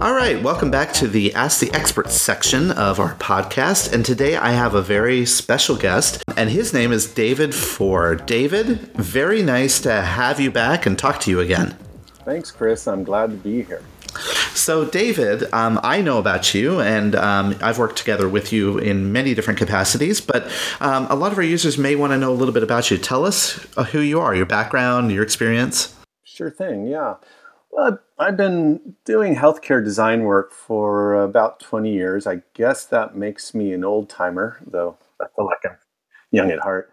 All 0.00 0.14
right, 0.14 0.42
welcome 0.42 0.70
back 0.70 0.94
to 0.94 1.06
the 1.06 1.34
Ask 1.34 1.60
the 1.60 1.70
Experts 1.74 2.14
section 2.18 2.70
of 2.70 2.98
our 2.98 3.16
podcast. 3.16 3.92
And 3.92 4.02
today 4.02 4.34
I 4.34 4.52
have 4.52 4.72
a 4.72 4.80
very 4.80 5.26
special 5.26 5.76
guest, 5.76 6.22
and 6.38 6.48
his 6.48 6.72
name 6.72 6.90
is 6.90 7.06
David 7.12 7.54
Fore. 7.54 8.14
David, 8.14 8.78
very 8.96 9.42
nice 9.42 9.78
to 9.82 9.92
have 10.00 10.40
you 10.40 10.50
back 10.50 10.86
and 10.86 10.98
talk 10.98 11.20
to 11.20 11.30
you 11.30 11.40
again. 11.40 11.76
Thanks, 12.24 12.50
Chris. 12.50 12.88
I'm 12.88 13.04
glad 13.04 13.28
to 13.28 13.36
be 13.36 13.62
here. 13.62 13.82
So, 14.54 14.86
David, 14.86 15.52
um, 15.52 15.78
I 15.82 16.00
know 16.00 16.16
about 16.16 16.54
you, 16.54 16.80
and 16.80 17.14
um, 17.14 17.54
I've 17.60 17.78
worked 17.78 17.98
together 17.98 18.26
with 18.26 18.54
you 18.54 18.78
in 18.78 19.12
many 19.12 19.34
different 19.34 19.58
capacities, 19.58 20.18
but 20.22 20.50
um, 20.80 21.08
a 21.10 21.14
lot 21.14 21.30
of 21.30 21.36
our 21.36 21.44
users 21.44 21.76
may 21.76 21.94
want 21.94 22.14
to 22.14 22.16
know 22.16 22.32
a 22.32 22.38
little 22.38 22.54
bit 22.54 22.62
about 22.62 22.90
you. 22.90 22.96
Tell 22.96 23.26
us 23.26 23.66
uh, 23.76 23.84
who 23.84 24.00
you 24.00 24.18
are, 24.18 24.34
your 24.34 24.46
background, 24.46 25.12
your 25.12 25.22
experience. 25.22 25.94
Sure 26.24 26.50
thing, 26.50 26.86
yeah. 26.86 27.16
Well, 27.70 27.98
I've 28.18 28.36
been 28.36 28.96
doing 29.04 29.36
healthcare 29.36 29.82
design 29.82 30.24
work 30.24 30.52
for 30.52 31.22
about 31.22 31.60
20 31.60 31.92
years. 31.92 32.26
I 32.26 32.42
guess 32.54 32.84
that 32.86 33.16
makes 33.16 33.54
me 33.54 33.72
an 33.72 33.84
old 33.84 34.08
timer, 34.08 34.58
though 34.66 34.98
I 35.20 35.26
feel 35.36 35.46
like 35.46 35.58
I'm 35.64 35.78
young 36.32 36.50
at 36.50 36.60
heart. 36.60 36.90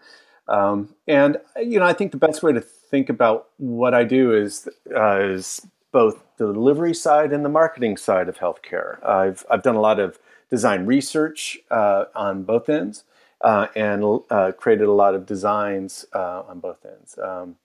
Um, 0.48 0.94
and 1.08 1.38
you 1.58 1.80
know, 1.80 1.86
I 1.86 1.94
think 1.94 2.12
the 2.12 2.18
best 2.18 2.44
way 2.44 2.54
to 2.54 2.62
think 2.62 3.10
about 3.10 3.50
what 3.58 3.94
I 3.94 4.04
do 4.04 4.34
is 4.34 4.70
uh, 4.96 5.20
is 5.20 5.66
both 5.92 6.24
the 6.38 6.54
delivery 6.54 6.94
side 6.94 7.34
and 7.34 7.44
the 7.44 7.50
marketing 7.50 7.98
side 7.98 8.30
of 8.30 8.38
healthcare. 8.38 9.04
I've 9.06 9.46
I've 9.50 9.64
done 9.64 9.76
a 9.76 9.82
lot 9.82 10.00
of 10.00 10.20
design 10.50 10.86
research 10.86 11.58
uh, 11.70 12.06
on 12.16 12.44
both 12.44 12.70
ends, 12.70 13.04
uh, 13.42 13.68
and 13.76 14.22
uh, 14.30 14.52
created 14.54 14.88
a 14.88 14.94
lot 14.94 15.16
of 15.16 15.26
designs 15.26 16.06
uh, 16.14 16.44
on 16.48 16.60
both 16.60 16.86
ends. 16.86 17.18
Um, 17.22 17.58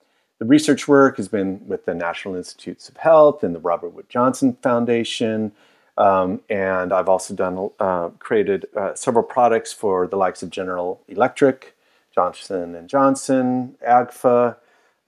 the 0.43 0.49
research 0.49 0.89
work 0.89 1.19
has 1.19 1.29
been 1.29 1.65
with 1.69 1.85
the 1.85 1.95
National 1.95 2.35
Institutes 2.35 2.89
of 2.89 2.97
Health 2.97 3.45
and 3.45 3.55
the 3.55 3.61
Robert 3.61 3.91
Wood 3.91 4.09
Johnson 4.09 4.57
Foundation. 4.61 5.53
Um, 5.97 6.41
and 6.51 6.93
I've 6.93 7.09
also 7.09 7.33
done 7.33 7.71
uh, 7.79 8.09
created 8.19 8.67
uh, 8.77 8.93
several 8.97 9.23
products 9.23 9.73
for 9.73 10.09
the 10.09 10.17
likes 10.17 10.43
of 10.43 10.51
General 10.51 11.01
Electric, 11.07 11.77
Johnson 12.13 12.75
and 12.75 12.89
Johnson, 12.89 13.77
AGFA, 13.87 14.57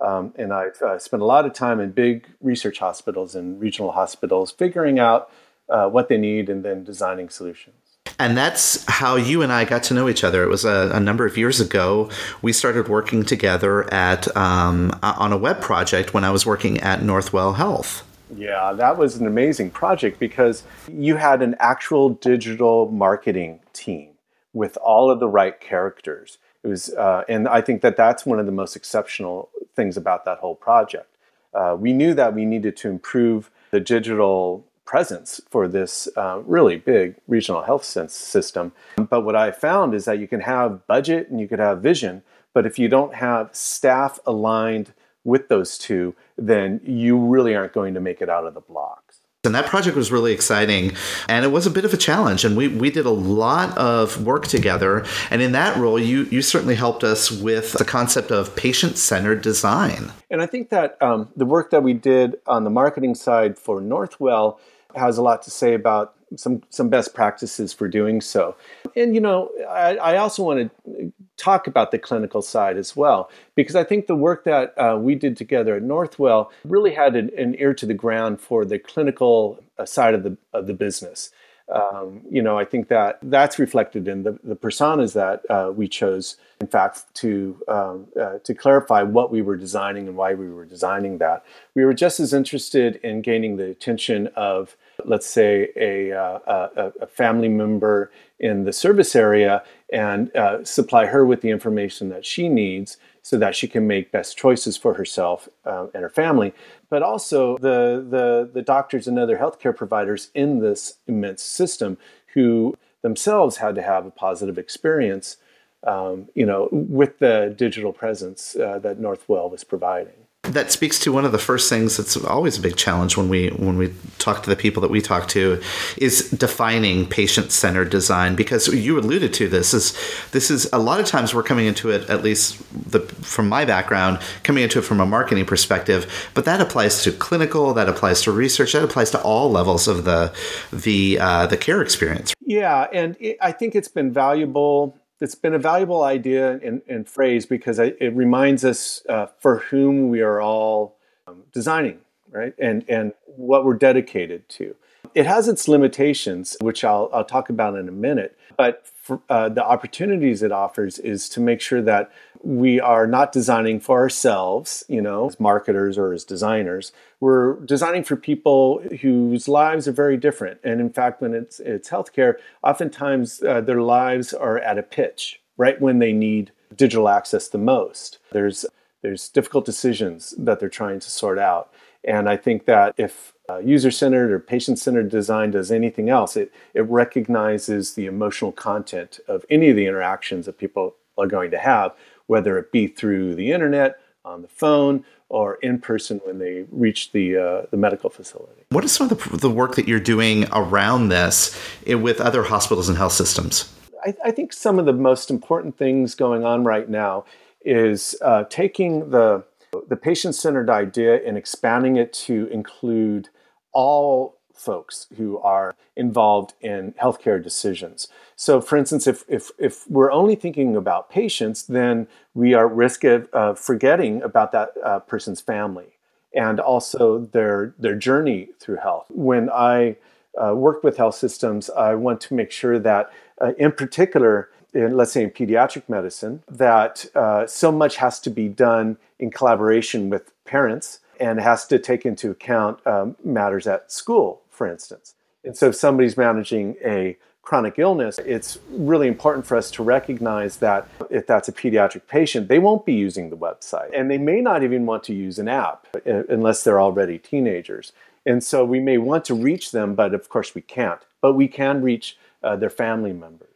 um, 0.01 0.33
and 0.37 0.53
I've 0.53 0.81
uh, 0.81 1.01
spent 1.01 1.21
a 1.21 1.27
lot 1.27 1.47
of 1.47 1.53
time 1.53 1.81
in 1.81 1.91
big 1.91 2.29
research 2.41 2.79
hospitals 2.79 3.35
and 3.35 3.61
regional 3.61 3.91
hospitals, 3.91 4.53
figuring 4.53 5.01
out 5.01 5.33
uh, 5.69 5.89
what 5.89 6.07
they 6.07 6.17
need 6.17 6.49
and 6.49 6.65
then 6.65 6.85
designing 6.85 7.29
solutions. 7.29 7.84
And 8.19 8.37
that's 8.37 8.85
how 8.89 9.17
you 9.17 9.43
and 9.43 9.53
I 9.53 9.65
got 9.65 9.83
to 9.85 9.95
know 9.95 10.09
each 10.09 10.23
other. 10.23 10.43
It 10.45 10.49
was 10.49 10.65
a, 10.65 10.91
a 10.95 11.01
number 11.01 11.27
of 11.27 11.37
years 11.37 11.61
ago. 11.61 12.11
We 12.43 12.53
started 12.53 12.89
working 12.89 13.25
together 13.25 13.93
at 13.93 14.35
um, 14.37 14.99
on 15.03 15.33
a 15.33 15.37
web 15.37 15.61
project 15.61 16.15
when 16.15 16.25
I 16.25 16.31
was 16.31 16.47
working 16.47 16.81
at 16.81 17.01
Northwell 17.01 17.57
Health. 17.57 18.07
Yeah, 18.37 18.73
that 18.73 18.97
was 18.97 19.17
an 19.17 19.27
amazing 19.27 19.71
project 19.71 20.19
because 20.19 20.65
you 20.91 21.17
had 21.17 21.43
an 21.43 21.57
actual 21.59 22.11
digital 22.11 22.91
marketing 22.91 23.61
team 23.73 24.11
with 24.53 24.77
all 24.79 25.11
of 25.11 25.21
the 25.21 25.29
right 25.29 25.61
characters. 25.61 26.39
It 26.63 26.69
was, 26.69 26.91
uh, 26.95 27.25
and 27.29 27.47
I 27.47 27.61
think 27.61 27.83
that 27.83 27.97
that's 27.97 28.25
one 28.25 28.39
of 28.39 28.47
the 28.47 28.53
most 28.53 28.77
exceptional 28.77 29.51
things 29.77 29.97
about 29.97 30.25
that 30.25 30.39
whole 30.39 30.55
project. 30.55 31.09
Uh, 31.53 31.77
we 31.79 31.93
knew 31.93 32.15
that 32.15 32.35
we 32.35 32.45
needed 32.45 32.77
to 32.79 32.89
improve 32.89 33.51
the 33.71 33.81
digital 33.81 34.65
presence 34.85 35.41
for 35.51 35.67
this 35.69 36.09
uh, 36.17 36.41
really 36.45 36.77
big 36.77 37.17
regional 37.27 37.63
health 37.63 37.85
system. 37.85 38.73
But 38.97 39.23
what 39.23 39.37
I 39.37 39.51
found 39.51 39.95
is 39.95 40.05
that 40.05 40.19
you 40.19 40.29
can 40.29 40.41
have 40.41 40.87
budget 40.87 41.31
and 41.31 41.41
you 41.41 41.49
could 41.49 41.59
have 41.59 41.81
vision, 41.81 42.23
but 42.53 42.67
if 42.67 42.79
you 42.79 42.89
don't 42.89 43.15
have 43.15 43.51
staff 43.53 44.19
aligned 44.27 44.93
with 45.25 45.49
those 45.49 45.79
two, 45.79 46.15
then 46.37 46.81
you 46.85 47.19
really 47.19 47.55
aren't 47.55 47.73
going 47.73 47.95
to 47.95 48.01
make 48.01 48.21
it 48.21 48.29
out 48.29 48.47
of 48.47 48.55
the 48.55 48.61
blocks. 48.61 49.21
And 49.45 49.55
that 49.55 49.67
project 49.67 49.95
was 49.95 50.11
really 50.11 50.33
exciting. 50.33 50.93
And 51.29 51.45
it 51.45 51.49
was 51.49 51.67
a 51.67 51.71
bit 51.71 51.85
of 51.85 51.93
a 51.93 51.99
challenge. 51.99 52.45
And 52.45 52.57
we, 52.57 52.69
we 52.69 52.91
did 52.91 53.05
a 53.05 53.11
lot 53.11 53.77
of 53.77 54.25
work 54.25 54.47
together. 54.47 55.05
And 55.31 55.43
in 55.43 55.53
that 55.53 55.77
role, 55.77 55.99
you, 55.99 56.23
you 56.25 56.41
certainly 56.41 56.75
helped 56.75 57.05
us 57.05 57.31
with 57.31 57.73
the 57.73 57.85
concept 57.85 58.31
of 58.31 58.57
patient 58.57 58.97
centered 58.97 59.43
design. 59.43 60.13
And 60.31 60.41
I 60.41 60.47
think 60.47 60.71
that 60.71 61.01
um, 61.03 61.29
the 61.37 61.45
work 61.45 61.71
that 61.71 61.83
we 61.83 61.93
did 61.93 62.37
on 62.47 62.65
the 62.65 62.71
marketing 62.71 63.15
side 63.15 63.59
for 63.59 63.81
Northwell 63.83 64.59
has 64.97 65.19
a 65.19 65.23
lot 65.23 65.43
to 65.43 65.51
say 65.51 65.75
about 65.75 66.15
some 66.37 66.63
some 66.71 66.89
best 66.89 67.15
practices 67.15 67.73
for 67.73 67.89
doing 67.89 68.21
so. 68.21 68.57
And 68.97 69.15
you 69.15 69.21
know, 69.21 69.51
I, 69.69 69.97
I 69.97 70.17
also 70.17 70.43
want 70.43 70.71
to 70.87 71.13
talk 71.37 71.67
about 71.67 71.91
the 71.91 71.99
clinical 71.99 72.43
side 72.43 72.77
as 72.77 72.95
well 72.97 73.31
because 73.55 73.77
I 73.77 73.85
think 73.85 74.07
the 74.07 74.15
work 74.15 74.45
that 74.45 74.75
uh, 74.79 74.97
we 74.99 75.15
did 75.15 75.37
together 75.37 75.77
at 75.77 75.83
Northwell 75.83 76.51
really 76.65 76.95
had 76.95 77.17
an, 77.17 77.31
an, 77.37 77.57
ear 77.59 77.75
to 77.75 77.87
the 77.87 77.95
ground 77.95 78.41
for 78.41 78.65
the 78.65 78.79
clinical 78.79 79.63
uh, 79.79 79.85
side 79.85 80.15
of 80.15 80.23
the 80.23 80.37
of 80.53 80.67
the 80.67 80.75
business. 80.75 81.31
Um, 81.73 82.21
you 82.31 82.43
know, 82.43 82.59
I 82.59 82.67
think 82.67 82.89
that 82.89 83.19
that's 83.23 83.59
reflected 83.59 84.07
in 84.07 84.23
the, 84.23 84.39
the 84.45 84.55
personas 84.55 85.15
that 85.15 85.49
uh, 85.49 85.73
we 85.73 85.89
chose. 85.89 86.37
In 86.61 86.67
fact, 86.67 87.05
to 87.15 87.59
um, 87.69 88.07
uh, 88.21 88.39
to 88.45 88.55
clarify 88.55 89.03
what 89.03 89.31
we 89.31 89.41
were 89.41 89.57
designing 89.57 90.07
and 90.07 90.17
why 90.17 90.35
we 90.35 90.51
were 90.51 90.67
designing 90.67 91.19
that, 91.19 91.45
we 91.75 91.85
were 91.85 91.95
just 91.95 92.21
as 92.21 92.35
interested 92.35 92.97
in 92.97 93.23
gaining 93.23 93.57
the 93.57 93.71
attention 93.71 94.29
of, 94.37 94.77
let's 95.05 95.27
say, 95.27 95.69
a, 95.77 96.13
uh, 96.13 96.69
a, 96.77 96.93
a 97.03 97.07
family 97.07 97.49
member 97.49 98.11
in 98.39 98.65
the 98.65 98.73
service 98.73 99.15
area 99.17 99.63
and 99.93 100.35
uh, 100.37 100.65
supply 100.65 101.07
her 101.07 101.25
with 101.25 101.41
the 101.41 101.51
information 101.51 102.09
that 102.09 102.27
she 102.27 102.49
needs 102.49 102.97
so 103.23 103.39
that 103.39 103.57
she 103.57 103.67
can 103.67 103.87
make 103.87 104.13
best 104.13 104.37
choices 104.37 104.77
for 104.77 104.95
herself 104.95 105.49
um, 105.65 105.91
and 105.95 106.03
her 106.03 106.11
family, 106.11 106.53
but 106.91 107.03
also 107.03 107.57
the, 107.59 108.05
the, 108.09 108.51
the 108.53 108.63
doctors 108.63 109.09
and 109.09 109.19
other 109.19 109.39
healthcare 109.39 109.75
providers 109.75 110.31
in 110.35 110.59
this 110.59 110.97
immense 111.07 111.43
system 111.43 111.97
who 112.35 112.77
themselves 113.03 113.57
had 113.57 113.75
to 113.75 113.83
have 113.83 114.05
a 114.05 114.11
positive 114.11 114.59
experience, 114.59 115.39
um, 115.87 116.29
you 116.35 116.45
know, 116.45 116.69
with 116.71 117.19
the 117.19 117.55
digital 117.57 117.93
presence 117.93 118.57
uh, 118.57 118.79
that 118.81 119.01
Northwell 119.01 119.51
was 119.51 119.65
providing 119.65 120.24
that 120.45 120.71
speaks 120.71 120.99
to 121.01 121.13
one 121.13 121.25
of 121.25 121.33
the 121.33 121.39
first 121.39 121.69
things 121.69 121.97
that's 121.97 122.17
always 122.17 122.59
a 122.59 122.61
big 122.61 122.77
challenge 122.77 123.17
when 123.17 123.29
we 123.29 123.49
when 123.51 123.77
we 123.77 123.93
talk 124.19 124.43
to 124.43 124.51
the 124.51 124.57
people 124.57 124.81
that 124.83 124.91
we 124.91 125.01
talk 125.01 125.29
to 125.29 125.61
is 125.97 126.31
defining 126.31 127.07
patient-centered 127.07 127.91
design. 127.91 128.37
Because 128.37 128.69
you 128.69 128.99
alluded 128.99 129.33
to 129.35 129.49
this 129.49 129.75
is 129.75 129.97
this 130.33 130.51
is 130.51 130.69
a 130.73 130.79
lot 130.79 131.01
of 131.01 131.07
times 131.07 131.35
we're 131.35 131.43
coming 131.43 131.67
into 131.67 131.91
it 131.91 132.09
at 132.11 132.23
least 132.23 132.63
the 132.91 133.01
from 133.01 133.49
my 133.49 133.65
background 133.65 134.19
coming 134.43 134.63
into 134.63 134.79
it 134.79 134.83
from 134.83 135.01
a 135.01 135.07
marketing 135.07 135.47
perspective 135.47 136.31
but 136.35 136.45
that 136.45 136.61
applies 136.61 137.03
to 137.03 137.13
clinical 137.13 137.75
that 137.75 137.89
applies 137.89 138.23
to 138.23 138.33
research 138.33 138.73
that 138.73 138.83
applies 138.83 139.11
to 139.11 139.21
all 139.23 139.51
levels 139.51 139.89
of 139.89 140.05
the 140.05 140.33
the 140.73 141.19
uh, 141.21 141.47
the 141.47 141.57
care 141.57 141.81
experience. 141.81 142.35
Yeah 142.41 142.87
and 142.93 143.17
it, 143.21 143.37
I 143.41 143.53
think 143.53 143.75
it's 143.75 143.89
been 143.89 144.13
valuable 144.13 144.99
it's 145.25 145.35
been 145.35 145.55
a 145.55 145.59
valuable 145.59 146.03
idea 146.03 146.61
and, 146.63 146.83
and 146.87 147.09
phrase 147.09 147.47
because 147.47 147.79
it 147.79 148.15
reminds 148.15 148.63
us 148.65 149.03
uh, 149.09 149.27
for 149.39 149.61
whom 149.71 150.11
we 150.11 150.21
are 150.21 150.41
all 150.41 150.99
um, 151.27 151.45
designing, 151.51 151.99
right? 152.31 152.55
And 152.59 152.85
and 152.89 153.15
what 153.25 153.65
we're 153.65 153.75
dedicated 153.91 154.49
to. 154.51 154.77
It 155.15 155.27
has 155.27 155.49
its 155.49 155.67
limitations, 155.67 156.57
which 156.61 156.85
I'll, 156.85 157.09
I'll 157.13 157.25
talk 157.25 157.49
about 157.49 157.77
in 157.77 157.89
a 157.89 157.93
minute. 157.93 158.37
But 158.57 158.87
for, 158.87 159.21
uh, 159.29 159.49
the 159.49 159.65
opportunities 159.65 160.43
it 160.43 160.53
offers 160.53 160.99
is 160.99 161.29
to 161.31 161.41
make 161.41 161.61
sure 161.61 161.81
that 161.83 162.13
we 162.45 162.79
are 162.79 163.07
not 163.07 163.33
designing 163.33 163.81
for 163.81 163.99
ourselves, 163.99 164.85
you 164.89 165.01
know, 165.01 165.27
as 165.29 165.41
marketers 165.41 165.97
or 165.97 166.13
as 166.13 166.25
designers. 166.25 166.93
We're 167.21 167.55
designing 167.61 168.05
for 168.05 168.17
people 168.17 168.83
whose 169.01 169.49
lives 169.49 169.89
are 169.89 169.93
very 169.93 170.19
different. 170.19 170.61
And 170.63 170.81
in 170.81 170.91
fact, 170.91 171.23
when 171.23 171.33
it's 171.33 171.59
it's 171.61 171.89
healthcare, 171.89 172.35
oftentimes 172.63 173.43
uh, 173.43 173.63
their 173.63 173.81
lives 173.81 174.35
are 174.35 174.59
at 174.59 174.79
a 174.79 174.83
pitch, 174.83 175.41
right 175.57 175.81
when 175.81 176.01
they 176.01 176.13
need 176.13 176.53
digital 176.77 177.09
access 177.09 177.49
the 177.49 177.59
most. 177.59 178.19
There's 178.33 178.67
there's 179.03 179.29
difficult 179.29 179.65
decisions 179.65 180.35
that 180.39 180.61
they're 180.61 180.69
trying 180.69 181.01
to 181.01 181.11
sort 181.11 181.39
out. 181.39 181.73
And 182.07 182.29
I 182.29 182.37
think 182.37 182.67
that 182.67 182.95
if 182.99 183.33
uh, 183.49 183.59
user-centered 183.59 184.31
or 184.31 184.39
patient-centered 184.39 185.11
design 185.11 185.51
does 185.51 185.71
anything 185.71 186.09
else, 186.11 186.37
it, 186.37 186.53
it 186.75 186.83
recognizes 186.83 187.95
the 187.95 188.07
emotional 188.07 188.53
content 188.53 189.21
of 189.29 189.45
any 189.49 189.71
of 189.71 189.77
the 189.77 189.87
interactions 189.87 190.47
that 190.47 190.59
people 190.59 190.97
are 191.17 191.27
going 191.27 191.51
to 191.51 191.59
have, 191.59 191.95
whether 192.27 192.59
it 192.59 192.73
be 192.73 192.87
through 192.87 193.35
the 193.35 193.53
internet, 193.53 193.99
on 194.25 194.43
the 194.43 194.49
phone, 194.49 195.05
or 195.29 195.57
in 195.57 195.79
person 195.79 196.21
when 196.25 196.39
they 196.39 196.65
reach 196.71 197.13
the 197.13 197.37
uh, 197.37 197.67
the 197.71 197.77
medical 197.77 198.11
facility. 198.11 198.65
What 198.71 198.85
is 198.85 198.93
some 198.93 199.11
of 199.11 199.19
the, 199.19 199.37
the 199.37 199.51
work 199.51 199.75
that 199.77 199.87
you're 199.87 200.01
doing 200.01 200.47
around 200.53 201.09
this 201.09 201.59
eh, 201.87 201.95
with 201.95 202.21
other 202.21 202.45
hospitals 202.45 202.89
and 202.89 202.97
health 202.97 203.13
systems? 203.13 203.73
I, 204.05 204.15
I 204.27 204.31
think 204.31 204.53
some 204.53 204.79
of 204.79 204.87
the 204.87 204.93
most 204.93 205.31
important 205.31 205.77
things 205.77 206.15
going 206.15 206.45
on 206.45 206.65
right 206.65 206.89
now 206.89 207.25
is 207.65 208.15
uh, 208.23 208.45
taking 208.45 209.11
the 209.11 209.45
the 209.89 209.97
patient 209.97 210.35
centered 210.35 210.71
idea 210.71 211.21
and 211.27 211.37
expanding 211.37 211.97
it 211.97 212.13
to 212.13 212.47
include 212.47 213.29
all 213.73 214.39
folks 214.55 215.09
who 215.17 215.39
are 215.41 215.75
involved 215.97 216.55
in 216.61 216.93
healthcare 216.93 217.43
decisions. 217.43 218.09
So, 218.37 218.61
for 218.61 218.77
instance, 218.77 219.07
if, 219.07 219.25
if, 219.29 219.51
if 219.59 219.89
we're 219.89 220.11
only 220.11 220.35
thinking 220.35 220.77
about 220.77 221.11
patients, 221.11 221.63
then 221.63 222.09
we 222.35 222.55
are 222.55 222.67
at 222.67 222.75
risk 222.75 223.05
of 223.05 223.29
uh, 223.33 223.55
forgetting 223.55 224.23
about 224.23 224.53
that 224.53 224.73
uh, 224.85 225.01
person's 225.01 225.41
family 225.41 225.99
and 226.35 226.59
also 226.59 227.19
their, 227.19 227.75
their 227.79 227.95
journey 227.95 228.49
through 228.59 228.77
health. 228.77 229.07
When 229.11 229.49
I 229.51 229.97
uh, 230.37 230.55
work 230.55 230.83
with 230.83 230.97
health 230.97 231.15
systems, 231.15 231.71
I 231.71 231.95
want 231.95 232.21
to 232.23 232.35
make 232.35 232.51
sure 232.51 232.79
that, 232.79 233.13
uh, 233.41 233.53
in 233.57 233.71
particular, 233.71 234.51
in, 234.73 234.97
let's 234.97 235.13
say 235.13 235.23
in 235.23 235.31
pediatric 235.31 235.89
medicine, 235.89 236.43
that 236.49 237.07
uh, 237.15 237.47
so 237.47 237.71
much 237.71 237.97
has 237.97 238.19
to 238.21 238.31
be 238.31 238.49
done 238.49 238.97
in 239.21 239.31
collaboration 239.31 240.11
with 240.11 240.33
parents 240.45 240.99
and 241.21 241.41
has 241.41 241.67
to 241.69 241.79
take 241.79 242.05
into 242.05 242.31
account 242.31 242.85
um, 242.85 243.17
matters 243.25 243.69
at 243.69 243.93
school, 243.93 244.43
for 244.51 244.67
instance. 244.67 245.15
And 245.45 245.57
so 245.57 245.69
if 245.69 245.77
somebody's 245.77 246.17
managing 246.17 246.77
a 246.85 247.17
chronic 247.45 247.79
illness, 247.79 248.19
it's 248.19 248.59
really 248.71 249.07
important 249.07 249.47
for 249.47 249.57
us 249.57 249.71
to 249.73 249.83
recognize 249.83 250.57
that 250.59 250.89
if 251.11 251.27
that's 251.27 251.49
a 251.49 251.53
pediatric 251.53 252.07
patient, 252.09 252.49
they 252.49 252.59
won't 252.59 252.87
be 252.87 252.95
using 252.95 253.31
the 253.31 253.37
website. 253.37 253.91
And 253.95 254.11
they 254.11 254.19
may 254.19 254.41
not 254.41 254.63
even 254.63 254.87
want 254.87 255.05
to 255.05 255.15
use 255.15 255.39
an 255.39 255.49
app 255.49 255.87
uh, 255.95 256.25
unless 256.29 256.65
they're 256.65 256.81
already 256.81 257.19
teenagers. 257.19 257.93
And 258.27 258.43
so 258.43 258.65
we 258.65 258.81
may 258.81 258.99
want 258.99 259.25
to 259.27 259.35
reach 259.35 259.71
them, 259.73 259.95
but 259.95 260.15
of 260.15 260.29
course 260.29 260.55
we 260.55 260.63
can't. 260.63 261.01
But 261.21 261.35
we 261.35 261.49
can 261.49 261.83
reach 261.83 262.17
uh, 262.43 262.57
their 262.57 262.71
family 262.71 263.13
members. 263.13 263.49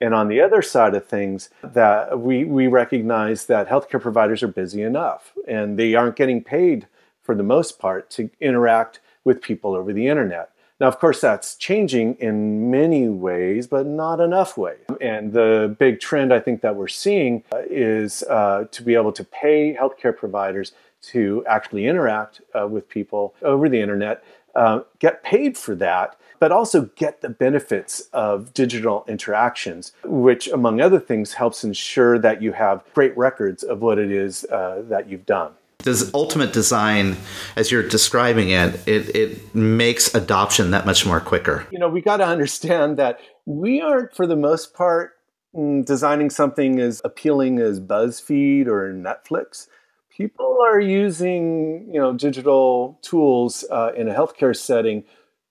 And 0.00 0.14
on 0.14 0.28
the 0.28 0.40
other 0.40 0.60
side 0.60 0.94
of 0.94 1.06
things, 1.06 1.48
that 1.62 2.20
we, 2.20 2.44
we 2.44 2.66
recognize 2.66 3.46
that 3.46 3.68
healthcare 3.68 4.00
providers 4.00 4.42
are 4.42 4.48
busy 4.48 4.82
enough 4.82 5.32
and 5.48 5.78
they 5.78 5.94
aren't 5.94 6.16
getting 6.16 6.44
paid 6.44 6.86
for 7.22 7.34
the 7.34 7.42
most 7.42 7.78
part 7.78 8.10
to 8.10 8.30
interact 8.40 9.00
with 9.24 9.42
people 9.42 9.74
over 9.74 9.92
the 9.92 10.06
internet. 10.06 10.50
Now, 10.78 10.88
of 10.88 10.98
course, 10.98 11.22
that's 11.22 11.56
changing 11.56 12.16
in 12.16 12.70
many 12.70 13.08
ways, 13.08 13.66
but 13.66 13.86
not 13.86 14.20
enough 14.20 14.58
ways. 14.58 14.84
And 15.00 15.32
the 15.32 15.74
big 15.78 16.00
trend 16.00 16.34
I 16.34 16.40
think 16.40 16.60
that 16.60 16.76
we're 16.76 16.88
seeing 16.88 17.44
uh, 17.52 17.62
is 17.70 18.22
uh, 18.24 18.66
to 18.70 18.82
be 18.82 18.94
able 18.94 19.12
to 19.12 19.24
pay 19.24 19.74
healthcare 19.74 20.14
providers 20.14 20.72
to 21.02 21.44
actually 21.46 21.86
interact 21.86 22.42
uh, 22.58 22.66
with 22.66 22.88
people 22.88 23.34
over 23.42 23.68
the 23.68 23.80
internet, 23.80 24.22
uh, 24.54 24.80
get 24.98 25.22
paid 25.22 25.56
for 25.56 25.74
that, 25.76 26.18
but 26.38 26.52
also 26.52 26.90
get 26.96 27.22
the 27.22 27.28
benefits 27.30 28.00
of 28.12 28.52
digital 28.52 29.04
interactions, 29.08 29.92
which, 30.04 30.48
among 30.48 30.80
other 30.82 31.00
things, 31.00 31.34
helps 31.34 31.64
ensure 31.64 32.18
that 32.18 32.42
you 32.42 32.52
have 32.52 32.84
great 32.92 33.16
records 33.16 33.62
of 33.62 33.80
what 33.80 33.98
it 33.98 34.10
is 34.10 34.44
uh, 34.46 34.82
that 34.88 35.08
you've 35.08 35.24
done 35.24 35.52
does 35.86 36.12
ultimate 36.14 36.52
design 36.52 37.16
as 37.54 37.70
you're 37.70 37.88
describing 37.88 38.50
it, 38.50 38.74
it 38.88 39.14
it 39.14 39.54
makes 39.54 40.12
adoption 40.14 40.72
that 40.72 40.84
much 40.84 41.06
more 41.06 41.20
quicker 41.20 41.64
you 41.70 41.78
know 41.78 41.88
we 41.88 42.02
got 42.02 42.16
to 42.16 42.26
understand 42.26 42.96
that 42.98 43.20
we 43.46 43.80
aren't 43.80 44.14
for 44.14 44.26
the 44.26 44.34
most 44.34 44.74
part 44.74 45.12
mm, 45.54 45.84
designing 45.86 46.28
something 46.28 46.80
as 46.80 47.00
appealing 47.04 47.60
as 47.60 47.80
buzzfeed 47.80 48.66
or 48.66 48.92
netflix 48.92 49.68
people 50.10 50.58
are 50.66 50.80
using 50.80 51.88
you 51.92 52.00
know 52.00 52.12
digital 52.12 52.98
tools 53.00 53.64
uh, 53.70 53.92
in 53.96 54.08
a 54.08 54.14
healthcare 54.14 54.56
setting 54.56 55.04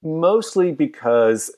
mostly 0.03 0.73
because 0.73 1.49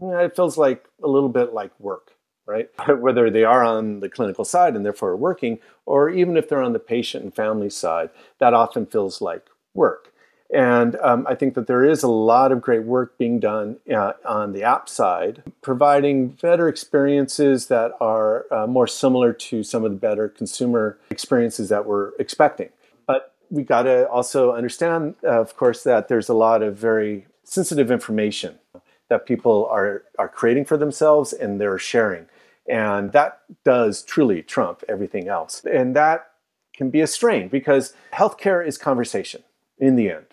it 0.00 0.36
feels 0.36 0.56
like 0.56 0.88
a 1.02 1.08
little 1.08 1.28
bit 1.28 1.52
like 1.52 1.72
work 1.80 2.12
right? 2.50 2.68
Whether 3.00 3.30
they 3.30 3.44
are 3.44 3.64
on 3.64 4.00
the 4.00 4.08
clinical 4.08 4.44
side 4.44 4.74
and 4.74 4.84
therefore 4.84 5.16
working, 5.16 5.58
or 5.90 6.08
even 6.08 6.36
if 6.36 6.48
they're 6.48 6.62
on 6.62 6.72
the 6.72 6.78
patient 6.78 7.24
and 7.24 7.34
family 7.34 7.68
side, 7.68 8.10
that 8.38 8.54
often 8.54 8.86
feels 8.86 9.20
like 9.20 9.46
work. 9.74 10.12
And 10.52 10.94
um, 10.96 11.26
I 11.28 11.34
think 11.34 11.54
that 11.54 11.66
there 11.66 11.84
is 11.84 12.04
a 12.04 12.08
lot 12.08 12.52
of 12.52 12.60
great 12.60 12.84
work 12.84 13.18
being 13.18 13.40
done 13.40 13.78
uh, 13.92 14.12
on 14.24 14.52
the 14.52 14.62
app 14.62 14.88
side, 14.88 15.42
providing 15.62 16.28
better 16.28 16.68
experiences 16.68 17.66
that 17.66 17.92
are 18.00 18.46
uh, 18.52 18.66
more 18.66 18.86
similar 18.86 19.32
to 19.32 19.64
some 19.64 19.84
of 19.84 19.90
the 19.90 19.96
better 19.96 20.28
consumer 20.28 20.96
experiences 21.10 21.68
that 21.70 21.86
we're 21.86 22.12
expecting. 22.18 22.68
But 23.06 23.34
we 23.50 23.64
got 23.64 23.82
to 23.82 24.08
also 24.08 24.52
understand, 24.52 25.16
uh, 25.24 25.40
of 25.40 25.56
course, 25.56 25.82
that 25.82 26.06
there's 26.06 26.28
a 26.28 26.34
lot 26.34 26.62
of 26.62 26.76
very 26.76 27.26
sensitive 27.42 27.90
information 27.90 28.58
that 29.08 29.26
people 29.26 29.66
are, 29.70 30.04
are 30.20 30.28
creating 30.28 30.64
for 30.64 30.76
themselves 30.76 31.32
and 31.32 31.60
they're 31.60 31.78
sharing. 31.78 32.26
And 32.68 33.12
that 33.12 33.40
does 33.64 34.02
truly 34.02 34.42
trump 34.42 34.84
everything 34.88 35.28
else. 35.28 35.64
And 35.64 35.96
that 35.96 36.30
can 36.74 36.90
be 36.90 37.00
a 37.00 37.06
strain 37.06 37.48
because 37.48 37.94
healthcare 38.12 38.66
is 38.66 38.78
conversation 38.78 39.42
in 39.78 39.96
the 39.96 40.10
end. 40.10 40.26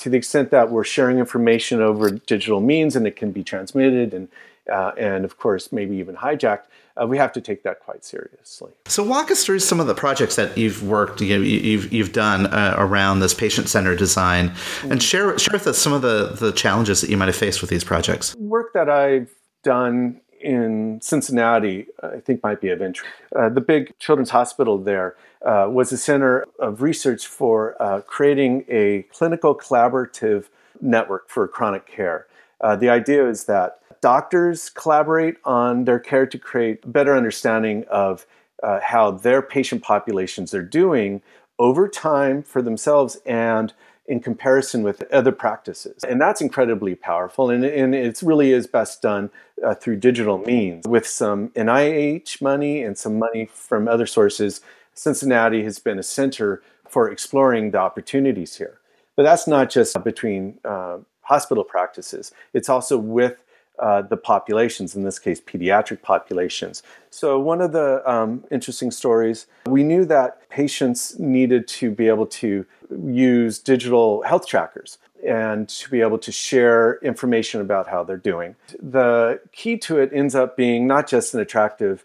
to 0.00 0.08
the 0.08 0.16
extent 0.16 0.50
that 0.50 0.70
we're 0.70 0.84
sharing 0.84 1.18
information 1.18 1.80
over 1.82 2.10
digital 2.10 2.60
means 2.60 2.96
and 2.96 3.06
it 3.06 3.16
can 3.16 3.32
be 3.32 3.44
transmitted 3.44 4.14
and 4.14 4.28
uh, 4.70 4.92
and 4.96 5.24
of 5.24 5.36
course 5.36 5.72
maybe 5.72 5.96
even 5.96 6.16
hijacked, 6.16 6.64
uh, 7.00 7.06
we 7.06 7.18
have 7.18 7.32
to 7.32 7.40
take 7.40 7.62
that 7.64 7.80
quite 7.80 8.04
seriously. 8.04 8.70
So, 8.86 9.02
walk 9.02 9.30
us 9.30 9.44
through 9.44 9.58
some 9.60 9.80
of 9.80 9.86
the 9.86 9.94
projects 9.94 10.36
that 10.36 10.56
you've 10.56 10.86
worked, 10.86 11.20
you, 11.20 11.40
you've 11.40 11.92
you've 11.92 12.12
done 12.12 12.46
uh, 12.46 12.74
around 12.78 13.20
this 13.20 13.34
patient-centered 13.34 13.98
design, 13.98 14.52
and 14.84 15.02
share 15.02 15.36
share 15.38 15.54
with 15.54 15.66
us 15.66 15.78
some 15.78 15.92
of 15.92 16.02
the 16.02 16.36
the 16.38 16.52
challenges 16.52 17.00
that 17.00 17.10
you 17.10 17.16
might 17.16 17.26
have 17.28 17.36
faced 17.36 17.60
with 17.60 17.70
these 17.70 17.84
projects. 17.84 18.34
Work 18.36 18.72
that 18.74 18.88
I've 18.88 19.30
done 19.64 20.20
in 20.40 21.00
Cincinnati, 21.02 21.86
I 22.02 22.18
think 22.20 22.42
might 22.42 22.60
be 22.60 22.70
of 22.70 22.82
interest. 22.82 23.10
Uh, 23.34 23.48
the 23.48 23.60
big 23.60 23.96
children's 23.98 24.30
hospital 24.30 24.78
there 24.78 25.16
uh, 25.44 25.68
was 25.70 25.92
a 25.92 25.98
center 25.98 26.46
of 26.58 26.82
research 26.82 27.26
for 27.26 27.80
uh, 27.80 28.00
creating 28.02 28.64
a 28.68 29.02
clinical 29.12 29.54
collaborative 29.54 30.46
network 30.80 31.28
for 31.28 31.46
chronic 31.48 31.86
care. 31.86 32.26
Uh, 32.60 32.76
the 32.76 32.88
idea 32.88 33.28
is 33.28 33.44
that 33.44 33.80
doctors 34.00 34.70
collaborate 34.70 35.36
on 35.44 35.84
their 35.84 35.98
care 35.98 36.26
to 36.26 36.38
create 36.38 36.90
better 36.90 37.16
understanding 37.16 37.84
of 37.90 38.26
uh, 38.62 38.80
how 38.82 39.10
their 39.10 39.40
patient 39.40 39.82
populations 39.82 40.52
are 40.52 40.62
doing 40.62 41.22
over 41.58 41.88
time 41.88 42.42
for 42.42 42.62
themselves 42.62 43.16
and 43.26 43.72
in 44.10 44.18
comparison 44.18 44.82
with 44.82 45.04
other 45.12 45.30
practices. 45.30 46.02
And 46.02 46.20
that's 46.20 46.40
incredibly 46.40 46.96
powerful. 46.96 47.48
And, 47.48 47.64
and 47.64 47.94
it 47.94 48.20
really 48.22 48.52
is 48.52 48.66
best 48.66 49.00
done 49.00 49.30
uh, 49.64 49.76
through 49.76 49.98
digital 49.98 50.38
means 50.38 50.84
with 50.84 51.06
some 51.06 51.50
NIH 51.50 52.42
money 52.42 52.82
and 52.82 52.98
some 52.98 53.20
money 53.20 53.48
from 53.54 53.86
other 53.86 54.06
sources. 54.06 54.62
Cincinnati 54.94 55.62
has 55.62 55.78
been 55.78 55.96
a 55.96 56.02
center 56.02 56.60
for 56.88 57.08
exploring 57.08 57.70
the 57.70 57.78
opportunities 57.78 58.56
here. 58.56 58.80
But 59.14 59.22
that's 59.22 59.46
not 59.46 59.70
just 59.70 60.02
between 60.02 60.58
uh, 60.64 60.98
hospital 61.22 61.62
practices, 61.62 62.32
it's 62.52 62.68
also 62.68 62.98
with 62.98 63.44
uh, 63.80 64.02
the 64.02 64.16
populations, 64.16 64.94
in 64.94 65.02
this 65.02 65.18
case, 65.18 65.40
pediatric 65.40 66.02
populations. 66.02 66.82
So, 67.10 67.38
one 67.38 67.60
of 67.60 67.72
the 67.72 68.08
um, 68.10 68.44
interesting 68.50 68.90
stories, 68.90 69.46
we 69.66 69.82
knew 69.82 70.04
that 70.04 70.48
patients 70.48 71.18
needed 71.18 71.66
to 71.68 71.90
be 71.90 72.08
able 72.08 72.26
to 72.26 72.66
use 72.90 73.58
digital 73.58 74.22
health 74.22 74.46
trackers 74.46 74.98
and 75.26 75.68
to 75.68 75.90
be 75.90 76.00
able 76.00 76.18
to 76.18 76.32
share 76.32 76.98
information 77.02 77.60
about 77.60 77.88
how 77.88 78.04
they're 78.04 78.16
doing. 78.16 78.56
The 78.80 79.40
key 79.52 79.76
to 79.78 79.98
it 79.98 80.10
ends 80.12 80.34
up 80.34 80.56
being 80.56 80.86
not 80.86 81.08
just 81.08 81.34
an 81.34 81.40
attractive 81.40 82.04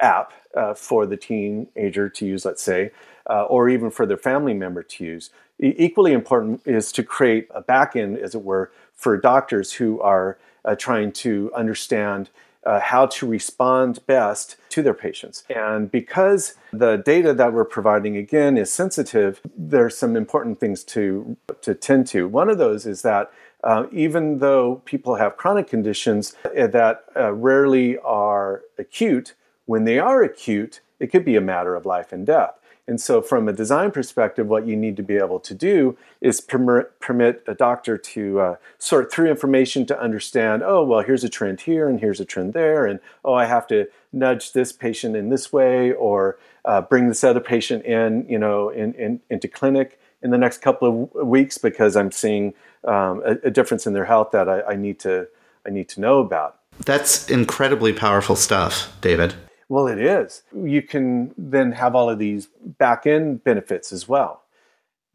app 0.00 0.32
uh, 0.56 0.74
for 0.74 1.06
the 1.06 1.16
teenager 1.16 2.08
to 2.08 2.26
use, 2.26 2.44
let's 2.44 2.62
say, 2.62 2.90
uh, 3.28 3.44
or 3.44 3.68
even 3.68 3.90
for 3.90 4.06
their 4.06 4.16
family 4.16 4.54
member 4.54 4.82
to 4.82 5.04
use. 5.04 5.30
E- 5.60 5.74
equally 5.76 6.12
important 6.12 6.62
is 6.64 6.92
to 6.92 7.02
create 7.02 7.48
a 7.54 7.62
backend, 7.62 8.18
as 8.18 8.34
it 8.34 8.42
were, 8.42 8.70
for 8.94 9.16
doctors 9.16 9.72
who 9.72 10.00
are 10.00 10.38
uh, 10.64 10.74
trying 10.74 11.12
to 11.12 11.50
understand 11.54 12.30
uh, 12.64 12.80
how 12.80 13.06
to 13.06 13.26
respond 13.26 14.04
best 14.06 14.56
to 14.70 14.82
their 14.82 14.94
patients. 14.94 15.44
And 15.54 15.90
because 15.90 16.54
the 16.72 16.96
data 16.96 17.34
that 17.34 17.52
we're 17.52 17.64
providing 17.64 18.16
again 18.16 18.56
is 18.56 18.72
sensitive, 18.72 19.40
there's 19.56 19.96
some 19.96 20.16
important 20.16 20.60
things 20.60 20.82
to, 20.84 21.36
to 21.60 21.74
tend 21.74 22.06
to. 22.08 22.26
One 22.26 22.48
of 22.48 22.58
those 22.58 22.86
is 22.86 23.02
that 23.02 23.30
uh, 23.62 23.86
even 23.92 24.38
though 24.38 24.82
people 24.84 25.16
have 25.16 25.36
chronic 25.36 25.66
conditions 25.66 26.34
uh, 26.44 26.66
that 26.66 27.04
uh, 27.16 27.32
rarely 27.32 27.98
are 27.98 28.62
acute, 28.78 29.34
when 29.66 29.84
they 29.84 29.98
are 29.98 30.22
acute, 30.22 30.80
it 31.00 31.08
could 31.08 31.24
be 31.24 31.36
a 31.36 31.40
matter 31.40 31.74
of 31.74 31.86
life 31.86 32.12
and 32.12 32.26
death. 32.26 32.58
And 32.86 33.00
so, 33.00 33.22
from 33.22 33.48
a 33.48 33.52
design 33.52 33.90
perspective, 33.92 34.46
what 34.46 34.66
you 34.66 34.76
need 34.76 34.96
to 34.98 35.02
be 35.02 35.16
able 35.16 35.40
to 35.40 35.54
do 35.54 35.96
is 36.20 36.40
permit, 36.40 37.00
permit 37.00 37.42
a 37.46 37.54
doctor 37.54 37.96
to 37.96 38.40
uh, 38.40 38.56
sort 38.78 39.10
through 39.10 39.30
information 39.30 39.86
to 39.86 39.98
understand 39.98 40.62
oh, 40.62 40.84
well, 40.84 41.00
here's 41.00 41.24
a 41.24 41.28
trend 41.28 41.62
here 41.62 41.88
and 41.88 42.00
here's 42.00 42.20
a 42.20 42.24
trend 42.26 42.52
there. 42.52 42.84
And 42.84 43.00
oh, 43.24 43.34
I 43.34 43.46
have 43.46 43.66
to 43.68 43.86
nudge 44.12 44.52
this 44.52 44.72
patient 44.72 45.16
in 45.16 45.30
this 45.30 45.52
way 45.52 45.92
or 45.92 46.38
uh, 46.64 46.82
bring 46.82 47.08
this 47.08 47.24
other 47.24 47.40
patient 47.40 47.84
in, 47.84 48.26
you 48.28 48.38
know, 48.38 48.68
in, 48.68 48.94
in, 48.94 49.20
into 49.30 49.48
clinic 49.48 49.98
in 50.22 50.30
the 50.30 50.38
next 50.38 50.58
couple 50.58 51.10
of 51.14 51.26
weeks 51.26 51.58
because 51.58 51.96
I'm 51.96 52.10
seeing 52.10 52.54
um, 52.84 53.22
a, 53.24 53.36
a, 53.44 53.50
difference 53.50 53.86
in 53.86 53.92
their 53.92 54.06
health 54.06 54.30
that 54.32 54.48
I, 54.48 54.62
I, 54.62 54.76
need 54.76 54.98
to, 55.00 55.28
I 55.66 55.70
need 55.70 55.88
to 55.90 56.00
know 56.00 56.20
about. 56.20 56.58
That's 56.84 57.30
incredibly 57.30 57.92
powerful 57.92 58.36
stuff, 58.36 58.94
David. 59.00 59.34
Well, 59.68 59.86
it 59.86 59.98
is. 59.98 60.42
You 60.54 60.82
can 60.82 61.34
then 61.38 61.72
have 61.72 61.94
all 61.94 62.10
of 62.10 62.18
these 62.18 62.48
back 62.62 63.06
end 63.06 63.44
benefits 63.44 63.92
as 63.92 64.08
well. 64.08 64.42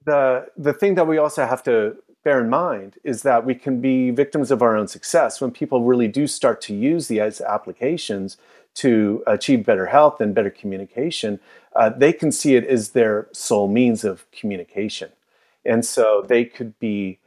The, 0.06 0.47
the 0.58 0.74
thing 0.74 0.95
that 0.95 1.08
we 1.08 1.18
also 1.18 1.45
have 1.45 1.64
to 1.64 1.97
bear 2.24 2.41
in 2.41 2.50
mind 2.50 2.95
is 3.04 3.22
that 3.24 3.45
we 3.45 3.56
can 3.56 3.80
be 3.80 4.12
victims 4.12 4.52
of 4.52 4.62
our 4.62 4.76
own 4.76 4.88
success 4.88 5.39
when 5.39 5.52
people 5.52 5.84
really 5.84 6.08
do 6.08 6.28
start 6.28 6.62
to 6.62 6.76
use 6.76 7.08
these 7.08 7.41
applications 7.41 8.38
to 8.76 9.24
achieve 9.28 9.66
better 9.66 9.88
health 9.88 10.20
and 10.22 10.36
better 10.36 10.50
communication. 10.50 11.39
Uh, 11.76 11.89
they 11.89 12.14
can 12.14 12.32
see 12.32 12.56
it 12.56 12.66
as 12.66 12.89
their 12.89 13.28
sole 13.32 13.68
means 13.68 14.04
of 14.04 14.30
communication. 14.32 15.10
And 15.66 15.86
so 15.86 16.26
they 16.28 16.45
could 16.45 16.78
be 16.80 17.20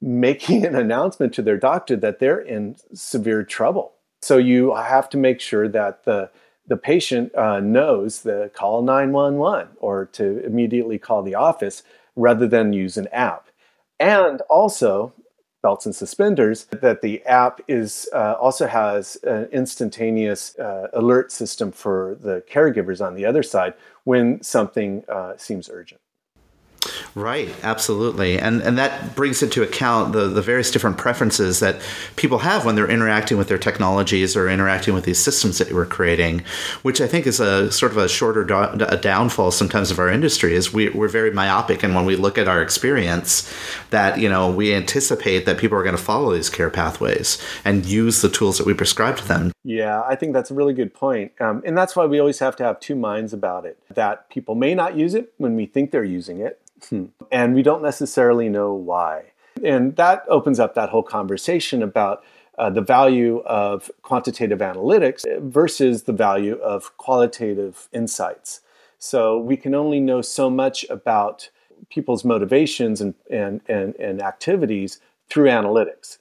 making 0.00 0.64
an 0.70 0.74
announcement 0.74 1.34
to 1.34 1.42
their 1.42 1.56
doctor 1.56 1.96
that 1.96 2.18
they're 2.18 2.40
in 2.40 2.76
severe 2.92 3.42
trouble. 3.42 3.92
So 4.20 4.36
you 4.36 4.74
have 4.74 5.08
to 5.10 5.16
make 5.16 5.40
sure 5.40 5.68
that 5.68 6.04
the 6.04 6.30
the 6.68 6.76
patient 6.76 7.34
uh, 7.34 7.60
knows 7.60 8.22
the 8.22 8.50
call 8.54 8.82
911 8.82 9.68
or 9.80 10.06
to 10.06 10.44
immediately 10.44 10.98
call 10.98 11.22
the 11.22 11.34
office 11.34 11.82
rather 12.14 12.46
than 12.46 12.72
use 12.72 12.96
an 12.96 13.08
app. 13.08 13.48
And 13.98 14.42
also, 14.42 15.12
belts 15.62 15.86
and 15.86 15.94
suspenders, 15.94 16.66
that 16.66 17.00
the 17.00 17.24
app 17.24 17.60
is 17.66 18.08
uh, 18.12 18.34
also 18.34 18.66
has 18.66 19.16
an 19.24 19.46
instantaneous 19.46 20.56
uh, 20.58 20.88
alert 20.92 21.32
system 21.32 21.72
for 21.72 22.16
the 22.20 22.44
caregivers 22.50 23.04
on 23.04 23.14
the 23.14 23.24
other 23.24 23.42
side 23.42 23.74
when 24.04 24.42
something 24.42 25.02
uh, 25.08 25.36
seems 25.36 25.68
urgent. 25.70 26.00
Right, 27.14 27.52
absolutely. 27.64 28.38
And 28.38 28.62
and 28.62 28.78
that 28.78 29.16
brings 29.16 29.42
into 29.42 29.62
account 29.62 30.12
the, 30.12 30.28
the 30.28 30.42
various 30.42 30.70
different 30.70 30.96
preferences 30.98 31.58
that 31.60 31.80
people 32.16 32.38
have 32.38 32.64
when 32.64 32.76
they're 32.76 32.90
interacting 32.90 33.36
with 33.36 33.48
their 33.48 33.58
technologies 33.58 34.36
or 34.36 34.48
interacting 34.48 34.94
with 34.94 35.04
these 35.04 35.18
systems 35.18 35.58
that 35.58 35.72
we're 35.72 35.86
creating, 35.86 36.44
which 36.82 37.00
I 37.00 37.08
think 37.08 37.26
is 37.26 37.40
a 37.40 37.72
sort 37.72 37.92
of 37.92 37.98
a 37.98 38.08
shorter 38.08 38.44
do- 38.44 38.84
a 38.86 38.96
downfall 38.96 39.50
sometimes 39.50 39.90
of 39.90 39.98
our 39.98 40.08
industry 40.08 40.54
is 40.54 40.72
we, 40.72 40.90
we're 40.90 41.08
very 41.08 41.32
myopic 41.32 41.82
and 41.82 41.94
when 41.94 42.04
we 42.04 42.14
look 42.14 42.38
at 42.38 42.46
our 42.46 42.62
experience 42.62 43.52
that, 43.90 44.18
you 44.20 44.28
know, 44.28 44.50
we 44.50 44.72
anticipate 44.72 45.46
that 45.46 45.58
people 45.58 45.76
are 45.76 45.82
going 45.82 45.96
to 45.96 46.02
follow 46.02 46.32
these 46.32 46.50
care 46.50 46.70
pathways 46.70 47.42
and 47.64 47.86
use 47.86 48.22
the 48.22 48.28
tools 48.28 48.58
that 48.58 48.66
we 48.66 48.74
prescribe 48.74 49.16
to 49.16 49.26
them. 49.26 49.52
Yeah, 49.68 50.02
I 50.06 50.14
think 50.14 50.32
that's 50.32 50.50
a 50.50 50.54
really 50.54 50.72
good 50.72 50.94
point. 50.94 51.32
Um, 51.40 51.62
and 51.64 51.76
that's 51.76 51.94
why 51.94 52.06
we 52.06 52.18
always 52.18 52.38
have 52.38 52.56
to 52.56 52.64
have 52.64 52.80
two 52.80 52.96
minds 52.96 53.32
about 53.32 53.66
it, 53.66 53.78
that 53.90 54.30
people 54.30 54.54
may 54.54 54.74
not 54.74 54.96
use 54.96 55.14
it 55.14 55.34
when 55.36 55.56
we 55.56 55.66
think 55.66 55.90
they're 55.90 56.04
using 56.04 56.40
it 56.40 56.60
Hmm. 56.88 57.06
And 57.30 57.54
we 57.54 57.62
don't 57.62 57.82
necessarily 57.82 58.48
know 58.48 58.72
why. 58.72 59.32
And 59.64 59.96
that 59.96 60.24
opens 60.28 60.60
up 60.60 60.74
that 60.74 60.90
whole 60.90 61.02
conversation 61.02 61.82
about 61.82 62.22
uh, 62.56 62.70
the 62.70 62.80
value 62.80 63.38
of 63.40 63.90
quantitative 64.02 64.60
analytics 64.60 65.24
versus 65.40 66.04
the 66.04 66.12
value 66.12 66.56
of 66.56 66.96
qualitative 66.96 67.88
insights. 67.92 68.60
So 68.98 69.38
we 69.38 69.56
can 69.56 69.74
only 69.74 70.00
know 70.00 70.22
so 70.22 70.50
much 70.50 70.84
about 70.90 71.50
people's 71.88 72.24
motivations 72.24 73.00
and, 73.00 73.14
and, 73.30 73.60
and, 73.68 73.94
and 73.96 74.20
activities 74.20 75.00
through 75.28 75.46
analytics. 75.46 76.18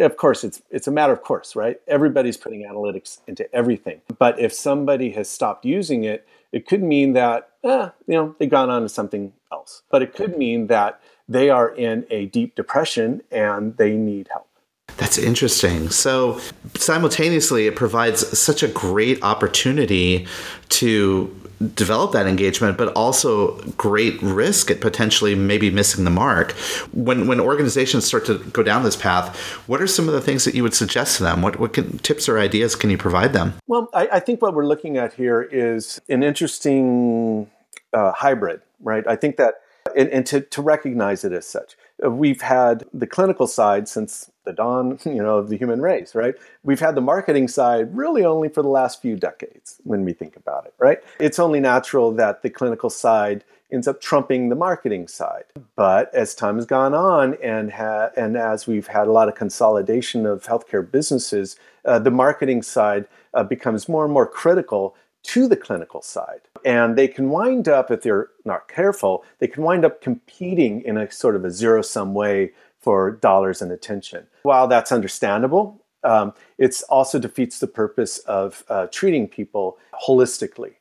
Of 0.00 0.16
course, 0.16 0.44
it's, 0.44 0.62
it's 0.70 0.86
a 0.86 0.90
matter 0.90 1.12
of 1.12 1.22
course, 1.22 1.56
right? 1.56 1.80
Everybody's 1.86 2.36
putting 2.36 2.64
analytics 2.64 3.18
into 3.26 3.52
everything. 3.54 4.00
But 4.18 4.38
if 4.38 4.52
somebody 4.52 5.10
has 5.10 5.28
stopped 5.28 5.64
using 5.64 6.04
it, 6.04 6.26
it 6.52 6.66
could 6.66 6.82
mean 6.82 7.14
that, 7.14 7.50
eh, 7.64 7.88
you 8.06 8.14
know, 8.14 8.34
they've 8.38 8.50
gone 8.50 8.70
on 8.70 8.82
to 8.82 8.88
something 8.88 9.32
else. 9.52 9.82
But 9.90 10.02
it 10.02 10.14
could 10.14 10.36
mean 10.36 10.66
that 10.68 11.00
they 11.28 11.50
are 11.50 11.68
in 11.68 12.06
a 12.10 12.26
deep 12.26 12.54
depression 12.54 13.22
and 13.30 13.76
they 13.76 13.96
need 13.96 14.28
help. 14.30 14.48
That's 14.96 15.18
interesting. 15.18 15.90
So, 15.90 16.40
simultaneously, 16.74 17.66
it 17.66 17.76
provides 17.76 18.36
such 18.38 18.62
a 18.62 18.68
great 18.68 19.22
opportunity 19.22 20.26
to 20.70 21.34
develop 21.74 22.12
that 22.12 22.26
engagement, 22.26 22.78
but 22.78 22.92
also 22.94 23.56
great 23.72 24.20
risk 24.22 24.70
at 24.70 24.80
potentially 24.80 25.34
maybe 25.34 25.70
missing 25.70 26.04
the 26.04 26.10
mark. 26.10 26.52
When 26.92 27.26
when 27.26 27.40
organizations 27.40 28.04
start 28.04 28.26
to 28.26 28.38
go 28.38 28.62
down 28.62 28.82
this 28.82 28.96
path, 28.96 29.36
what 29.66 29.80
are 29.80 29.86
some 29.86 30.08
of 30.08 30.14
the 30.14 30.20
things 30.20 30.44
that 30.44 30.54
you 30.54 30.62
would 30.62 30.74
suggest 30.74 31.16
to 31.16 31.22
them? 31.22 31.42
What 31.42 31.58
what 31.58 31.72
can, 31.72 31.98
tips 31.98 32.28
or 32.28 32.38
ideas 32.38 32.76
can 32.76 32.90
you 32.90 32.98
provide 32.98 33.32
them? 33.32 33.54
Well, 33.66 33.88
I, 33.94 34.08
I 34.12 34.20
think 34.20 34.42
what 34.42 34.54
we're 34.54 34.66
looking 34.66 34.96
at 34.96 35.14
here 35.14 35.42
is 35.42 36.00
an 36.08 36.22
interesting 36.22 37.50
uh, 37.92 38.12
hybrid, 38.12 38.60
right? 38.80 39.06
I 39.06 39.16
think 39.16 39.36
that 39.36 39.54
and, 39.96 40.08
and 40.10 40.26
to, 40.26 40.40
to 40.40 40.62
recognize 40.62 41.24
it 41.24 41.32
as 41.32 41.46
such. 41.46 41.76
Uh, 42.04 42.10
we've 42.10 42.42
had 42.42 42.84
the 42.92 43.06
clinical 43.06 43.46
side 43.46 43.88
since 43.88 44.30
the 44.48 44.52
dawn, 44.52 44.98
you 45.04 45.22
know, 45.22 45.38
of 45.38 45.48
the 45.48 45.56
human 45.56 45.80
race, 45.80 46.14
right? 46.14 46.34
We've 46.64 46.80
had 46.80 46.96
the 46.96 47.00
marketing 47.00 47.46
side 47.46 47.96
really 47.96 48.24
only 48.24 48.48
for 48.48 48.62
the 48.62 48.68
last 48.68 49.00
few 49.00 49.16
decades 49.16 49.80
when 49.84 50.04
we 50.04 50.12
think 50.12 50.34
about 50.34 50.66
it, 50.66 50.74
right? 50.78 50.98
It's 51.20 51.38
only 51.38 51.60
natural 51.60 52.10
that 52.12 52.42
the 52.42 52.50
clinical 52.50 52.90
side 52.90 53.44
ends 53.70 53.86
up 53.86 54.00
trumping 54.00 54.48
the 54.48 54.56
marketing 54.56 55.06
side. 55.08 55.44
But 55.76 56.12
as 56.14 56.34
time 56.34 56.56
has 56.56 56.64
gone 56.64 56.94
on 56.94 57.34
and 57.42 57.70
ha- 57.72 58.10
and 58.16 58.36
as 58.36 58.66
we've 58.66 58.86
had 58.86 59.06
a 59.06 59.12
lot 59.12 59.28
of 59.28 59.34
consolidation 59.34 60.24
of 60.24 60.44
healthcare 60.44 60.90
businesses, 60.90 61.56
uh, 61.84 61.98
the 61.98 62.10
marketing 62.10 62.62
side 62.62 63.06
uh, 63.34 63.44
becomes 63.44 63.88
more 63.88 64.04
and 64.04 64.12
more 64.12 64.26
critical 64.26 64.96
to 65.24 65.46
the 65.46 65.56
clinical 65.56 66.00
side. 66.00 66.40
And 66.64 66.96
they 66.96 67.08
can 67.08 67.28
wind 67.28 67.68
up, 67.68 67.90
if 67.90 68.02
they're 68.02 68.28
not 68.44 68.68
careful, 68.68 69.24
they 69.40 69.46
can 69.46 69.62
wind 69.62 69.84
up 69.84 70.00
competing 70.00 70.80
in 70.82 70.96
a 70.96 71.10
sort 71.10 71.36
of 71.36 71.44
a 71.44 71.50
zero 71.50 71.82
sum 71.82 72.14
way 72.14 72.52
for 72.78 73.10
dollars 73.10 73.60
and 73.60 73.70
attention. 73.72 74.26
While 74.48 74.66
that's 74.66 74.92
understandable, 74.92 75.84
um, 76.04 76.32
it 76.56 76.80
also 76.88 77.18
defeats 77.18 77.58
the 77.58 77.66
purpose 77.66 78.16
of 78.20 78.64
uh, 78.70 78.86
treating 78.90 79.28
people 79.28 79.76
holistically. 80.06 80.76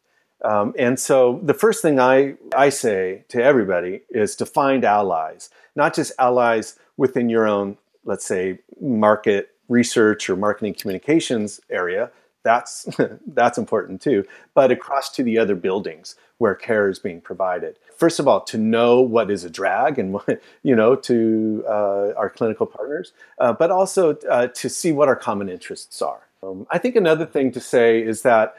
Um, 0.45 0.73
and 0.79 0.97
so 0.97 1.41
the 1.43 1.53
first 1.53 1.81
thing 1.81 1.99
I, 1.99 2.35
I 2.55 2.69
say 2.69 3.25
to 3.27 3.43
everybody 3.43 4.03
is 4.09 4.37
to 4.37 4.45
find 4.45 4.85
allies, 4.85 5.49
not 5.75 5.93
just 5.93 6.13
allies 6.17 6.79
within 6.95 7.27
your 7.27 7.45
own, 7.45 7.77
let's 8.05 8.23
say, 8.23 8.59
market 8.79 9.49
research 9.67 10.29
or 10.29 10.37
marketing 10.37 10.73
communications 10.73 11.59
area. 11.69 12.09
That's, 12.45 12.87
that's 13.27 13.57
important 13.57 14.01
too, 14.01 14.23
but 14.53 14.71
across 14.71 15.09
to 15.15 15.23
the 15.23 15.37
other 15.37 15.55
buildings 15.55 16.15
where 16.37 16.55
care 16.55 16.87
is 16.87 16.99
being 16.99 17.19
provided. 17.19 17.79
First 17.97 18.19
of 18.19 18.27
all, 18.27 18.41
to 18.41 18.57
know 18.57 19.01
what 19.01 19.29
is 19.31 19.43
a 19.43 19.49
drag 19.49 19.97
and 19.99 20.13
what, 20.13 20.41
you 20.63 20.75
know, 20.75 20.95
to 20.95 21.63
uh, 21.67 22.13
our 22.15 22.29
clinical 22.29 22.65
partners, 22.65 23.11
uh, 23.39 23.53
but 23.53 23.71
also 23.71 24.15
uh, 24.29 24.47
to 24.47 24.69
see 24.69 24.91
what 24.91 25.07
our 25.07 25.15
common 25.15 25.49
interests 25.49 26.01
are. 26.01 26.21
Um, 26.43 26.67
I 26.69 26.77
think 26.77 26.95
another 26.95 27.25
thing 27.25 27.51
to 27.53 27.59
say 27.59 28.01
is 28.01 28.21
that 28.21 28.55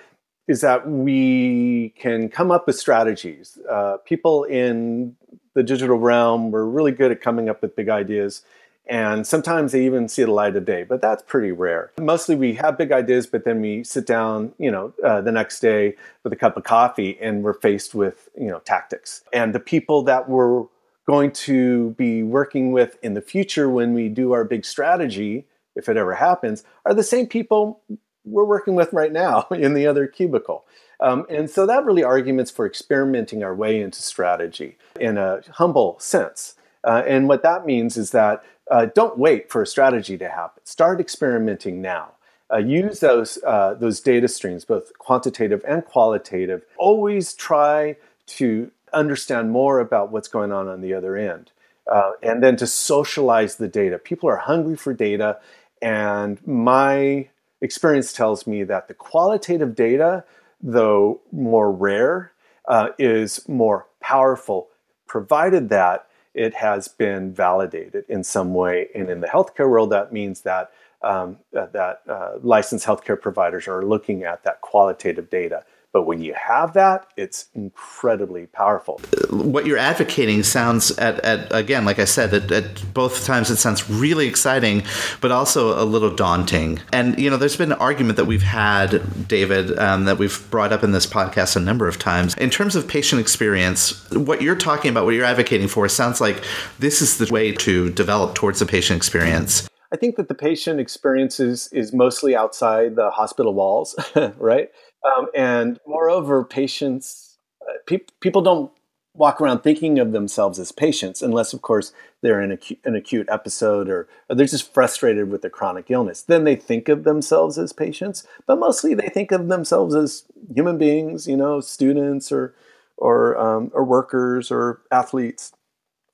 is 0.48 0.62
that 0.62 0.88
we 0.88 1.92
can 1.98 2.30
come 2.30 2.50
up 2.50 2.66
with 2.66 2.76
strategies. 2.78 3.58
Uh, 3.70 3.98
people 4.04 4.44
in 4.44 5.14
the 5.54 5.62
digital 5.62 5.98
realm 5.98 6.50
were 6.50 6.68
really 6.68 6.90
good 6.90 7.12
at 7.12 7.20
coming 7.20 7.50
up 7.50 7.60
with 7.60 7.76
big 7.76 7.90
ideas, 7.90 8.42
and 8.88 9.26
sometimes 9.26 9.72
they 9.72 9.84
even 9.84 10.08
see 10.08 10.24
the 10.24 10.30
light 10.30 10.56
of 10.56 10.64
day, 10.64 10.82
but 10.82 11.02
that's 11.02 11.22
pretty 11.22 11.52
rare. 11.52 11.92
Mostly 12.00 12.34
we 12.34 12.54
have 12.54 12.78
big 12.78 12.90
ideas, 12.90 13.26
but 13.26 13.44
then 13.44 13.60
we 13.60 13.84
sit 13.84 14.06
down, 14.06 14.52
you 14.58 14.70
know, 14.70 14.94
uh, 15.04 15.20
the 15.20 15.32
next 15.32 15.60
day 15.60 15.94
with 16.24 16.32
a 16.32 16.36
cup 16.36 16.56
of 16.56 16.64
coffee 16.64 17.18
and 17.20 17.42
we're 17.42 17.52
faced 17.52 17.94
with, 17.94 18.28
you 18.38 18.48
know, 18.48 18.60
tactics. 18.60 19.22
And 19.32 19.54
the 19.54 19.60
people 19.60 20.02
that 20.04 20.28
we're 20.28 20.64
going 21.06 21.32
to 21.32 21.90
be 21.92 22.22
working 22.22 22.72
with 22.72 22.98
in 23.02 23.14
the 23.14 23.20
future 23.20 23.68
when 23.68 23.92
we 23.92 24.08
do 24.08 24.32
our 24.32 24.44
big 24.44 24.64
strategy, 24.64 25.46
if 25.76 25.88
it 25.88 25.96
ever 25.96 26.14
happens, 26.14 26.64
are 26.86 26.94
the 26.94 27.02
same 27.02 27.26
people 27.26 27.80
we're 28.24 28.44
working 28.44 28.74
with 28.74 28.92
right 28.92 29.12
now 29.12 29.46
in 29.50 29.74
the 29.74 29.86
other 29.86 30.06
cubicle. 30.06 30.64
Um, 31.00 31.26
and 31.28 31.48
so 31.48 31.66
that 31.66 31.84
really 31.84 32.02
arguments 32.02 32.50
for 32.50 32.66
experimenting 32.66 33.44
our 33.44 33.54
way 33.54 33.80
into 33.80 34.02
strategy 34.02 34.76
in 34.98 35.16
a 35.16 35.42
humble 35.52 35.98
sense. 36.00 36.56
Uh, 36.84 37.02
and 37.06 37.28
what 37.28 37.42
that 37.42 37.66
means 37.66 37.96
is 37.96 38.10
that 38.12 38.42
uh, 38.70 38.86
don't 38.94 39.18
wait 39.18 39.50
for 39.50 39.62
a 39.62 39.66
strategy 39.66 40.18
to 40.18 40.28
happen. 40.28 40.64
Start 40.64 41.00
experimenting 41.00 41.80
now. 41.80 42.12
Uh, 42.52 42.58
use 42.58 43.00
those 43.00 43.38
uh, 43.46 43.74
those 43.74 44.00
data 44.00 44.26
streams, 44.26 44.64
both 44.64 44.96
quantitative 44.98 45.62
and 45.68 45.84
qualitative. 45.84 46.62
Always 46.78 47.34
try 47.34 47.96
to 48.26 48.70
understand 48.92 49.50
more 49.50 49.80
about 49.80 50.10
what's 50.10 50.28
going 50.28 50.50
on 50.50 50.66
on 50.66 50.80
the 50.80 50.94
other 50.94 51.16
end, 51.16 51.52
uh, 51.90 52.12
and 52.22 52.42
then 52.42 52.56
to 52.56 52.66
socialize 52.66 53.56
the 53.56 53.68
data. 53.68 53.98
People 53.98 54.30
are 54.30 54.38
hungry 54.38 54.76
for 54.76 54.94
data, 54.94 55.38
and 55.82 56.44
my 56.46 57.28
experience 57.60 58.14
tells 58.14 58.46
me 58.46 58.64
that 58.64 58.88
the 58.88 58.94
qualitative 58.94 59.74
data, 59.74 60.24
though 60.62 61.20
more 61.30 61.70
rare, 61.70 62.32
uh, 62.66 62.88
is 62.98 63.46
more 63.46 63.86
powerful, 64.00 64.68
provided 65.06 65.68
that 65.68 66.07
it 66.34 66.54
has 66.54 66.88
been 66.88 67.32
validated 67.32 68.04
in 68.08 68.22
some 68.22 68.54
way. 68.54 68.88
And 68.94 69.10
in 69.10 69.20
the 69.20 69.26
healthcare 69.26 69.68
world, 69.68 69.90
that 69.90 70.12
means 70.12 70.42
that 70.42 70.70
um, 71.00 71.38
that 71.52 72.00
uh, 72.08 72.38
licensed 72.42 72.84
healthcare 72.84 73.20
providers 73.20 73.68
are 73.68 73.84
looking 73.84 74.24
at 74.24 74.42
that 74.42 74.60
qualitative 74.62 75.30
data 75.30 75.64
but 75.92 76.02
when 76.02 76.20
you 76.20 76.34
have 76.34 76.74
that, 76.74 77.06
it's 77.16 77.46
incredibly 77.54 78.46
powerful. 78.46 79.00
What 79.30 79.64
you're 79.64 79.78
advocating 79.78 80.42
sounds, 80.42 80.90
at, 80.98 81.18
at 81.20 81.50
again, 81.50 81.84
like 81.86 81.98
I 81.98 82.04
said, 82.04 82.34
at, 82.34 82.52
at, 82.52 82.94
both 82.94 83.24
times 83.24 83.50
it 83.50 83.56
sounds 83.56 83.88
really 83.88 84.28
exciting, 84.28 84.82
but 85.20 85.32
also 85.32 85.82
a 85.82 85.84
little 85.84 86.14
daunting. 86.14 86.80
And, 86.92 87.18
you 87.18 87.30
know, 87.30 87.36
there's 87.36 87.56
been 87.56 87.72
an 87.72 87.78
argument 87.78 88.16
that 88.16 88.26
we've 88.26 88.42
had, 88.42 89.26
David, 89.26 89.78
um, 89.78 90.04
that 90.04 90.18
we've 90.18 90.48
brought 90.50 90.72
up 90.72 90.84
in 90.84 90.92
this 90.92 91.06
podcast 91.06 91.56
a 91.56 91.60
number 91.60 91.88
of 91.88 91.98
times. 91.98 92.34
In 92.36 92.50
terms 92.50 92.76
of 92.76 92.86
patient 92.86 93.20
experience, 93.20 94.08
what 94.10 94.42
you're 94.42 94.56
talking 94.56 94.90
about, 94.90 95.06
what 95.06 95.14
you're 95.14 95.24
advocating 95.24 95.68
for, 95.68 95.88
sounds 95.88 96.20
like 96.20 96.44
this 96.78 97.00
is 97.00 97.16
the 97.18 97.32
way 97.32 97.52
to 97.52 97.90
develop 97.90 98.34
towards 98.34 98.58
the 98.58 98.66
patient 98.66 98.98
experience. 98.98 99.68
I 99.90 99.96
think 99.96 100.16
that 100.16 100.28
the 100.28 100.34
patient 100.34 100.80
experience 100.80 101.40
is, 101.40 101.68
is 101.72 101.94
mostly 101.94 102.36
outside 102.36 102.94
the 102.94 103.10
hospital 103.10 103.54
walls, 103.54 103.96
right? 104.36 104.70
Um, 105.04 105.26
and 105.34 105.78
moreover, 105.86 106.44
patients, 106.44 107.38
uh, 107.62 107.78
pe- 107.86 108.00
people 108.20 108.42
don't 108.42 108.70
walk 109.14 109.40
around 109.40 109.60
thinking 109.60 109.98
of 109.98 110.12
themselves 110.12 110.58
as 110.58 110.70
patients 110.70 111.22
unless, 111.22 111.52
of 111.52 111.60
course, 111.60 111.92
they're 112.22 112.40
in 112.40 112.50
acu- 112.50 112.78
an 112.84 112.94
acute 112.94 113.28
episode 113.30 113.88
or, 113.88 114.08
or 114.28 114.36
they're 114.36 114.46
just 114.46 114.72
frustrated 114.72 115.30
with 115.30 115.42
their 115.42 115.50
chronic 115.50 115.90
illness. 115.90 116.22
Then 116.22 116.44
they 116.44 116.56
think 116.56 116.88
of 116.88 117.04
themselves 117.04 117.58
as 117.58 117.72
patients, 117.72 118.26
but 118.46 118.58
mostly 118.58 118.94
they 118.94 119.08
think 119.08 119.32
of 119.32 119.48
themselves 119.48 119.94
as 119.94 120.24
human 120.54 120.78
beings, 120.78 121.26
you 121.26 121.36
know, 121.36 121.60
students 121.60 122.30
or 122.30 122.54
or 122.96 123.38
um, 123.38 123.70
or 123.74 123.84
workers 123.84 124.50
or 124.50 124.80
athletes. 124.90 125.52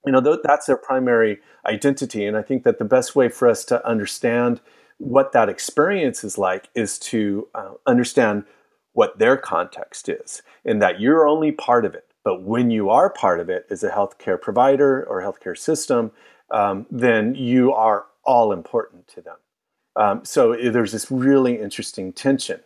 You 0.07 0.13
know, 0.13 0.21
th- 0.21 0.41
that's 0.45 0.67
their 0.67 0.77
primary 0.77 1.41
identity, 1.67 2.27
and 2.27 2.37
I 2.37 2.43
think 2.43 2.65
that 2.65 2.79
the 2.79 2.85
best 2.85 3.17
way 3.17 3.29
for 3.31 3.49
us 3.49 3.65
to 3.67 3.87
understand 3.87 4.61
what 4.99 5.33
that 5.33 5.49
experience 5.49 6.25
is 6.25 6.39
like 6.39 6.69
is 6.75 6.99
to 6.99 7.49
uh, 7.55 7.73
understand 7.87 8.45
what 8.95 9.19
their 9.19 9.37
context 9.37 10.09
is, 10.09 10.43
and 10.65 10.81
that 10.81 11.01
you're 11.01 11.29
only 11.29 11.53
part 11.53 11.85
of 11.85 11.95
it. 11.95 12.07
But 12.25 12.43
when 12.43 12.71
you 12.71 12.89
are 12.89 13.11
part 13.11 13.39
of 13.39 13.51
it 13.51 13.67
as 13.71 13.85
a 13.85 13.91
healthcare 13.91 14.41
provider 14.41 15.05
or 15.05 15.21
healthcare 15.21 15.57
system, 15.57 16.11
um, 16.51 16.87
then 16.91 17.35
you 17.35 17.73
are 17.73 18.07
all 18.25 18.51
important 18.53 19.07
to 19.09 19.21
them. 19.21 19.37
Um, 19.97 20.25
so 20.25 20.57
there's 20.57 20.93
this 20.93 21.11
really 21.11 21.61
interesting 21.61 22.13
tension. 22.13 22.61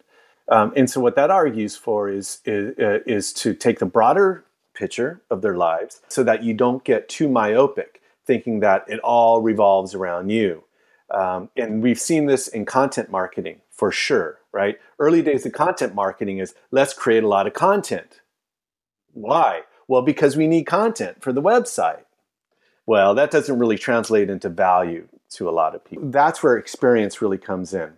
Um, 0.48 0.72
and 0.76 0.88
so 0.88 1.00
what 1.00 1.16
that 1.16 1.30
argues 1.30 1.76
for 1.76 2.08
is, 2.08 2.40
is, 2.44 2.74
is 3.06 3.32
to 3.34 3.52
take 3.52 3.80
the 3.80 3.86
broader 3.86 4.44
picture 4.74 5.20
of 5.30 5.42
their 5.42 5.56
lives 5.56 6.00
so 6.08 6.22
that 6.22 6.42
you 6.42 6.54
don't 6.54 6.84
get 6.84 7.08
too 7.08 7.28
myopic, 7.28 8.00
thinking 8.24 8.60
that 8.60 8.84
it 8.88 9.00
all 9.00 9.42
revolves 9.42 9.94
around 9.94 10.30
you. 10.30 10.64
Um, 11.10 11.50
and 11.56 11.82
we've 11.82 12.00
seen 12.00 12.26
this 12.26 12.48
in 12.48 12.64
content 12.64 13.10
marketing 13.10 13.60
for 13.78 13.92
sure, 13.92 14.40
right? 14.52 14.78
Early 14.98 15.22
days 15.22 15.46
of 15.46 15.52
content 15.52 15.94
marketing 15.94 16.38
is 16.38 16.54
let's 16.72 16.92
create 16.92 17.22
a 17.22 17.28
lot 17.28 17.46
of 17.46 17.54
content. 17.54 18.20
Why? 19.12 19.62
Well, 19.86 20.02
because 20.02 20.36
we 20.36 20.48
need 20.48 20.64
content 20.64 21.22
for 21.22 21.32
the 21.32 21.40
website. 21.40 22.02
Well, 22.86 23.14
that 23.14 23.30
doesn't 23.30 23.58
really 23.58 23.78
translate 23.78 24.28
into 24.28 24.48
value 24.48 25.06
to 25.30 25.48
a 25.48 25.52
lot 25.52 25.76
of 25.76 25.84
people. 25.84 26.10
That's 26.10 26.42
where 26.42 26.56
experience 26.56 27.22
really 27.22 27.38
comes 27.38 27.72
in. 27.72 27.92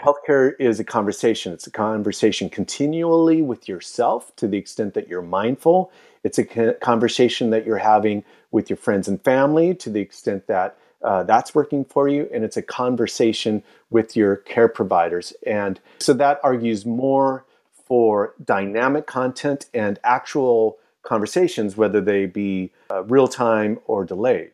Healthcare 0.00 0.52
is 0.60 0.78
a 0.78 0.84
conversation. 0.84 1.52
It's 1.52 1.66
a 1.66 1.70
conversation 1.70 2.48
continually 2.48 3.42
with 3.42 3.68
yourself 3.68 4.34
to 4.36 4.46
the 4.46 4.56
extent 4.56 4.94
that 4.94 5.08
you're 5.08 5.20
mindful. 5.20 5.90
It's 6.22 6.38
a 6.38 6.74
conversation 6.74 7.50
that 7.50 7.66
you're 7.66 7.78
having 7.78 8.22
with 8.52 8.70
your 8.70 8.76
friends 8.76 9.08
and 9.08 9.20
family 9.22 9.74
to 9.74 9.90
the 9.90 10.00
extent 10.00 10.46
that 10.46 10.78
uh, 11.04 11.22
that's 11.24 11.54
working 11.54 11.84
for 11.84 12.08
you, 12.08 12.28
and 12.32 12.44
it's 12.44 12.56
a 12.56 12.62
conversation 12.62 13.62
with 13.90 14.16
your 14.16 14.36
care 14.36 14.68
providers. 14.68 15.32
And 15.46 15.80
so 15.98 16.12
that 16.14 16.40
argues 16.42 16.86
more 16.86 17.44
for 17.86 18.34
dynamic 18.42 19.06
content 19.06 19.66
and 19.74 19.98
actual 20.04 20.78
conversations, 21.02 21.76
whether 21.76 22.00
they 22.00 22.26
be 22.26 22.72
uh, 22.90 23.02
real 23.04 23.28
time 23.28 23.80
or 23.86 24.04
delayed, 24.04 24.52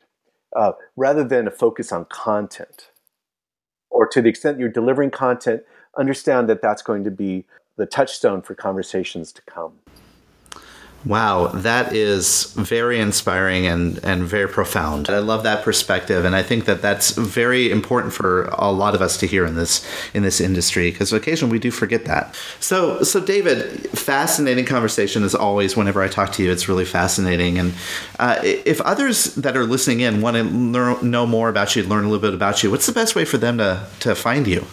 uh, 0.57 0.73
rather 0.97 1.23
than 1.23 1.47
a 1.47 1.51
focus 1.51 1.93
on 1.93 2.07
content. 2.07 2.91
Or 3.91 4.07
to 4.09 4.23
the 4.23 4.29
extent 4.29 4.59
you're 4.59 4.69
delivering 4.69 5.11
content, 5.11 5.63
understand 5.97 6.49
that 6.49 6.63
that's 6.63 6.83
going 6.83 7.05
to 7.05 7.11
be 7.11 7.45
the 7.77 7.87
touchstone 7.87 8.43
for 8.43 8.55
conversations 8.55 9.33
to 9.33 9.43
come. 9.43 9.75
Wow, 11.05 11.47
that 11.49 11.95
is 11.95 12.53
very 12.55 12.99
inspiring 12.99 13.67
and, 13.67 13.99
and 14.05 14.25
very 14.25 14.49
profound. 14.49 15.09
I 15.09 15.19
love 15.19 15.45
that 15.45 15.65
perspective, 15.65 16.25
and 16.25 16.35
I 16.35 16.43
think 16.43 16.65
that 16.65 16.83
that's 16.83 17.13
very 17.13 17.71
important 17.71 18.13
for 18.13 18.45
a 18.59 18.73
lot 18.73 18.97
of 18.97 19.01
us 19.01 19.17
to 19.19 19.27
hear 19.27 19.47
in 19.47 19.55
this 19.55 19.87
in 20.13 20.25
this 20.25 20.41
industry 20.41 20.91
because 20.91 21.13
occasionally 21.13 21.53
we 21.53 21.61
do 21.61 21.71
forget 21.71 22.05
that. 22.07 22.35
So, 22.59 23.03
so 23.05 23.21
David, 23.21 23.89
fascinating 23.91 24.65
conversation 24.65 25.23
as 25.23 25.37
always. 25.37 25.77
Whenever 25.77 26.03
I 26.03 26.09
talk 26.09 26.33
to 26.33 26.43
you, 26.43 26.51
it's 26.51 26.69
really 26.69 26.85
fascinating. 26.85 27.59
And 27.59 27.75
uh, 28.19 28.41
if 28.43 28.81
others 28.81 29.37
that 29.37 29.57
are 29.57 29.65
listening 29.65 30.01
in 30.01 30.21
want 30.21 30.37
to 30.37 30.43
learn, 30.43 31.09
know 31.09 31.27
more 31.27 31.49
about 31.49 31.77
you, 31.77 31.85
learn 31.85 32.05
a 32.05 32.09
little 32.09 32.23
bit 32.23 32.35
about 32.35 32.65
you, 32.65 32.73
what's 32.73 32.87
the 32.87 32.93
best 32.93 33.15
way 33.15 33.25
for 33.25 33.39
them 33.39 33.59
to 33.59 33.87
to 34.01 34.17
find 34.17 34.49
you? 34.49 34.67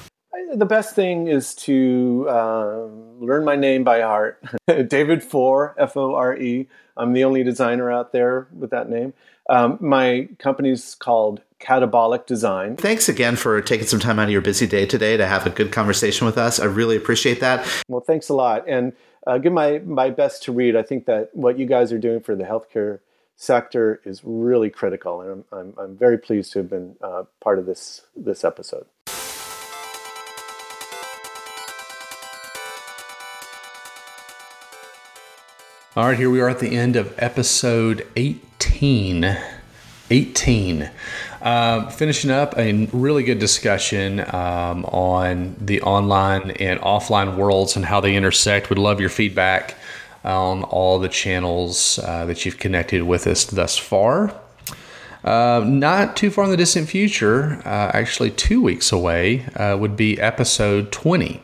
the 0.55 0.65
best 0.65 0.95
thing 0.95 1.27
is 1.27 1.53
to 1.53 2.25
uh, 2.29 2.87
learn 3.19 3.45
my 3.45 3.55
name 3.55 3.83
by 3.83 4.01
heart. 4.01 4.43
David 4.87 5.23
Fore, 5.23 5.75
F 5.77 5.97
O 5.97 6.15
R 6.15 6.35
E. 6.35 6.67
I'm 6.97 7.13
the 7.13 7.23
only 7.23 7.43
designer 7.43 7.91
out 7.91 8.11
there 8.11 8.47
with 8.53 8.69
that 8.71 8.89
name. 8.89 9.13
Um, 9.49 9.77
my 9.79 10.29
company's 10.39 10.95
called 10.95 11.41
Catabolic 11.59 12.25
Design. 12.25 12.77
Thanks 12.77 13.09
again 13.09 13.35
for 13.35 13.61
taking 13.61 13.85
some 13.85 13.99
time 13.99 14.19
out 14.19 14.23
of 14.23 14.31
your 14.31 14.41
busy 14.41 14.65
day 14.65 14.85
today 14.85 15.17
to 15.17 15.27
have 15.27 15.45
a 15.45 15.49
good 15.49 15.71
conversation 15.71 16.25
with 16.25 16.37
us. 16.37 16.59
I 16.59 16.65
really 16.65 16.95
appreciate 16.95 17.41
that. 17.41 17.67
Well, 17.87 18.01
thanks 18.01 18.29
a 18.29 18.33
lot. 18.33 18.67
And 18.67 18.93
uh, 19.27 19.37
give 19.37 19.53
my, 19.53 19.79
my 19.79 20.09
best 20.09 20.43
to 20.43 20.51
Reed. 20.51 20.75
I 20.75 20.83
think 20.83 21.05
that 21.05 21.29
what 21.33 21.59
you 21.59 21.65
guys 21.65 21.91
are 21.91 21.99
doing 21.99 22.21
for 22.21 22.35
the 22.35 22.43
healthcare 22.43 22.99
sector 23.35 24.01
is 24.05 24.21
really 24.23 24.69
critical. 24.69 25.21
And 25.21 25.43
I'm, 25.51 25.59
I'm, 25.59 25.73
I'm 25.77 25.97
very 25.97 26.17
pleased 26.17 26.53
to 26.53 26.59
have 26.59 26.69
been 26.69 26.95
uh, 27.01 27.23
part 27.41 27.59
of 27.59 27.65
this, 27.65 28.01
this 28.15 28.43
episode. 28.43 28.85
All 35.97 36.07
right, 36.07 36.17
here 36.17 36.29
we 36.29 36.41
are 36.41 36.49
at 36.49 36.59
the 36.59 36.75
end 36.75 36.97
of 36.97 37.15
episode 37.17 38.05
18. 38.17 39.37
18. 40.11 40.91
Uh, 41.41 41.89
finishing 41.89 42.31
up 42.31 42.53
a 42.57 42.87
really 42.87 43.23
good 43.23 43.39
discussion 43.39 44.19
um, 44.19 44.83
on 44.83 45.55
the 45.57 45.81
online 45.83 46.51
and 46.51 46.81
offline 46.81 47.37
worlds 47.37 47.77
and 47.77 47.85
how 47.85 48.01
they 48.01 48.13
intersect. 48.13 48.67
Would 48.67 48.77
love 48.77 48.99
your 48.99 49.07
feedback 49.07 49.75
on 50.25 50.63
all 50.63 50.99
the 50.99 51.07
channels 51.07 51.97
uh, 51.99 52.25
that 52.25 52.45
you've 52.45 52.59
connected 52.59 53.03
with 53.03 53.25
us 53.25 53.45
thus 53.45 53.77
far. 53.77 54.35
Uh, 55.23 55.63
not 55.65 56.17
too 56.17 56.29
far 56.29 56.43
in 56.43 56.51
the 56.51 56.57
distant 56.57 56.89
future, 56.89 57.61
uh, 57.63 57.91
actually 57.93 58.31
two 58.31 58.61
weeks 58.61 58.91
away, 58.91 59.45
uh, 59.55 59.77
would 59.79 59.95
be 59.95 60.19
episode 60.19 60.91
20. 60.91 61.41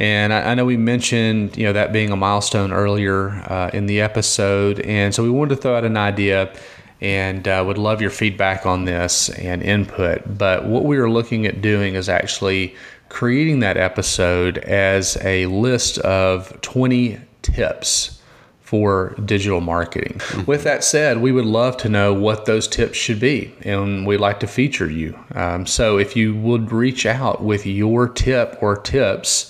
And 0.00 0.32
I, 0.32 0.52
I, 0.52 0.54
know 0.54 0.64
we 0.64 0.78
mentioned, 0.78 1.58
you 1.58 1.64
know, 1.64 1.74
that 1.74 1.92
being 1.92 2.10
a 2.10 2.16
milestone 2.16 2.72
earlier 2.72 3.28
uh, 3.50 3.70
in 3.74 3.84
the 3.84 4.00
episode, 4.00 4.80
and 4.80 5.14
so 5.14 5.22
we 5.22 5.28
wanted 5.28 5.56
to 5.56 5.60
throw 5.60 5.76
out 5.76 5.84
an 5.84 5.98
idea, 5.98 6.54
and 7.02 7.46
uh, 7.46 7.62
would 7.66 7.76
love 7.76 8.00
your 8.00 8.10
feedback 8.10 8.64
on 8.64 8.86
this 8.86 9.28
and 9.28 9.62
input. 9.62 10.38
But 10.38 10.64
what 10.64 10.86
we 10.86 10.96
are 10.96 11.10
looking 11.10 11.44
at 11.44 11.60
doing 11.60 11.96
is 11.96 12.08
actually 12.08 12.74
creating 13.10 13.60
that 13.60 13.76
episode 13.76 14.56
as 14.58 15.18
a 15.20 15.44
list 15.46 15.98
of 15.98 16.58
20 16.62 17.20
tips 17.42 18.22
for 18.62 19.14
digital 19.24 19.60
marketing. 19.60 20.18
Mm-hmm. 20.18 20.44
With 20.46 20.64
that 20.64 20.82
said, 20.82 21.20
we 21.20 21.32
would 21.32 21.44
love 21.44 21.76
to 21.78 21.90
know 21.90 22.14
what 22.14 22.46
those 22.46 22.66
tips 22.66 22.96
should 22.96 23.20
be, 23.20 23.52
and 23.62 24.06
we'd 24.06 24.18
like 24.18 24.40
to 24.40 24.46
feature 24.46 24.88
you. 24.88 25.18
Um, 25.34 25.66
so 25.66 25.98
if 25.98 26.16
you 26.16 26.34
would 26.36 26.72
reach 26.72 27.04
out 27.04 27.42
with 27.42 27.66
your 27.66 28.08
tip 28.08 28.56
or 28.62 28.76
tips 28.76 29.49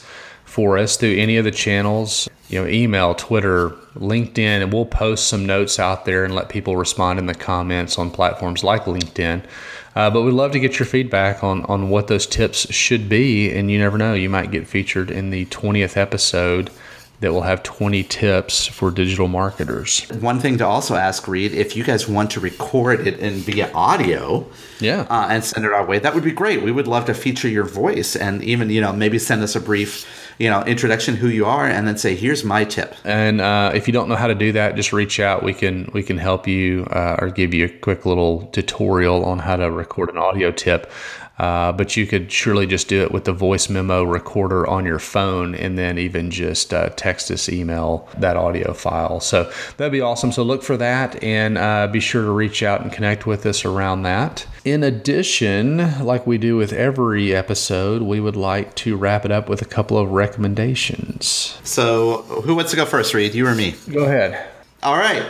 for 0.51 0.77
us 0.77 0.97
through 0.97 1.15
any 1.15 1.37
of 1.37 1.45
the 1.45 1.51
channels, 1.53 2.29
you 2.49 2.61
know, 2.61 2.69
email, 2.69 3.15
Twitter, 3.15 3.71
LinkedIn, 3.95 4.63
and 4.63 4.73
we'll 4.73 4.85
post 4.85 5.29
some 5.29 5.47
notes 5.47 5.79
out 5.79 6.05
there 6.05 6.25
and 6.25 6.35
let 6.35 6.49
people 6.49 6.77
respond 6.77 7.21
in 7.21 7.27
the 7.27 7.35
comments 7.35 7.97
on 7.99 8.11
platforms 8.11 8.65
like 8.65 8.85
LinkedIn. 8.85 9.45
Uh, 9.95 10.11
but 10.11 10.23
we'd 10.23 10.33
love 10.33 10.51
to 10.51 10.59
get 10.59 10.81
your 10.81 10.87
feedback 10.87 11.45
on, 11.45 11.65
on 11.67 11.89
what 11.89 12.09
those 12.09 12.27
tips 12.27 12.73
should 12.75 13.09
be. 13.09 13.53
And 13.53 13.71
you 13.71 13.79
never 13.79 13.97
know, 13.97 14.13
you 14.13 14.29
might 14.29 14.51
get 14.51 14.67
featured 14.67 15.09
in 15.09 15.31
the 15.31 15.47
20th 15.47 15.97
episode 15.97 16.69
that 17.21 17.33
will 17.33 17.43
have 17.43 17.63
20 17.63 18.03
tips 18.05 18.67
for 18.67 18.91
digital 18.91 19.29
marketers. 19.29 20.09
One 20.21 20.41
thing 20.41 20.59
to 20.59 20.67
also 20.67 20.97
ask, 20.97 21.29
Reed, 21.29 21.53
if 21.53 21.77
you 21.77 21.85
guys 21.85 22.09
want 22.09 22.33
to 22.33 22.41
record 22.41 23.07
it 23.07 23.21
in 23.21 23.35
via 23.35 23.71
audio, 23.73 24.47
yeah, 24.81 25.07
uh, 25.11 25.29
and 25.31 25.45
send 25.45 25.65
it 25.65 25.73
our 25.73 25.85
way, 25.85 25.99
that 25.99 26.15
would 26.15 26.25
be 26.25 26.33
great. 26.33 26.63
We 26.63 26.73
would 26.73 26.89
love 26.89 27.05
to 27.05 27.15
feature 27.15 27.49
your 27.49 27.65
voice 27.65 28.17
and 28.17 28.43
even 28.43 28.71
you 28.71 28.81
know 28.81 28.93
maybe 28.93 29.19
send 29.19 29.43
us 29.43 29.55
a 29.55 29.61
brief 29.61 30.20
you 30.41 30.49
know 30.49 30.63
introduction 30.65 31.17
who 31.17 31.29
you 31.29 31.45
are 31.45 31.67
and 31.67 31.87
then 31.87 31.99
say 31.99 32.17
here's 32.17 32.43
my 32.43 32.65
tip. 32.65 32.97
And 33.05 33.43
uh, 33.43 33.73
if 33.75 33.87
you 33.87 33.93
don't 33.93 34.09
know 34.09 34.17
how 34.17 34.27
to 34.27 34.35
do 34.35 34.53
that 34.53 34.75
just 34.75 34.93
reach 34.93 35.21
out. 35.21 35.43
We 35.43 35.53
can 35.53 35.91
we 35.93 36.03
can 36.03 36.17
help 36.17 36.49
you 36.49 36.87
uh, 36.91 37.17
or 37.21 37.29
give 37.29 37.53
you 37.53 37.67
a 37.67 37.69
quick 37.69 38.07
little 38.07 38.47
tutorial 38.47 39.25
on 39.25 39.39
how 39.39 39.57
to 39.57 39.71
record 39.71 40.09
an 40.09 40.17
audio 40.17 40.51
tip 40.51 40.91
uh, 41.41 41.73
but 41.73 41.97
you 41.97 42.07
could 42.07 42.31
surely 42.31 42.67
just 42.67 42.87
do 42.87 43.01
it 43.01 43.13
with 43.13 43.25
the 43.25 43.33
voice 43.33 43.71
memo 43.71 44.03
recorder 44.03 44.67
on 44.67 44.85
your 44.85 44.99
phone 44.99 45.55
and 45.55 45.79
then 45.79 45.97
even 45.97 46.31
just 46.31 46.75
uh, 46.75 46.91
text 46.97 47.31
us, 47.31 47.49
email 47.49 48.07
that 48.19 48.37
audio 48.37 48.75
file. 48.75 49.21
So 49.21 49.51
that'd 49.79 49.91
be 49.91 50.03
awesome. 50.03 50.33
So 50.33 50.43
look 50.43 50.63
for 50.63 50.77
that 50.77 51.23
and 51.25 51.57
uh, 51.57 51.87
be 51.87 51.99
sure 51.99 52.23
to 52.25 52.31
reach 52.31 52.63
out 52.63 52.83
and 52.83 52.93
connect 52.93 53.27
with 53.27 53.47
us 53.47 53.65
around 53.65 54.03
that. 54.03 54.47
In 54.67 54.83
addition, 54.83 56.05
like 56.05 56.27
we 56.27 56.37
do 56.37 56.59
with 56.59 56.75
every 56.75 57.35
episode, 57.35 58.03
we 58.03 58.21
would 58.21 58.37
like 58.37 58.75
to 58.75 58.99
wrap 58.99 59.25
it 59.25 59.33
up 59.33 59.49
with 59.49 59.63
a 59.63 59.65
couple 59.65 59.97
of 59.97 60.11
recommendations. 60.11 61.59
So 61.65 62.21
who 62.45 62.55
wants 62.55 62.71
to 62.73 62.77
go 62.77 62.85
first, 62.85 63.15
Reed? 63.15 63.35
You 63.35 63.47
or 63.47 63.55
me? 63.55 63.77
Go 63.91 64.05
ahead. 64.05 64.47
All 64.83 64.99
right. 64.99 65.27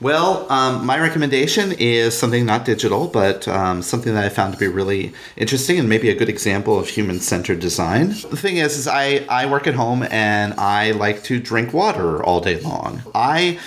Well, 0.00 0.50
um, 0.50 0.86
my 0.86 1.00
recommendation 1.00 1.72
is 1.72 2.16
something 2.16 2.46
not 2.46 2.64
digital, 2.64 3.08
but 3.08 3.48
um, 3.48 3.82
something 3.82 4.14
that 4.14 4.24
I 4.24 4.28
found 4.28 4.52
to 4.52 4.58
be 4.58 4.68
really 4.68 5.12
interesting 5.36 5.76
and 5.78 5.88
maybe 5.88 6.08
a 6.08 6.14
good 6.14 6.28
example 6.28 6.78
of 6.78 6.88
human-centered 6.88 7.58
design. 7.58 8.10
The 8.10 8.36
thing 8.36 8.58
is, 8.58 8.78
is 8.78 8.86
I, 8.86 9.26
I 9.28 9.46
work 9.46 9.66
at 9.66 9.74
home 9.74 10.04
and 10.04 10.54
I 10.54 10.92
like 10.92 11.24
to 11.24 11.40
drink 11.40 11.72
water 11.72 12.22
all 12.22 12.40
day 12.40 12.60
long. 12.60 13.02
I 13.12 13.58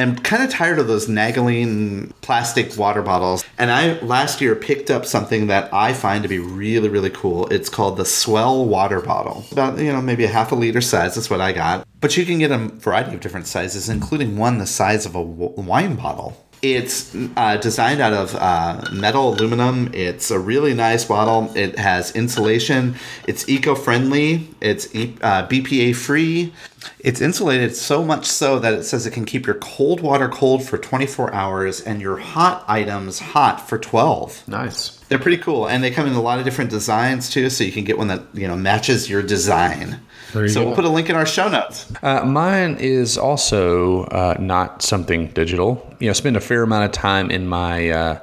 am 0.00 0.16
kind 0.16 0.42
of 0.42 0.50
tired 0.50 0.78
of 0.78 0.86
those 0.86 1.08
nagging 1.08 2.12
plastic 2.20 2.76
water 2.76 3.02
bottles. 3.02 3.44
And 3.58 3.70
I 3.70 4.00
last 4.00 4.40
year 4.40 4.54
picked 4.54 4.90
up 4.90 5.04
something 5.06 5.48
that 5.48 5.72
I 5.72 5.92
find 5.92 6.22
to 6.22 6.28
be 6.28 6.38
really, 6.38 6.88
really 6.88 7.10
cool. 7.10 7.46
It's 7.48 7.68
called 7.68 7.96
the 7.96 8.04
S'well 8.04 8.66
water 8.66 9.00
bottle. 9.00 9.44
About, 9.52 9.78
you 9.78 9.92
know, 9.92 10.00
maybe 10.00 10.24
a 10.24 10.28
half 10.28 10.52
a 10.52 10.54
liter 10.54 10.80
size. 10.80 11.14
That's 11.14 11.30
what 11.30 11.40
I 11.40 11.52
got. 11.52 11.86
But 12.00 12.16
you 12.16 12.24
can 12.24 12.38
get 12.38 12.52
a 12.52 12.58
variety 12.58 13.14
of 13.14 13.20
different 13.20 13.46
sizes, 13.46 13.88
including 13.88 14.36
one 14.36 14.58
the 14.58 14.66
size 14.66 15.06
of 15.06 15.14
a 15.14 15.22
wine 15.22 15.96
bottle. 15.96 16.44
It's 16.60 17.14
uh, 17.36 17.56
designed 17.58 18.00
out 18.00 18.12
of 18.12 18.34
uh, 18.34 18.88
metal 18.92 19.34
aluminum. 19.34 19.90
It's 19.94 20.30
a 20.30 20.38
really 20.38 20.74
nice 20.74 21.04
bottle. 21.04 21.52
It 21.56 21.78
has 21.78 22.14
insulation. 22.16 22.96
It's 23.26 23.48
eco 23.48 23.74
friendly. 23.74 24.48
It's 24.60 24.94
e- 24.94 25.16
uh, 25.22 25.46
BPA 25.46 25.94
free. 25.94 26.52
It's 27.00 27.20
insulated 27.20 27.76
so 27.76 28.04
much 28.04 28.26
so 28.26 28.58
that 28.58 28.74
it 28.74 28.82
says 28.84 29.06
it 29.06 29.12
can 29.12 29.24
keep 29.24 29.46
your 29.46 29.56
cold 29.56 30.00
water 30.00 30.28
cold 30.28 30.64
for 30.66 30.78
24 30.78 31.32
hours 31.32 31.80
and 31.80 32.00
your 32.00 32.16
hot 32.16 32.64
items 32.66 33.18
hot 33.20 33.68
for 33.68 33.78
12. 33.78 34.48
Nice. 34.48 34.98
They're 35.08 35.18
pretty 35.18 35.38
cool, 35.38 35.66
and 35.68 35.82
they 35.82 35.90
come 35.90 36.06
in 36.06 36.12
a 36.12 36.20
lot 36.20 36.38
of 36.38 36.44
different 36.44 36.70
designs 36.70 37.30
too, 37.30 37.50
so 37.50 37.64
you 37.64 37.72
can 37.72 37.84
get 37.84 37.96
one 37.98 38.08
that 38.08 38.22
you 38.34 38.46
know 38.46 38.56
matches 38.56 39.08
your 39.08 39.22
design 39.22 40.00
so 40.32 40.46
go. 40.46 40.66
we'll 40.66 40.74
put 40.74 40.84
a 40.84 40.88
link 40.88 41.08
in 41.08 41.16
our 41.16 41.26
show 41.26 41.48
notes. 41.48 41.90
Uh, 42.02 42.24
mine 42.24 42.76
is 42.78 43.16
also 43.16 44.04
uh, 44.04 44.36
not 44.38 44.82
something 44.82 45.28
digital. 45.28 45.94
You 46.00 46.08
know, 46.08 46.12
spend 46.12 46.36
a 46.36 46.40
fair 46.40 46.62
amount 46.62 46.84
of 46.84 46.92
time 46.92 47.30
in 47.30 47.46
my 47.46 47.90
uh, 47.90 48.20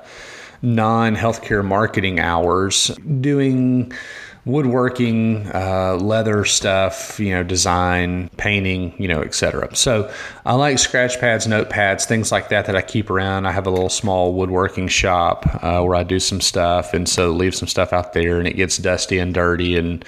non-healthcare 0.61 1.65
marketing 1.65 2.19
hours 2.19 2.87
doing 3.21 3.91
woodworking, 4.45 5.47
uh, 5.53 5.97
leather 5.99 6.45
stuff, 6.45 7.19
you 7.19 7.31
know, 7.31 7.43
design, 7.43 8.29
painting, 8.37 8.93
you 8.99 9.07
know, 9.07 9.21
etc. 9.21 9.75
So 9.75 10.11
I 10.45 10.53
like 10.53 10.77
scratch 10.77 11.19
pads, 11.19 11.47
notepads, 11.47 12.05
things 12.05 12.31
like 12.31 12.49
that 12.49 12.67
that 12.67 12.75
I 12.75 12.83
keep 12.83 13.09
around. 13.09 13.47
I 13.47 13.51
have 13.51 13.65
a 13.65 13.71
little 13.71 13.89
small 13.89 14.31
woodworking 14.33 14.87
shop 14.87 15.47
uh, 15.63 15.81
where 15.81 15.95
I 15.95 16.03
do 16.03 16.19
some 16.19 16.39
stuff, 16.39 16.93
and 16.93 17.09
so 17.09 17.31
leave 17.31 17.55
some 17.55 17.67
stuff 17.67 17.91
out 17.91 18.13
there, 18.13 18.37
and 18.37 18.47
it 18.47 18.55
gets 18.55 18.77
dusty 18.77 19.17
and 19.17 19.33
dirty 19.33 19.75
and 19.75 20.05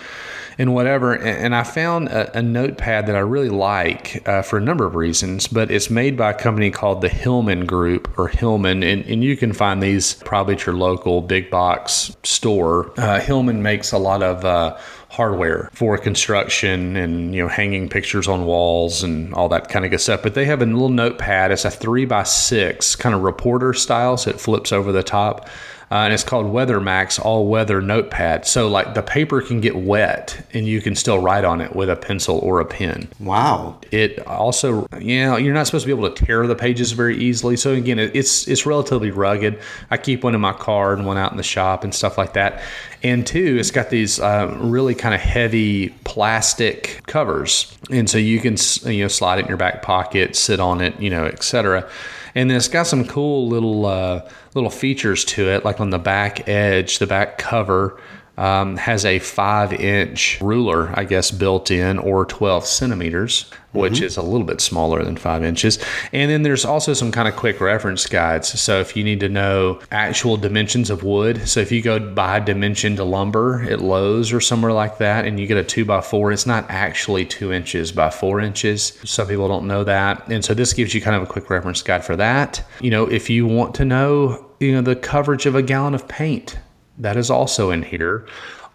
and 0.60 0.76
whatever. 0.76 1.14
And 1.14 1.56
I 1.56 1.64
found 1.64 2.10
a, 2.10 2.38
a 2.38 2.42
notepad 2.42 3.08
that 3.08 3.16
I 3.16 3.20
really 3.20 3.50
like 3.50 4.28
uh, 4.28 4.44
for 4.44 4.58
a 4.58 4.62
number 4.62 4.86
of 4.86 4.96
reasons, 4.96 5.48
but 5.48 5.72
it's 5.72 5.90
made 5.90 6.16
by 6.16 6.32
a 6.32 6.34
company 6.34 6.70
called 6.70 7.02
the 7.02 7.10
Hillman 7.10 7.66
Group 7.66 8.18
or 8.18 8.28
Hillman, 8.28 8.84
and, 8.84 9.06
and 9.06 9.24
you 9.24 9.38
can 9.38 9.54
find 9.54 9.82
these 9.82 10.16
probably 10.16 10.54
at 10.54 10.68
your 10.68 10.76
local 10.76 11.22
big 11.22 11.50
box 11.50 12.16
store. 12.24 12.92
Uh, 13.00 13.20
Hillman 13.20 13.64
makes 13.64 13.92
a 13.92 13.98
lot 13.98 14.22
of 14.22 14.46
uh, 14.46 14.78
hardware 15.10 15.70
for 15.74 15.98
construction 15.98 16.96
and 16.96 17.34
you 17.34 17.42
know 17.42 17.48
hanging 17.48 17.88
pictures 17.88 18.28
on 18.28 18.46
walls 18.46 19.04
and 19.04 19.34
all 19.34 19.50
that 19.50 19.70
kind 19.70 19.86
of 19.86 19.92
good 19.92 20.02
stuff. 20.02 20.22
But 20.22 20.34
they 20.34 20.46
have 20.46 20.62
a 20.62 20.66
little 20.66 20.90
notepad. 20.90 21.52
It's 21.52 21.66
a 21.66 21.72
three 21.72 22.06
by 22.06 22.24
six 22.24 22.96
kind 22.96 23.16
of 23.16 23.22
reporter 23.22 23.74
style, 23.74 24.18
so 24.18 24.32
it 24.32 24.40
flips 24.40 24.72
over 24.72 24.92
the 24.92 25.04
top 25.04 25.48
uh, 25.90 25.96
and 25.96 26.14
it's 26.14 26.24
called 26.24 26.48
WeatherMax 26.48 27.24
All 27.24 27.48
Weather 27.48 27.82
Notepad. 27.82 28.46
So 28.46 28.68
like 28.68 28.94
the 28.94 29.02
paper 29.02 29.42
can 29.42 29.62
get 29.62 29.76
wet, 29.76 30.46
and 30.54 30.68
you 30.68 30.82
can 30.82 30.96
still 30.96 31.20
write 31.20 31.46
on 31.46 31.62
it 31.62 31.76
with 31.76 31.90
a 31.90 31.96
pencil 31.96 32.40
or 32.40 32.60
a 32.60 32.66
pen. 32.66 33.08
Wow! 33.22 33.80
It 33.92 34.20
also, 34.28 34.86
you 35.00 35.22
know, 35.22 35.38
you're 35.38 35.54
not 35.54 35.66
supposed 35.66 35.84
to 35.84 35.94
be 35.94 35.98
able 35.98 36.12
to 36.12 36.26
tear 36.26 36.46
the 36.46 36.56
pages 36.56 36.92
very 36.92 37.18
easily. 37.18 37.56
So 37.56 37.72
again, 37.74 38.00
it's 38.00 38.48
it's 38.50 38.66
relatively 38.66 39.12
rugged. 39.12 39.62
I 39.90 39.98
keep 39.98 40.26
one 40.26 40.36
in 40.36 40.42
my 40.42 40.54
car 40.54 40.94
and 40.94 41.06
one 41.06 41.18
out 41.18 41.32
in 41.32 41.38
the 41.38 41.44
shop 41.44 41.86
and 41.86 41.96
stuff 41.96 42.18
like 42.18 42.34
that. 42.34 42.62
And 43.02 43.26
two, 43.26 43.58
it's 43.58 43.72
got 43.72 43.90
these 43.90 44.20
uh, 44.20 44.58
really 44.60 44.96
kind 44.96 45.16
of 45.16 45.22
heavy 45.22 45.90
plastic 46.04 47.02
covers, 47.06 47.78
and 47.90 48.10
so 48.10 48.18
you 48.18 48.42
can 48.42 48.58
you 48.84 49.04
know 49.04 49.08
slide 49.08 49.40
it 49.40 49.44
in 49.44 49.48
your 49.48 49.58
back 49.58 49.84
pocket, 49.84 50.36
sit 50.36 50.60
on 50.60 50.82
it, 50.82 51.00
you 51.00 51.10
know, 51.10 51.26
etc. 51.26 51.90
And 52.38 52.50
then 52.50 52.58
it's 52.58 52.68
got 52.68 52.88
some 52.88 53.04
cool 53.06 53.48
little. 53.50 53.86
Uh, 53.86 54.30
little 54.58 54.70
features 54.72 55.24
to 55.24 55.48
it, 55.50 55.64
like 55.64 55.80
on 55.80 55.92
the 55.92 56.00
back 56.00 56.50
edge, 56.50 56.98
the 57.00 57.08
back 57.08 57.38
cover. 57.38 57.98
Um, 58.38 58.78
has 58.78 59.04
a 59.04 59.18
five 59.18 59.74
inch 59.74 60.40
ruler, 60.42 60.92
I 60.94 61.06
guess, 61.06 61.32
built 61.32 61.72
in, 61.72 61.98
or 61.98 62.24
12 62.24 62.66
centimeters, 62.66 63.50
which 63.72 63.94
mm-hmm. 63.94 64.06
is 64.06 64.18
a 64.18 64.22
little 64.22 64.46
bit 64.46 64.62
smaller 64.62 65.04
than 65.04 65.18
five 65.18 65.44
inches. 65.44 65.84
And 66.12 66.30
then 66.30 66.44
there's 66.44 66.66
also 66.66 66.94
some 66.94 67.12
kind 67.12 67.28
of 67.28 67.36
quick 67.36 67.60
reference 67.60 68.06
guides. 68.06 68.60
So 68.60 68.80
if 68.80 68.96
you 68.96 69.04
need 69.04 69.20
to 69.22 69.30
know 69.30 69.80
actual 69.92 70.38
dimensions 70.38 70.90
of 70.90 71.04
wood, 71.04 71.48
so 71.48 71.60
if 71.60 71.72
you 71.72 71.82
go 71.82 72.00
buy 72.00 72.40
dimensioned 72.40 73.00
lumber 73.00 73.64
at 73.64 73.82
Lowe's 73.82 74.32
or 74.32 74.42
somewhere 74.42 74.74
like 74.74 74.98
that, 75.00 75.26
and 75.26 75.40
you 75.40 75.48
get 75.48 75.58
a 75.58 75.64
two 75.64 75.86
by 75.86 76.02
four, 76.02 76.32
it's 76.32 76.46
not 76.46 76.70
actually 76.70 77.26
two 77.26 77.52
inches 77.52 77.92
by 77.92 78.10
four 78.10 78.40
inches. 78.40 79.00
Some 79.04 79.28
people 79.28 79.48
don't 79.48 79.68
know 79.68 79.84
that. 79.84 80.28
And 80.28 80.44
so 80.44 80.54
this 80.54 80.74
gives 80.74 80.94
you 80.94 81.02
kind 81.02 81.16
of 81.16 81.24
a 81.24 81.28
quick 81.28 81.50
reference 81.50 81.82
guide 81.82 82.04
for 82.04 82.16
that. 82.16 82.64
You 82.82 82.92
know, 82.92 83.06
if 83.06 83.30
you 83.30 83.46
want 83.48 83.76
to 83.76 83.86
know 83.86 84.44
you 84.60 84.72
know 84.72 84.82
the 84.82 84.96
coverage 84.96 85.46
of 85.46 85.56
a 85.56 85.62
gallon 85.62 85.94
of 85.94 86.08
paint 86.08 86.58
that 86.98 87.18
is 87.18 87.30
also 87.30 87.72
in 87.72 87.84
here 87.84 88.26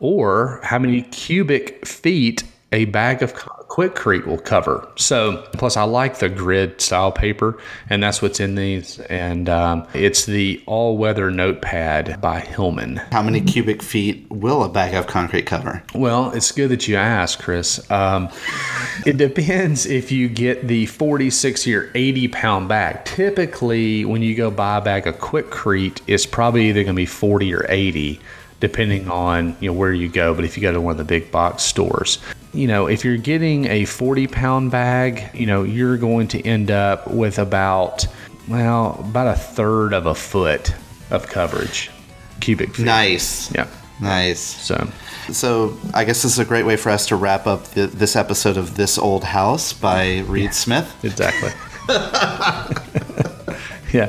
or 0.00 0.60
how 0.62 0.78
many 0.78 1.02
cubic 1.02 1.86
feet 1.86 2.44
a 2.72 2.86
bag 2.86 3.22
of 3.22 3.34
Quikrete 3.72 4.26
will 4.26 4.38
cover. 4.38 4.86
So, 4.96 5.46
plus, 5.54 5.78
I 5.78 5.84
like 5.84 6.18
the 6.18 6.28
grid 6.28 6.82
style 6.82 7.10
paper, 7.10 7.56
and 7.88 8.02
that's 8.02 8.20
what's 8.20 8.38
in 8.38 8.54
these. 8.54 9.00
And 9.00 9.48
um, 9.48 9.86
it's 9.94 10.26
the 10.26 10.62
all 10.66 10.98
weather 10.98 11.30
notepad 11.30 12.20
by 12.20 12.40
Hillman. 12.40 12.96
How 13.12 13.22
many 13.22 13.40
cubic 13.40 13.82
feet 13.82 14.26
will 14.28 14.62
a 14.62 14.68
bag 14.68 14.92
of 14.92 15.06
concrete 15.06 15.46
cover? 15.46 15.82
Well, 15.94 16.32
it's 16.32 16.52
good 16.52 16.68
that 16.68 16.86
you 16.86 16.96
asked, 16.96 17.38
Chris. 17.38 17.90
Um, 17.90 18.28
it 19.06 19.16
depends 19.16 19.86
if 19.86 20.12
you 20.12 20.28
get 20.28 20.68
the 20.68 20.84
46 20.84 21.66
or 21.68 21.90
80 21.94 22.28
pound 22.28 22.68
bag. 22.68 23.06
Typically, 23.06 24.04
when 24.04 24.20
you 24.20 24.34
go 24.34 24.50
buy 24.50 24.76
a 24.76 24.80
bag 24.82 25.06
of 25.06 25.16
Quikrete, 25.16 26.02
it's 26.06 26.26
probably 26.26 26.68
either 26.68 26.82
going 26.84 26.94
to 26.94 27.00
be 27.00 27.06
40 27.06 27.54
or 27.54 27.64
80 27.70 28.20
depending 28.60 29.10
on 29.10 29.56
you 29.58 29.68
know 29.68 29.76
where 29.76 29.92
you 29.92 30.08
go. 30.08 30.34
But 30.34 30.44
if 30.44 30.56
you 30.58 30.62
go 30.62 30.72
to 30.72 30.80
one 30.80 30.92
of 30.92 30.98
the 30.98 31.04
big 31.04 31.32
box 31.32 31.64
stores, 31.64 32.18
you 32.52 32.66
know 32.66 32.86
if 32.86 33.04
you're 33.04 33.16
getting 33.16 33.66
a 33.66 33.84
40 33.84 34.26
pound 34.26 34.70
bag, 34.70 35.30
you 35.34 35.46
know 35.46 35.62
you're 35.62 35.96
going 35.96 36.28
to 36.28 36.46
end 36.46 36.70
up 36.70 37.08
with 37.08 37.38
about 37.38 38.06
well 38.48 38.96
about 39.00 39.26
a 39.28 39.38
third 39.38 39.92
of 39.92 40.06
a 40.06 40.14
foot 40.14 40.74
of 41.10 41.26
coverage, 41.26 41.90
cubic 42.40 42.74
feet. 42.74 42.86
Nice. 42.86 43.52
Yeah. 43.54 43.68
Nice. 44.00 44.40
So. 44.40 44.88
So 45.30 45.78
I 45.94 46.04
guess 46.04 46.22
this 46.22 46.32
is 46.32 46.40
a 46.40 46.44
great 46.44 46.66
way 46.66 46.76
for 46.76 46.90
us 46.90 47.06
to 47.06 47.16
wrap 47.16 47.46
up 47.46 47.62
the, 47.68 47.86
this 47.86 48.16
episode 48.16 48.56
of 48.56 48.74
This 48.74 48.98
Old 48.98 49.22
House 49.22 49.72
by 49.72 50.18
Reed 50.26 50.44
yeah, 50.46 50.50
Smith. 50.50 51.04
Exactly. 51.04 51.50
yeah. 53.94 54.06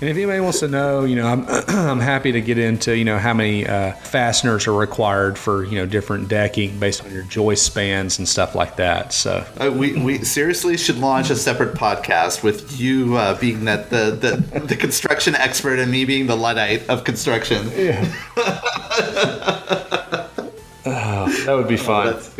And 0.00 0.08
if 0.08 0.16
anybody 0.16 0.40
wants 0.40 0.60
to 0.60 0.68
know, 0.68 1.04
you 1.04 1.16
know, 1.16 1.26
I'm, 1.26 1.46
I'm 1.68 2.00
happy 2.00 2.32
to 2.32 2.40
get 2.40 2.56
into, 2.58 2.96
you 2.96 3.04
know, 3.04 3.18
how 3.18 3.34
many 3.34 3.66
uh, 3.66 3.92
fasteners 3.92 4.66
are 4.66 4.72
required 4.72 5.36
for, 5.36 5.64
you 5.64 5.76
know, 5.76 5.84
different 5.84 6.28
decking 6.28 6.78
based 6.78 7.04
on 7.04 7.12
your 7.12 7.24
joist 7.24 7.66
spans 7.66 8.18
and 8.18 8.26
stuff 8.26 8.54
like 8.54 8.76
that. 8.76 9.12
So 9.12 9.46
uh, 9.58 9.70
we, 9.70 9.98
we 10.02 10.24
seriously 10.24 10.78
should 10.78 10.98
launch 10.98 11.28
a 11.30 11.36
separate 11.36 11.74
podcast 11.74 12.42
with 12.42 12.80
you 12.80 13.16
uh, 13.16 13.38
being 13.38 13.66
that 13.66 13.90
the, 13.90 14.10
the, 14.10 14.60
the 14.60 14.76
construction 14.76 15.34
expert 15.34 15.78
and 15.78 15.90
me 15.90 16.06
being 16.06 16.26
the 16.26 16.36
Luddite 16.36 16.88
of 16.88 17.04
construction. 17.04 17.70
Yeah. 17.76 18.10
oh, 20.86 21.42
that 21.44 21.54
would 21.54 21.68
be 21.68 21.76
fun. 21.76 22.14
Oh, 22.16 22.30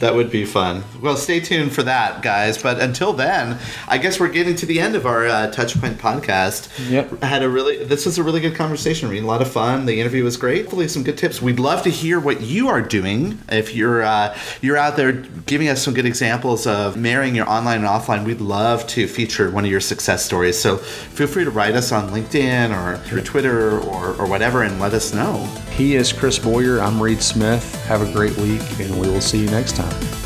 that 0.00 0.14
would 0.14 0.30
be 0.30 0.44
fun. 0.44 0.82
Well, 1.00 1.16
stay 1.16 1.40
tuned 1.40 1.72
for 1.72 1.82
that, 1.84 2.22
guys. 2.22 2.60
But 2.60 2.80
until 2.80 3.12
then, 3.12 3.58
I 3.88 3.98
guess 3.98 4.18
we're 4.18 4.28
getting 4.28 4.56
to 4.56 4.66
the 4.66 4.80
end 4.80 4.96
of 4.96 5.06
our 5.06 5.26
uh, 5.26 5.50
Touchpoint 5.52 5.94
podcast. 5.94 6.90
Yep. 6.90 7.22
I 7.22 7.26
had 7.26 7.42
a 7.42 7.48
really 7.48 7.84
this 7.84 8.06
was 8.06 8.18
a 8.18 8.22
really 8.22 8.40
good 8.40 8.54
conversation. 8.54 9.08
Reed. 9.08 9.22
A 9.22 9.26
lot 9.26 9.42
of 9.42 9.50
fun. 9.50 9.86
The 9.86 10.00
interview 10.00 10.24
was 10.24 10.36
great. 10.36 10.62
Hopefully, 10.62 10.88
some 10.88 11.02
good 11.02 11.18
tips. 11.18 11.40
We'd 11.40 11.60
love 11.60 11.82
to 11.82 11.90
hear 11.90 12.18
what 12.20 12.40
you 12.40 12.68
are 12.68 12.80
doing. 12.80 13.38
If 13.50 13.74
you're 13.74 14.02
uh, 14.02 14.36
you're 14.60 14.76
out 14.76 14.96
there 14.96 15.12
giving 15.12 15.68
us 15.68 15.82
some 15.82 15.94
good 15.94 16.06
examples 16.06 16.66
of 16.66 16.96
marrying 16.96 17.34
your 17.34 17.48
online 17.48 17.78
and 17.78 17.86
offline, 17.86 18.24
we'd 18.24 18.40
love 18.40 18.86
to 18.88 19.06
feature 19.06 19.50
one 19.50 19.64
of 19.64 19.70
your 19.70 19.80
success 19.80 20.24
stories. 20.24 20.58
So 20.58 20.76
feel 20.78 21.26
free 21.26 21.44
to 21.44 21.50
write 21.50 21.74
us 21.74 21.92
on 21.92 22.10
LinkedIn 22.10 22.76
or 22.76 22.98
through 23.04 23.22
Twitter 23.22 23.78
or, 23.80 24.14
or 24.14 24.26
whatever, 24.26 24.62
and 24.62 24.80
let 24.80 24.94
us 24.94 25.14
know. 25.14 25.36
He 25.72 25.96
is 25.96 26.12
Chris 26.12 26.38
Boyer. 26.38 26.80
I'm 26.80 27.02
Reed 27.02 27.22
Smith. 27.22 27.74
Have 27.86 28.02
a 28.02 28.12
great 28.12 28.36
week, 28.36 28.62
and 28.78 29.00
we 29.00 29.08
will 29.08 29.20
see 29.20 29.38
you 29.38 29.50
next 29.50 29.81
time. 29.82 30.21